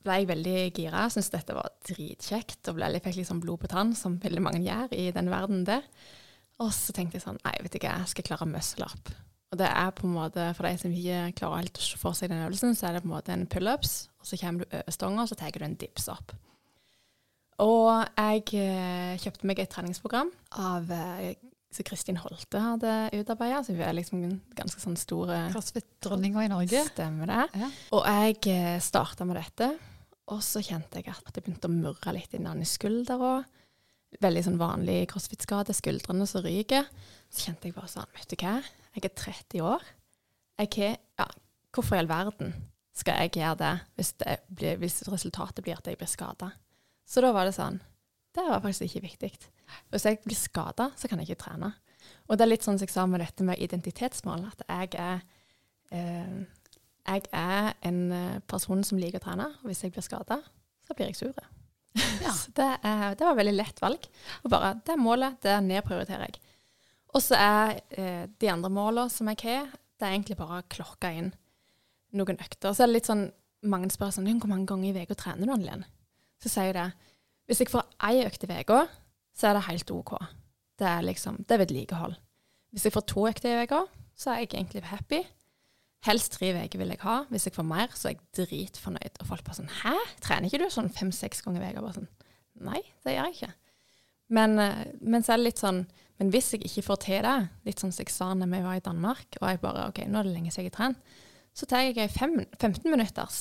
ble 0.06 0.19
jeg 0.21 0.30
veldig 0.30 0.60
gira. 0.71 1.10
Syntes 1.12 1.34
dette 1.34 1.58
var 1.58 1.73
dritkjekt. 1.89 2.62
Og 2.71 2.78
ble, 2.78 3.02
fikk 3.04 3.19
liksom 3.19 3.41
blod 3.43 3.65
på 3.65 3.71
tann, 3.73 3.91
som 3.99 4.15
veldig 4.23 4.43
mange 4.45 4.62
gjør 4.63 4.95
i 4.95 5.10
den 5.12 5.32
verden 5.34 5.65
der. 5.67 5.84
Og 6.63 6.71
så 6.71 6.95
tenkte 6.95 7.19
jeg 7.19 7.26
sånn 7.26 7.41
Nei, 7.43 7.58
vet 7.65 7.76
ikke, 7.80 7.91
jeg 7.91 8.13
skal 8.13 8.28
klare 8.30 8.47
muscle 8.47 8.88
up. 8.88 9.12
Og 9.54 9.60
det 9.60 9.67
er 9.69 9.91
på 9.93 10.08
en 10.08 10.15
måte, 10.15 10.47
for 10.58 10.65
de 10.65 10.80
som 10.82 10.93
ikke 10.93 11.36
klarer 11.38 11.62
helt 11.62 11.78
å 11.78 11.84
se 11.86 11.99
for 12.02 12.17
seg 12.17 12.32
den 12.32 12.41
øvelsen, 12.41 12.73
så 12.73 12.88
er 12.88 12.95
det 12.95 13.04
på 13.04 13.12
en 13.12 13.13
måte 13.13 13.36
en 13.36 13.45
pullups, 13.45 14.08
og 14.17 14.26
så 14.26 14.39
kommer 14.41 14.63
du 14.63 14.78
over 14.80 14.95
stanga, 14.95 15.21
og 15.21 15.30
så 15.30 15.38
tar 15.38 15.54
du 15.54 15.65
en 15.67 15.76
dips 15.78 16.08
opp. 16.10 16.34
Og 17.62 17.91
jeg 18.17 18.47
eh, 18.58 19.19
kjøpte 19.21 19.45
meg 19.45 19.62
et 19.62 19.69
treningsprogram 19.69 20.32
av 20.58 20.89
eh, 20.89 21.36
som 21.76 21.88
Kristin 21.88 22.20
Holte 22.22 22.62
hadde 22.62 22.92
utarbeida. 23.16 23.64
Så 23.64 23.74
hun 23.76 23.82
er 23.86 23.96
liksom 23.98 24.22
en 24.26 24.38
ganske 24.58 24.82
sånn 24.82 24.98
stor 25.00 25.32
eh, 25.34 25.50
Crossfit-dronninga 25.54 26.46
i 26.46 26.52
Norge. 26.52 26.84
Stemmer 26.92 27.32
det. 27.32 27.48
Ja. 27.64 27.72
Og 27.98 28.08
jeg 28.08 28.80
starta 28.84 29.28
med 29.28 29.40
dette, 29.40 29.74
og 30.32 30.40
så 30.46 30.62
kjente 30.64 31.02
jeg 31.02 31.12
at 31.12 31.34
det 31.36 31.44
begynte 31.44 31.68
å 31.70 31.74
murre 31.74 32.16
litt 32.16 32.34
innan 32.38 32.64
i 32.64 32.68
òg. 32.68 33.44
Veldig 34.22 34.44
sånn 34.46 34.60
vanlig 34.62 35.08
crossfit-skade, 35.10 35.74
skuldrene 35.74 36.28
som 36.30 36.44
ryker. 36.46 36.86
Så 37.34 37.48
kjente 37.48 37.68
jeg 37.68 37.76
bare 37.76 37.90
sånn, 37.90 38.12
vet 38.14 38.30
du 38.30 38.38
hva, 38.44 38.60
jeg 38.94 39.08
er 39.08 39.16
30 39.18 39.64
år. 39.66 39.88
Jeg 40.62 40.70
er, 40.86 41.00
ja, 41.18 41.28
hvorfor 41.74 41.98
i 41.98 42.04
all 42.04 42.12
verden 42.12 42.54
skal 42.94 43.24
jeg 43.24 43.40
gjøre 43.40 43.58
det 43.58 43.72
hvis, 43.98 44.12
det 44.22 44.36
blir, 44.54 44.78
hvis 44.84 45.00
resultatet 45.10 45.66
blir 45.66 45.80
at 45.80 45.90
jeg 45.90 45.98
blir 45.98 46.12
skada? 46.12 46.52
Så 47.10 47.24
da 47.26 47.34
var 47.34 47.50
det 47.50 47.56
sånn, 47.58 47.82
det 48.38 48.46
var 48.46 48.62
faktisk 48.62 48.86
ikke 48.86 49.08
viktig. 49.08 49.32
Hvis 49.94 50.06
jeg 50.08 50.20
blir 50.24 50.38
skada, 50.38 50.90
så 51.00 51.10
kan 51.10 51.22
jeg 51.22 51.32
ikke 51.32 51.46
trene. 51.46 51.74
Og 52.28 52.38
det 52.38 52.46
er 52.46 52.52
litt 52.52 52.66
sånn 52.66 52.78
som 52.80 52.88
jeg 52.88 52.94
sa 52.94 53.06
med 53.10 53.24
dette 53.24 53.46
med 53.48 53.62
identitetsmål, 53.62 54.48
at 54.52 54.66
jeg 54.68 55.00
er 55.00 55.24
eh, 55.94 56.44
jeg 57.04 57.26
er 57.36 57.74
en 57.84 58.00
eh, 58.16 58.40
person 58.48 58.84
som 58.88 59.00
liker 59.00 59.20
å 59.20 59.26
trene, 59.26 59.50
og 59.60 59.68
hvis 59.68 59.84
jeg 59.84 59.94
blir 59.96 60.06
skada, 60.06 60.40
så 60.88 60.96
blir 60.96 61.12
jeg 61.12 61.20
sur. 61.20 61.36
Ja. 62.24 62.32
det, 62.58 62.70
er, 62.80 63.16
det 63.20 63.28
var 63.28 63.38
veldig 63.38 63.56
lett 63.56 63.82
valg. 63.84 64.08
Og 64.44 64.54
bare, 64.54 64.74
det 64.88 64.98
målet, 65.00 65.38
det 65.44 65.58
nedprioriterer 65.68 66.30
jeg. 66.30 66.40
Og 67.14 67.22
så 67.22 67.38
er 67.38 67.78
eh, 67.92 68.24
de 68.40 68.50
andre 68.50 68.72
målene 68.74 69.12
som 69.12 69.30
jeg 69.30 69.42
har, 69.44 69.72
det 70.00 70.08
er 70.08 70.16
egentlig 70.16 70.40
bare 70.40 70.62
å 70.62 70.70
klokke 70.72 71.12
inn 71.14 71.34
noen 72.18 72.40
økter. 72.40 72.72
Så 72.72 72.86
er 72.86 72.90
det 72.90 72.98
litt 72.98 73.12
sånn, 73.12 73.28
mange 73.70 73.92
spør 73.94 74.16
sånn, 74.16 74.32
hvor 74.40 74.52
mange 74.52 74.68
ganger 74.72 74.96
i 74.96 75.04
uka 75.04 75.18
trener 75.20 75.46
du, 75.46 75.54
Annelien? 75.54 75.86
Så 76.42 76.52
sier 76.52 76.72
jeg 76.72 76.78
det, 76.80 77.14
hvis 77.48 77.62
jeg 77.62 77.72
får 77.72 77.86
ei 78.08 78.24
økt 78.24 78.48
i 78.48 78.50
uka, 78.50 78.84
så 79.34 79.50
er 79.50 79.58
det 79.58 79.67
helt 79.67 79.91
OK. 79.93 80.15
Det 80.80 80.88
er 80.89 81.06
liksom, 81.06 81.41
det 81.48 81.56
er 81.56 81.63
vedlikehold. 81.63 82.17
Hvis 82.74 82.86
jeg 82.88 82.96
får 82.96 83.06
to 83.10 83.28
økter 83.30 83.54
i 83.54 83.63
uka, 83.63 83.84
så 84.17 84.34
er 84.34 84.43
jeg 84.43 84.54
egentlig 84.54 84.84
happy. 84.89 85.22
Helst 86.04 86.36
tre 86.36 86.52
uker 86.58 86.82
vil 86.82 86.93
jeg 86.93 87.02
ha. 87.06 87.24
Hvis 87.30 87.48
jeg 87.48 87.56
får 87.56 87.67
mer, 87.67 87.91
så 87.96 88.10
er 88.10 88.15
jeg 88.15 88.24
dritfornøyd. 88.38 89.19
Og 89.22 89.30
folk 89.30 89.43
bare 89.46 89.60
sånn 89.62 89.72
Hæ, 89.84 89.96
trener 90.26 90.50
ikke 90.50 90.65
du 90.65 90.69
sånn 90.74 90.91
fem-seks 90.91 91.43
ganger 91.46 91.63
i 91.63 91.72
uka? 91.72 91.84
Bare 91.86 92.02
sånn 92.02 92.10
Nei, 92.63 92.82
det 93.06 93.15
gjør 93.15 93.30
jeg 93.30 93.38
ikke. 93.38 93.54
Men, 94.34 94.58
eh, 94.60 94.84
men 95.02 95.24
så 95.24 95.34
er 95.34 95.41
det 95.41 95.48
litt 95.48 95.62
sånn 95.62 95.84
Men 96.19 96.30
hvis 96.34 96.54
jeg 96.54 96.67
ikke 96.67 96.86
får 96.86 97.00
til 97.04 97.26
det, 97.26 97.38
litt 97.67 97.82
sånn 97.82 97.91
som 97.93 98.04
jeg 98.06 98.13
sa 98.13 98.30
når 98.38 98.52
vi 98.52 98.60
var 98.63 98.78
i 98.78 98.84
Danmark, 98.86 99.38
og 99.41 99.48
jeg 99.50 99.62
bare 99.63 99.88
OK, 99.89 100.04
nå 100.08 100.19
er 100.19 100.28
det 100.28 100.34
lenge 100.36 100.52
siden 100.54 100.67
jeg 100.67 100.72
har 100.72 100.78
trent, 100.78 101.15
så 101.58 101.67
tar 101.67 101.82
jeg 101.84 101.98
ei 101.98 102.10
fem, 102.12 102.36
15 102.62 102.86
minutters. 102.86 103.39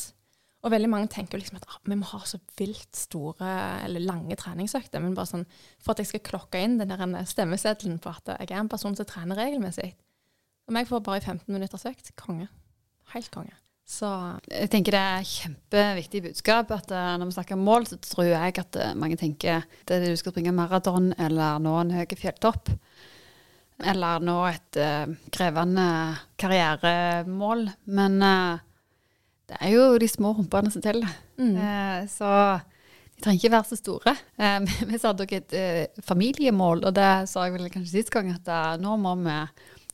Og 0.63 0.71
veldig 0.71 0.91
mange 0.93 1.11
tenker 1.11 1.35
jo 1.35 1.43
liksom 1.43 1.59
at 1.59 1.67
ah, 1.67 1.81
vi 1.91 1.97
må 1.99 2.07
ha 2.13 2.21
så 2.29 2.39
vilt 2.59 2.95
store 2.95 3.51
eller 3.83 4.05
lange 4.07 4.37
treningsøkter. 4.39 5.03
Men 5.03 5.17
bare 5.17 5.33
sånn 5.33 5.47
for 5.83 5.95
at 5.95 6.03
jeg 6.03 6.13
skal 6.13 6.23
klokke 6.29 6.63
inn 6.63 6.79
den 6.79 6.93
der 6.93 7.27
stemmeseddelen 7.27 7.99
på 8.03 8.13
at 8.15 8.31
jeg 8.37 8.53
er 8.53 8.61
en 8.61 8.71
person 8.71 8.95
som 8.99 9.09
trener 9.09 9.41
regelmessig. 9.43 9.91
Om 10.71 10.79
jeg 10.79 10.89
får 10.89 11.03
bare 11.03 11.19
ei 11.19 11.27
15 11.27 11.51
minutters 11.51 11.89
økt, 11.91 12.15
konge. 12.19 12.47
Helt 13.17 13.33
konge. 13.35 13.57
Så 13.83 14.09
Jeg 14.47 14.71
tenker 14.71 14.95
det 14.95 15.01
er 15.03 15.27
kjempeviktig 15.27 16.23
budskap. 16.29 16.71
at 16.71 16.91
eh, 16.95 17.17
Når 17.19 17.27
vi 17.27 17.37
snakker 17.37 17.59
mål, 17.59 17.87
så 17.91 17.99
tror 17.99 18.31
jeg 18.31 18.59
at 18.63 18.77
eh, 18.79 18.95
mange 18.95 19.19
tenker 19.19 19.67
det 19.85 19.97
er 19.97 20.05
det 20.05 20.13
du 20.15 20.17
skal 20.21 20.33
springe 20.33 20.55
maraton 20.55 21.13
eller 21.19 21.59
nå 21.59 21.75
en 21.81 21.91
høy 21.91 22.07
fjelltopp. 22.07 22.71
Eller 23.83 24.23
nå 24.23 24.37
et 24.47 24.77
uh, 24.79 25.11
krevende 25.35 25.85
karrieremål. 26.39 27.65
Men 27.91 28.23
det 29.53 29.59
er 29.61 29.75
jo 29.77 29.87
de 30.01 30.09
små 30.09 30.33
humpene 30.39 30.73
som 30.73 30.83
teller. 30.85 31.13
mm. 31.39 31.57
Eh, 31.57 32.07
så 32.13 32.29
trenger 33.23 33.39
ikke 33.39 33.53
være 33.55 33.69
så 33.71 33.77
store. 33.79 34.15
Eh, 34.39 34.61
vi- 34.89 34.99
satte 35.03 35.27
også 35.27 35.37
et 35.39 35.53
eh, 35.59 36.03
familiemål, 36.03 36.85
og 36.89 36.95
det 36.97 37.11
sa 37.31 37.45
jeg 37.47 37.55
vel 37.59 37.69
kanskje 37.71 37.99
sist 38.01 38.11
gang, 38.15 38.33
at 38.35 38.49
eh, 38.49 38.73
nå, 38.83 38.97
må 38.99 39.13
vi, 39.21 39.37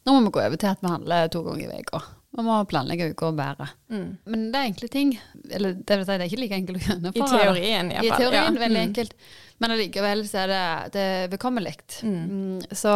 nå 0.07 0.15
må 0.15 0.23
vi 0.29 0.33
gå 0.39 0.45
over 0.47 0.57
til 0.63 0.71
at 0.71 0.81
vi 0.85 0.93
handler 0.95 1.29
to 1.35 1.43
ganger 1.47 1.75
i 1.75 1.83
uka. 1.83 2.01
Vi 2.39 2.45
må 2.45 2.59
planlegge 2.69 3.11
uka 3.15 3.31
bedre. 3.35 3.67
Mm. 3.91 4.09
Men 4.29 4.43
det 4.53 4.59
er 4.61 4.67
enkle 4.69 4.89
ting. 4.93 5.13
Eller 5.51 5.73
det 5.81 5.97
vil 5.97 6.05
si, 6.07 6.13
det 6.13 6.27
er 6.27 6.29
ikke 6.29 6.41
like 6.45 6.59
enkelt 6.61 6.79
å 6.79 6.83
I 6.85 7.13
teorien, 7.17 7.55
teorien, 7.57 7.93
I 7.93 8.03
I 8.05 8.11
teorien 8.13 8.59
veldig 8.61 8.79
Mm. 8.83 8.89
enkelt, 8.91 9.15
men 9.59 9.75
allikevel 9.75 10.21
så 10.29 10.43
er 10.45 10.53
det, 10.53 10.93
det 10.95 11.07
bekommelig. 11.33 11.73
Mm. 12.05 12.19
Mm, 12.29 12.61
så 12.77 12.93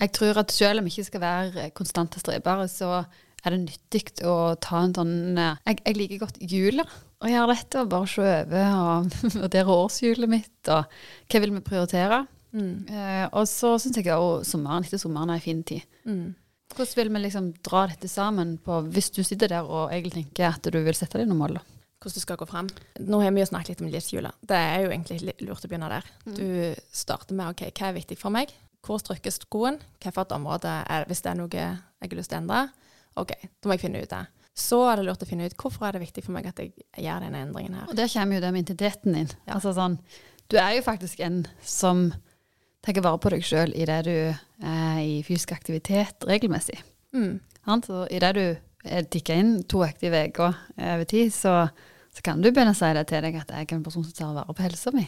jeg 0.00 0.12
tror 0.16 0.40
at 0.42 0.50
selv 0.52 0.80
om 0.82 0.88
vi 0.88 0.92
ikke 0.96 1.04
skal 1.10 1.22
være 1.22 1.68
konstante 1.76 2.18
strebere, 2.20 2.64
så 2.68 3.04
er 3.46 3.54
det 3.54 3.62
nyttig 3.64 4.02
å 4.26 4.54
ta 4.62 4.82
en 4.82 4.94
sånn 4.96 5.16
eh, 5.40 5.60
Jeg, 5.68 5.82
jeg 5.84 5.98
liker 6.00 6.22
godt 6.24 6.40
jula. 6.42 6.86
Og 7.24 7.32
gjøre 7.32 7.54
dette 7.54 7.82
og 7.82 7.92
bare 7.92 8.08
se 8.12 8.24
over 8.24 8.72
og 8.78 9.20
vurdere 9.40 9.76
årshjulet 9.76 10.32
mitt 10.32 10.72
og 10.72 10.98
hva 11.30 11.42
vil 11.44 11.54
vi 11.54 11.62
prioritere. 11.64 12.24
Mm. 12.56 12.74
Eh, 12.88 13.22
og 13.30 13.46
så 13.50 13.76
syns 13.80 14.00
jeg 14.00 14.10
også 14.12 14.56
sommeren 14.56 14.84
etter 14.86 15.00
sommeren 15.00 15.32
er 15.32 15.40
en 15.40 15.46
fin 15.46 15.62
tid. 15.66 15.86
Mm. 16.08 16.34
Hvordan 16.76 16.98
vil 16.98 17.14
vi 17.14 17.22
liksom 17.22 17.48
dra 17.64 17.86
dette 17.88 18.10
sammen 18.10 18.56
på, 18.60 18.82
hvis 18.92 19.12
du 19.14 19.22
sitter 19.24 19.54
der 19.54 19.64
og 19.64 19.94
egentlig 19.94 20.26
tenker 20.26 20.50
at 20.50 20.68
du 20.68 20.78
vil 20.82 20.98
sette 20.98 21.20
deg 21.20 21.30
noen 21.30 21.44
mål? 21.44 21.58
da? 21.60 21.64
hvordan 22.06 22.14
du 22.14 22.22
skal 22.22 22.38
gå 22.38 22.46
frem. 22.46 22.68
Nå 23.02 23.20
har 23.22 23.32
vi 23.34 23.42
jo 23.42 23.48
snakket 23.48 23.72
litt 23.72 23.82
om 23.82 23.90
livshjulet. 23.90 24.38
Det 24.46 24.56
er 24.56 24.84
jo 24.84 24.92
egentlig 24.92 25.34
lurt 25.42 25.64
å 25.64 25.70
begynne 25.70 25.90
der. 25.90 26.08
Mm. 26.26 26.34
Du 26.36 26.48
starter 26.94 27.34
med 27.34 27.50
OK, 27.50 27.64
hva 27.72 27.88
er 27.88 27.96
viktig 27.96 28.18
for 28.20 28.34
meg? 28.34 28.52
Hvor 28.86 29.02
trykker 29.02 29.34
skoen? 29.34 29.80
Hvilket 30.02 30.34
område 30.36 30.70
er 30.86 31.06
Hvis 31.08 31.24
det 31.24 31.32
er 31.32 31.40
noe 31.40 31.50
jeg 31.50 31.72
har 31.74 32.18
lyst 32.18 32.30
til 32.30 32.38
å 32.38 32.42
endre, 32.44 32.60
OK, 33.20 33.32
da 33.32 33.68
må 33.68 33.76
jeg 33.76 33.84
finne 33.86 34.02
ut 34.04 34.12
det. 34.12 34.22
Så 34.56 34.78
er 34.88 34.96
det 34.98 35.04
lurt 35.08 35.24
å 35.24 35.28
finne 35.28 35.48
ut 35.48 35.56
hvorfor 35.60 35.88
er 35.88 35.96
det 35.96 36.06
viktig 36.06 36.24
for 36.24 36.36
meg 36.36 36.48
at 36.48 36.60
jeg 36.62 36.72
gjør 37.04 37.26
denne 37.26 37.42
endringen 37.44 37.76
her. 37.76 37.90
Og 37.90 37.98
der 37.98 38.08
kommer 38.12 38.38
jo 38.38 38.44
det 38.44 38.52
med 38.54 38.64
identiteten 38.64 39.18
din. 39.18 39.34
Ja. 39.44 39.58
Altså 39.58 39.74
sånn, 39.76 39.98
du 40.48 40.56
er 40.60 40.78
jo 40.78 40.86
faktisk 40.86 41.20
en 41.24 41.42
som 41.60 42.08
tenker 42.86 43.04
vare 43.04 43.20
på 43.20 43.32
deg 43.34 43.44
sjøl 43.44 43.74
det 43.74 43.98
du 44.06 44.14
er 44.14 45.02
i 45.02 45.18
fysisk 45.26 45.52
aktivitet 45.56 46.24
regelmessig. 46.28 46.78
Mm. 47.12 47.40
Så 47.84 48.06
i 48.14 48.22
det 48.22 48.32
du 48.36 48.44
er 48.86 49.10
tikka 49.10 49.36
inn 49.36 49.58
to 49.68 49.82
aktive 49.84 50.22
uker 50.30 50.56
over 50.78 51.04
tid, 51.10 51.34
så, 51.34 51.66
så 52.14 52.24
kan 52.24 52.40
du 52.40 52.52
begynne 52.52 52.72
å 52.76 52.78
si 52.78 52.92
det 52.94 53.06
til 53.10 53.26
deg 53.26 53.40
at 53.42 53.52
jeg 53.52 53.68
er 53.68 53.76
en 53.76 53.86
person 53.86 54.06
som 54.06 54.14
tar 54.14 54.36
vare 54.36 54.54
på 54.54 54.64
helsa 54.64 54.94
mi. 54.94 55.04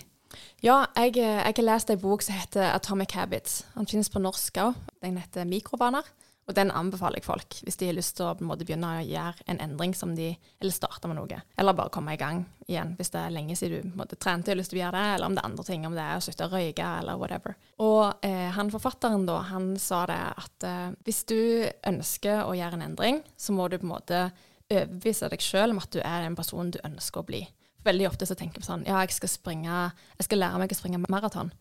Ja, 0.60 0.82
jeg, 0.98 1.16
jeg 1.22 1.40
har 1.46 1.64
lest 1.64 1.90
en 1.90 2.00
bok 2.02 2.24
som 2.26 2.36
heter 2.36 2.72
Atomic 2.74 3.14
Habits. 3.16 3.62
Den 3.76 3.88
finnes 3.88 4.10
på 4.12 4.20
norsk 4.20 4.58
òg. 4.60 4.80
Den 5.04 5.16
heter 5.22 5.46
Mikrovaner. 5.48 6.04
Og 6.48 6.56
den 6.56 6.70
anbefaler 6.72 7.20
jeg 7.20 7.26
folk 7.26 7.58
hvis 7.64 7.76
de 7.76 7.90
har 7.90 7.96
lyst 7.96 8.16
til 8.16 8.24
å 8.24 8.32
en 8.32 8.48
måte, 8.48 8.64
begynne 8.64 8.88
å 8.88 9.04
gjøre 9.04 9.44
en 9.52 9.60
endring 9.60 9.92
som 9.96 10.14
de 10.16 10.30
Eller 10.58 10.72
starte 10.74 11.10
med 11.10 11.18
noe. 11.18 11.40
Eller 11.60 11.76
bare 11.76 11.92
komme 11.92 12.14
i 12.16 12.20
gang 12.20 12.44
igjen 12.66 12.94
hvis 12.96 13.12
det 13.12 13.20
er 13.20 13.34
lenge 13.34 13.56
siden 13.56 13.92
du 13.92 13.98
måte, 14.00 14.16
trente 14.16 14.48
og 14.48 14.54
har 14.54 14.60
lyst 14.60 14.72
til 14.72 14.80
å 14.80 14.82
gjøre 14.82 14.98
det, 14.98 15.14
eller 15.14 15.28
om 15.28 15.36
det 15.36 15.42
er 15.42 15.50
andre 15.50 15.64
ting, 15.68 15.86
om 15.86 15.96
det 15.96 16.04
er 16.04 16.16
å 16.16 16.24
slutte 16.24 16.48
å 16.48 16.52
røyke 16.52 16.88
eller 17.02 17.20
whatever. 17.20 17.56
Og 17.84 18.26
eh, 18.26 18.48
han 18.56 18.72
forfatteren 18.72 19.28
da, 19.28 19.38
han 19.52 19.70
sa 19.80 20.02
det 20.08 20.18
at 20.44 20.66
eh, 20.68 20.90
hvis 21.06 21.22
du 21.28 21.40
ønsker 21.88 22.42
å 22.44 22.56
gjøre 22.56 22.80
en 22.80 22.86
endring, 22.90 23.22
så 23.36 23.56
må 23.56 23.68
du 23.68 23.78
på 23.78 23.88
en 23.88 23.94
måte 23.94 24.24
overbevise 24.68 25.30
deg 25.32 25.44
sjøl 25.44 25.72
om 25.72 25.80
at 25.80 25.92
du 25.94 26.02
er 26.02 26.26
den 26.26 26.36
personen 26.36 26.72
du 26.74 26.80
ønsker 26.84 27.22
å 27.22 27.28
bli. 27.28 27.44
Veldig 27.86 28.08
ofte 28.08 28.26
så 28.28 28.36
tenker 28.36 28.60
vi 28.60 28.66
sånn 28.66 28.84
Ja, 28.88 28.98
jeg 29.04 29.14
skal 29.14 29.30
springe 29.30 29.70
Jeg 30.18 30.26
skal 30.26 30.40
lære 30.42 30.58
meg 30.60 30.72
å 30.74 30.76
springe 30.76 30.98
maraton. 31.06 31.52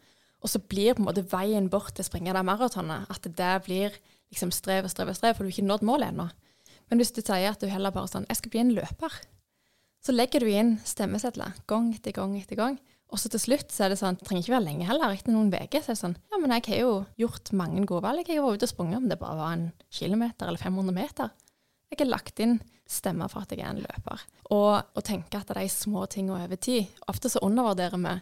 Og 0.43 0.51
så 0.51 0.59
blir 0.61 0.95
på 0.95 1.01
en 1.01 1.07
måte 1.07 1.25
veien 1.29 1.69
bort 1.71 1.93
til 1.95 2.03
å 2.03 2.07
springe 2.07 2.33
det 2.35 2.43
maratonet 2.45 3.09
at 3.13 3.29
det 3.37 3.53
blir 3.65 3.95
liksom 4.33 4.51
strev 4.55 4.87
og 4.87 4.93
strev 4.93 5.11
og 5.11 5.17
strev, 5.17 5.35
for 5.35 5.43
du 5.43 5.49
har 5.49 5.55
ikke 5.55 5.69
nådd 5.69 5.87
målet 5.87 6.11
ennå. 6.11 6.27
Men 6.87 7.01
hvis 7.01 7.13
du 7.15 7.21
sier 7.21 7.49
at 7.51 7.61
du 7.61 7.67
heller 7.67 7.91
bare 7.91 8.07
sånn 8.07 8.27
Jeg 8.29 8.39
skal 8.39 8.53
bli 8.53 8.61
en 8.61 8.75
løper. 8.77 9.15
Så 10.03 10.13
legger 10.15 10.43
du 10.43 10.51
inn 10.51 10.77
stemmesedler 10.87 11.57
gang 11.67 11.89
etter 11.95 12.15
gang 12.15 12.37
etter 12.39 12.59
gang. 12.59 12.77
Og 13.11 13.19
så 13.21 13.31
til 13.31 13.39
slutt 13.39 13.71
så 13.71 13.85
er 13.85 13.93
det 13.93 13.99
sånn, 14.01 14.17
det 14.19 14.27
trenger 14.27 14.43
ikke 14.43 14.53
være 14.57 14.65
lenge 14.65 14.87
heller, 14.87 15.13
etter 15.15 15.31
noen 15.31 15.51
uker 15.51 15.83
så 15.83 15.93
er 15.93 15.95
det 15.95 16.01
sånn 16.01 16.17
Ja, 16.31 16.39
men 16.41 16.53
jeg 16.57 16.65
har 16.67 16.81
jo 16.83 16.93
gjort 17.23 17.51
mange 17.55 17.83
gode 17.87 18.03
valg. 18.03 18.27
Jeg 18.27 18.39
har 18.39 18.47
vært 18.47 18.61
ute 18.61 18.67
og 18.67 18.73
sprunget 18.73 18.99
om 18.99 19.07
det 19.11 19.19
bare 19.21 19.39
var 19.39 19.53
en 19.55 19.67
kilometer 19.99 20.47
eller 20.47 20.61
500 20.61 20.95
meter. 20.95 21.31
Jeg 21.87 22.01
har 22.01 22.11
lagt 22.11 22.41
inn 22.43 22.57
stemmer 22.87 23.31
for 23.31 23.43
at 23.43 23.51
jeg 23.51 23.63
er 23.63 23.71
en 23.71 23.83
løper. 23.83 24.23
Og 24.55 24.71
å 24.75 25.03
tenke 25.03 25.39
at 25.39 25.47
det 25.51 25.63
er 25.63 25.71
små 25.71 26.05
ting 26.11 26.31
over 26.31 26.59
tid 26.59 26.87
Ofte 27.11 27.31
så 27.31 27.41
undervurderer 27.43 27.99
vi 27.99 28.15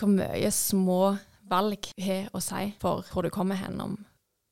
hvor 0.00 0.12
mye 0.12 0.50
små 0.52 1.00
valg 1.48 1.88
har 2.00 2.30
å 2.32 2.40
si 2.40 2.70
for 2.80 3.04
hvor 3.12 3.24
du 3.24 3.32
kommer 3.32 3.60
hen 3.60 3.80
om 3.84 3.98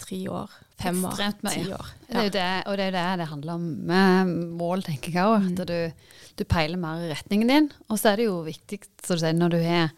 tre 0.01 0.19
år, 0.33 0.57
fem 0.81 0.99
år, 1.05 1.21
ti 1.47 1.65
år. 1.77 1.93
Det 2.09 2.17
er 2.17 2.27
jo 2.27 2.33
det, 2.35 2.49
og 2.67 2.79
det 2.79 2.87
er 2.87 2.91
jo 2.91 2.97
det 2.97 3.05
det 3.21 3.29
handler 3.31 3.59
om 3.59 3.69
med 3.91 4.33
mål, 4.61 4.85
tenker 4.87 5.15
jeg 5.15 5.29
òg. 5.37 5.47
At 5.53 5.71
du, 5.71 6.11
du 6.41 6.45
peiler 6.49 6.81
mer 6.81 7.05
i 7.05 7.13
retningen 7.13 7.53
din. 7.53 7.71
Og 7.89 8.01
så 8.01 8.13
er 8.13 8.21
det 8.21 8.29
jo 8.31 8.41
viktig, 8.47 8.81
som 9.05 9.19
du 9.19 9.25
sier, 9.25 9.37
når 9.37 9.55
du 9.55 9.61
har 9.65 9.93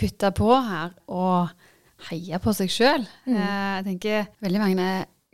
putta 0.00 0.32
på 0.36 0.50
her 0.66 0.94
og 1.12 1.52
heia 2.10 2.40
på 2.42 2.54
seg 2.56 2.72
sjøl. 2.72 3.04
Jeg 3.28 3.84
tenker 3.86 4.30
veldig 4.42 4.62
mange 4.62 4.86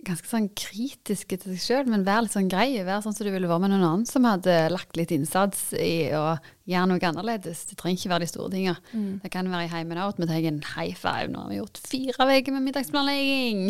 ganske 0.08 0.28
sånn 0.30 0.48
kritiske 0.56 1.38
til 1.40 1.54
seg 1.54 1.62
sjøl, 1.62 1.90
men 1.92 2.04
vær 2.06 2.24
litt 2.24 2.34
sånn 2.34 2.50
grei. 2.50 2.70
Vær 2.86 3.02
sånn 3.04 3.14
som 3.16 3.26
du 3.26 3.32
ville 3.32 3.50
vært 3.50 3.62
med 3.64 3.72
noen 3.74 3.86
annen 3.86 4.06
som 4.08 4.26
hadde 4.28 4.54
lagt 4.72 4.96
litt 4.98 5.12
innsats 5.14 5.70
i 5.76 6.10
å 6.16 6.38
gjøre 6.68 6.88
noe 6.90 7.08
annerledes. 7.10 7.64
Det 7.68 7.78
trenger 7.80 8.00
ikke 8.00 8.12
være 8.12 8.26
de 8.26 8.30
store 8.32 8.52
tinga. 8.54 8.76
Det 9.22 9.32
kan 9.32 9.50
være 9.52 9.68
i 9.68 9.72
heimen 9.72 10.00
out. 10.02 10.20
Vi 10.20 10.28
tar 10.28 10.48
en 10.50 10.62
high 10.74 10.96
five. 10.98 11.28
Nå 11.32 11.44
har 11.44 11.52
vi 11.52 11.60
gjort 11.60 11.82
fire 11.84 12.28
uker 12.28 12.56
med 12.56 12.66
middagsplanlegging. 12.68 13.64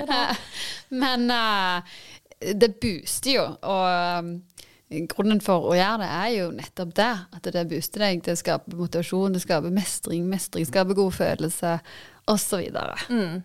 Men 1.02 1.28
uh, 1.30 1.98
det 2.42 2.74
booster 2.82 3.36
jo. 3.36 3.46
Og 3.62 3.84
um, 4.18 4.32
grunnen 5.12 5.40
for 5.44 5.70
å 5.70 5.76
gjøre 5.76 6.02
det 6.02 6.10
er 6.18 6.32
jo 6.36 6.50
nettopp 6.56 6.96
det. 6.98 7.12
At 7.38 7.52
det 7.54 7.68
booster 7.70 8.06
deg. 8.06 8.24
Det 8.26 8.36
skaper 8.40 8.78
motivasjon, 8.78 9.36
det 9.36 9.44
skaper 9.44 9.74
mestring. 9.74 10.26
Mestring 10.30 10.68
skaper 10.68 10.98
god 10.98 11.16
følelse, 11.16 11.78
osv. 12.30 12.68
Mm. 13.08 13.40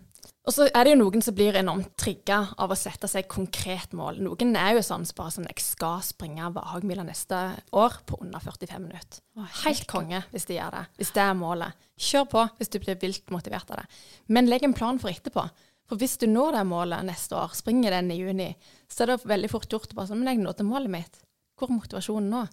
Og 0.48 0.54
så 0.54 0.64
er 0.72 0.86
det 0.86 0.94
jo 0.94 1.00
noen 1.02 1.20
som 1.20 1.34
blir 1.36 1.58
enormt 1.60 1.90
trigga 2.00 2.38
av 2.56 2.72
å 2.72 2.76
sette 2.78 3.04
seg 3.10 3.26
konkret 3.28 3.92
mål. 3.96 4.22
Noen 4.24 4.54
er 4.56 4.78
jo 4.78 4.84
sånn 4.86 5.04
som 5.04 5.18
bare 5.18 5.34
sånn 5.34 5.48
Jeg 5.50 5.60
skal 5.60 5.98
springe 6.06 6.48
Vahagmila 6.54 7.04
neste 7.04 7.36
år 7.76 7.98
på 8.08 8.16
under 8.24 8.40
45 8.40 8.80
minutter. 8.80 9.20
Helt 9.66 9.84
konge 9.90 10.22
hvis 10.32 10.48
de 10.48 10.56
gjør 10.56 10.78
det. 10.78 10.82
Hvis 10.96 11.12
det 11.18 11.24
er 11.26 11.36
målet. 11.36 11.88
Kjør 12.00 12.24
på 12.32 12.46
hvis 12.56 12.72
du 12.72 12.78
blir 12.80 12.96
vilt 13.02 13.28
motivert 13.34 13.68
av 13.74 13.82
det. 13.82 14.00
Men 14.32 14.48
legg 14.48 14.64
en 14.64 14.76
plan 14.78 14.96
for 15.02 15.12
etterpå. 15.12 15.44
For 15.88 16.00
hvis 16.00 16.16
du 16.20 16.24
når 16.32 16.56
det 16.56 16.64
målet 16.68 17.04
neste 17.04 17.36
år, 17.36 17.52
springer 17.56 17.98
den 17.98 18.08
i 18.12 18.18
juni, 18.22 18.48
så 18.88 19.04
er 19.04 19.12
det 19.12 19.28
veldig 19.28 19.52
fort 19.52 19.68
gjort 19.68 19.92
å 19.92 20.00
bare 20.00 20.10
sånn 20.14 20.24
Men 20.24 20.32
jeg 20.32 20.46
nådde 20.46 20.68
målet 20.68 20.94
mitt. 20.96 21.20
Hvor 21.60 21.68
er 21.68 21.76
motivasjonen 21.76 22.32
nå? 22.32 22.46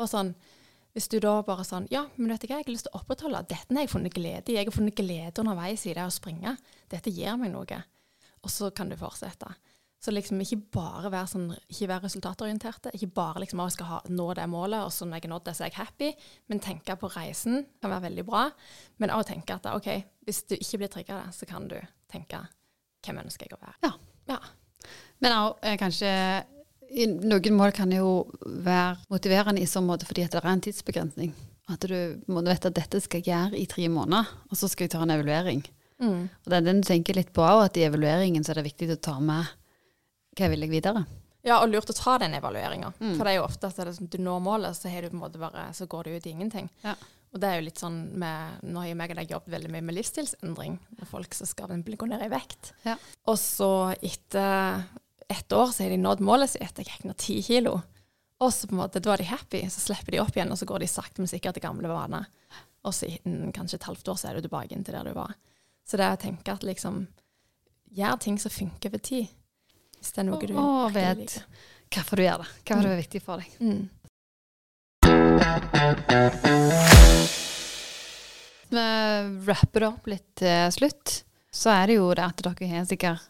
Bare 0.00 0.12
sånn 0.12 0.32
hvis 0.96 1.10
du 1.12 1.18
da 1.20 1.34
bare 1.44 1.64
sånn 1.68 1.86
Ja, 1.92 2.06
men 2.16 2.32
vet 2.32 2.40
du 2.40 2.48
hva, 2.48 2.56
jeg 2.62 2.64
har 2.64 2.72
lyst 2.72 2.86
til 2.88 2.94
å 2.96 3.02
opprettholde. 3.02 3.42
Dette 3.50 3.74
har 3.76 3.84
jeg 3.84 3.92
funnet 3.92 4.14
glede 4.16 4.48
i. 4.48 4.56
Jeg 4.56 4.70
har 4.70 4.72
funnet 4.72 4.96
glede 4.96 5.42
underveis 5.42 5.84
i 5.84 5.92
det 5.92 6.06
å 6.06 6.12
springe. 6.14 6.54
Dette 6.88 7.12
gir 7.12 7.36
meg 7.36 7.52
noe. 7.52 7.80
Og 8.40 8.52
så 8.52 8.70
kan 8.72 8.88
du 8.88 8.96
fortsette. 8.96 9.50
Så 10.00 10.12
liksom 10.14 10.40
ikke 10.40 10.58
bare 10.72 11.10
være 11.12 11.28
sånn, 11.28 11.46
ikke 11.68 11.90
være 11.90 12.06
resultatorienterte. 12.06 12.94
Ikke 12.96 13.10
bare 13.16 13.44
liksom 13.44 13.60
at 13.60 13.68
jeg 13.68 13.76
skal 13.76 13.90
ha, 13.90 14.00
nå 14.08 14.30
det 14.38 14.48
målet, 14.48 14.86
og 14.86 14.92
så 14.94 15.04
når 15.04 15.18
jeg 15.18 15.26
har 15.26 15.34
nådd 15.34 15.46
det, 15.50 15.56
så 15.58 15.66
er 15.66 15.70
jeg 15.70 15.78
happy. 15.82 16.10
Men 16.48 16.64
tenke 16.64 16.96
på 17.00 17.12
reisen 17.12 17.64
kan 17.82 17.92
være 17.92 18.06
veldig 18.08 18.26
bra. 18.32 18.46
Men 19.02 19.12
også 19.12 19.34
tenke 19.34 19.60
at 19.60 19.68
OK, 19.74 19.92
hvis 20.24 20.44
du 20.48 20.56
ikke 20.56 20.80
blir 20.80 20.92
trigga 20.96 21.16
av 21.18 21.26
det, 21.26 21.36
så 21.36 21.50
kan 21.52 21.68
du 21.68 21.76
tenke 22.12 22.40
hvem 23.04 23.20
ønsker 23.26 23.50
jeg 23.50 23.58
å 23.58 23.64
være. 23.66 23.78
Ja. 23.84 23.92
Ja. 24.32 24.40
Men 25.20 25.36
også, 25.42 25.58
eh, 25.68 25.76
kanskje 25.80 26.12
i 26.90 27.06
noen 27.10 27.58
mål 27.58 27.74
kan 27.76 27.92
jo 27.92 28.26
være 28.44 28.96
motiverende 29.12 29.62
i 29.62 29.68
sånn 29.70 29.86
måte 29.88 30.08
fordi 30.08 30.26
at 30.26 30.34
det 30.34 30.42
er 30.42 30.50
en 30.52 30.64
tidsbegrensning. 30.64 31.34
At 31.72 31.82
du 31.82 31.96
må 32.30 32.44
vite 32.46 32.70
at 32.70 32.78
dette 32.78 33.00
skal 33.02 33.22
jeg 33.22 33.32
gjøre 33.32 33.58
i 33.58 33.66
tre 33.70 33.88
måneder, 33.90 34.28
og 34.50 34.58
så 34.58 34.70
skal 34.70 34.86
jeg 34.86 34.94
ta 34.94 35.02
en 35.02 35.14
evaluering. 35.16 35.64
Mm. 35.98 36.26
Og 36.28 36.50
det 36.50 36.58
er 36.58 36.66
den 36.66 36.82
du 36.82 36.86
tenker 36.86 37.16
litt 37.16 37.32
på 37.34 37.42
òg, 37.42 37.64
at 37.66 37.78
i 37.80 37.86
evalueringen 37.88 38.44
så 38.44 38.52
er 38.52 38.60
det 38.60 38.68
viktig 38.68 38.90
å 38.94 39.00
ta 39.08 39.16
med 39.18 39.48
hva 40.36 40.50
vil 40.52 40.66
jeg 40.66 40.74
videre. 40.76 41.06
Ja, 41.46 41.60
og 41.62 41.70
lurt 41.70 41.90
å 41.90 41.94
ta 41.96 42.16
den 42.22 42.34
evalueringa. 42.36 42.92
Mm. 42.98 43.14
For 43.14 43.22
det 43.22 43.32
er 43.32 43.38
jo 43.38 43.46
ofte 43.46 43.70
at 43.70 43.78
det 43.78 43.94
sånn, 43.96 44.10
du 44.10 44.18
når 44.22 44.40
målet, 44.42 44.78
så, 44.78 44.90
bare, 45.38 45.68
så 45.74 45.86
går 45.90 46.06
det 46.06 46.16
ut 46.16 46.26
i 46.26 46.34
ingenting. 46.34 46.70
Ja. 46.82 46.96
Og 47.34 47.42
det 47.42 47.48
er 47.48 47.58
jo 47.58 47.66
litt 47.66 47.80
sånn 47.82 47.98
med 48.18 48.62
Nå 48.64 48.80
har 48.80 48.88
jo 48.88 48.96
meg 48.98 49.12
og 49.12 49.18
deg 49.18 49.32
jobbet 49.34 49.52
veldig 49.52 49.70
mye 49.74 49.84
med 49.84 49.96
livsstilsendring. 49.98 50.78
Med 50.98 51.10
folk 51.10 51.34
som 51.36 51.48
skal 51.50 51.74
gå 51.74 52.08
ned 52.10 52.22
i 52.26 52.30
vekt. 52.32 52.72
Ja. 52.86 52.96
Og 53.30 53.38
så 53.40 53.70
etter 53.98 54.86
ett 55.28 55.52
år 55.52 55.66
så 55.74 55.82
har 55.82 55.90
de 55.90 55.98
nådd 55.98 56.20
målet 56.20 56.50
sitt. 56.50 56.78
Jeg 56.78 56.86
gikk 56.86 57.04
ned 57.08 57.16
ti 57.18 57.40
kilo. 57.42 57.80
Og 58.40 58.52
så 58.52 58.68
på 58.68 58.76
en 58.76 58.82
måte, 58.82 59.00
da 59.00 59.14
er 59.14 59.22
de 59.22 59.30
happy, 59.30 59.62
så 59.72 59.80
slipper 59.80 60.12
de 60.12 60.20
opp 60.20 60.36
igjen, 60.36 60.50
og 60.52 60.58
så 60.60 60.66
går 60.68 60.82
de 60.84 60.88
sakte, 60.92 61.22
men 61.22 61.30
sikkert 61.30 61.56
til 61.56 61.64
gamle 61.64 61.88
vaner. 61.88 62.26
Og 62.84 62.92
så 62.94 63.08
innen 63.08 63.52
kanskje 63.56 63.78
et 63.80 63.86
halvt 63.88 64.08
år 64.12 64.18
så 64.20 64.28
er 64.28 64.36
du 64.36 64.44
tilbake 64.46 64.76
inn 64.76 64.84
til 64.84 64.94
der 64.94 65.08
du 65.08 65.14
var. 65.16 65.32
Så 65.88 65.96
det 65.96 66.04
er 66.06 66.18
å 66.18 66.20
tenke 66.20 66.52
at 66.52 66.66
liksom 66.66 67.06
Gjør 67.96 68.16
ting 68.20 68.34
som 68.36 68.50
funker 68.52 68.90
over 68.90 69.00
tid. 69.00 69.28
Hvis 69.96 70.10
det 70.12 70.20
er 70.20 70.26
noe 70.28 70.40
du 70.42 70.52
Og 70.60 70.90
vet 70.92 71.16
liker. 71.22 71.44
hvorfor 71.94 72.18
du 72.18 72.22
gjør 72.26 72.42
det. 72.42 72.48
er 72.68 72.82
det 72.82 72.90
er 72.90 72.98
viktig 73.00 73.20
for 73.24 73.40
deg. 73.40 73.48
Mm. 73.62 73.88
Vi 78.68 78.82
rapper 79.46 79.80
det 79.80 79.88
opp 79.88 80.06
litt 80.10 80.26
til 80.42 80.72
slutt. 80.74 81.14
Så 81.54 81.70
er 81.72 81.86
det 81.88 81.96
jo 81.96 82.10
det 82.12 82.26
at 82.26 82.42
dere 82.44 82.68
har 82.74 82.84
sikkert 82.90 83.24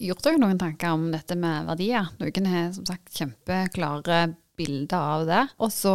gjort 0.00 0.22
dere 0.24 0.40
noen 0.40 0.58
tanker 0.60 0.94
om 0.94 1.08
dette 1.12 1.36
med 1.38 1.66
verdier. 1.68 2.08
Noen 2.20 2.46
har 2.50 2.70
som 2.76 2.86
sagt 2.88 3.14
kjempeklare 3.18 4.34
bilder 4.58 4.98
av 5.18 5.26
det. 5.28 5.42
Og 5.62 5.72
så 5.74 5.94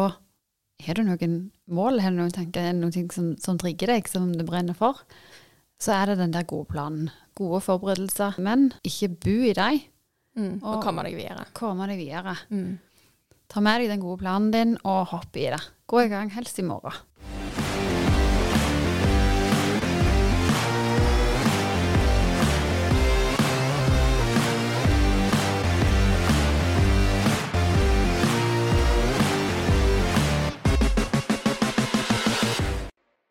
har 0.84 0.97
du 0.99 1.04
noen 1.08 1.38
mål, 1.72 2.01
har 2.04 2.12
du 2.12 2.20
noen 2.20 2.34
tanker, 2.36 2.70
er 2.74 2.91
ting 2.91 3.10
som, 3.14 3.34
som 3.39 3.60
trigger 3.62 3.93
deg, 3.93 4.08
som 4.12 4.32
du 4.36 4.43
brenner 4.47 4.76
for, 4.78 4.99
så 5.82 5.95
er 5.97 6.12
det 6.12 6.20
den 6.22 6.34
der 6.36 6.47
gode 6.47 6.70
planen. 6.72 7.12
Gode 7.36 7.62
forberedelser. 7.66 8.38
Men 8.43 8.72
ikke 8.86 9.12
bo 9.24 9.38
i 9.49 9.54
dem. 9.58 9.82
Mm. 10.38 10.56
Og 10.64 10.78
Og- 10.78 10.84
komme 10.84 11.04
deg 11.06 11.16
videre. 11.20 11.45
Komme 11.54 11.88
deg 11.88 11.99
videre. 12.01 12.36
Mm. 12.49 12.80
Ta 13.54 13.62
med 13.62 13.82
deg 13.84 13.91
den 13.91 14.01
gode 14.01 14.22
planen 14.24 14.51
din, 14.51 14.78
og 14.84 15.08
hopp 15.12 15.36
i 15.38 15.49
det. 15.54 15.62
Gå 15.88 16.06
i 16.06 16.10
gang, 16.10 16.32
helst 16.34 16.58
i 16.60 16.64
morgen. 16.66 16.95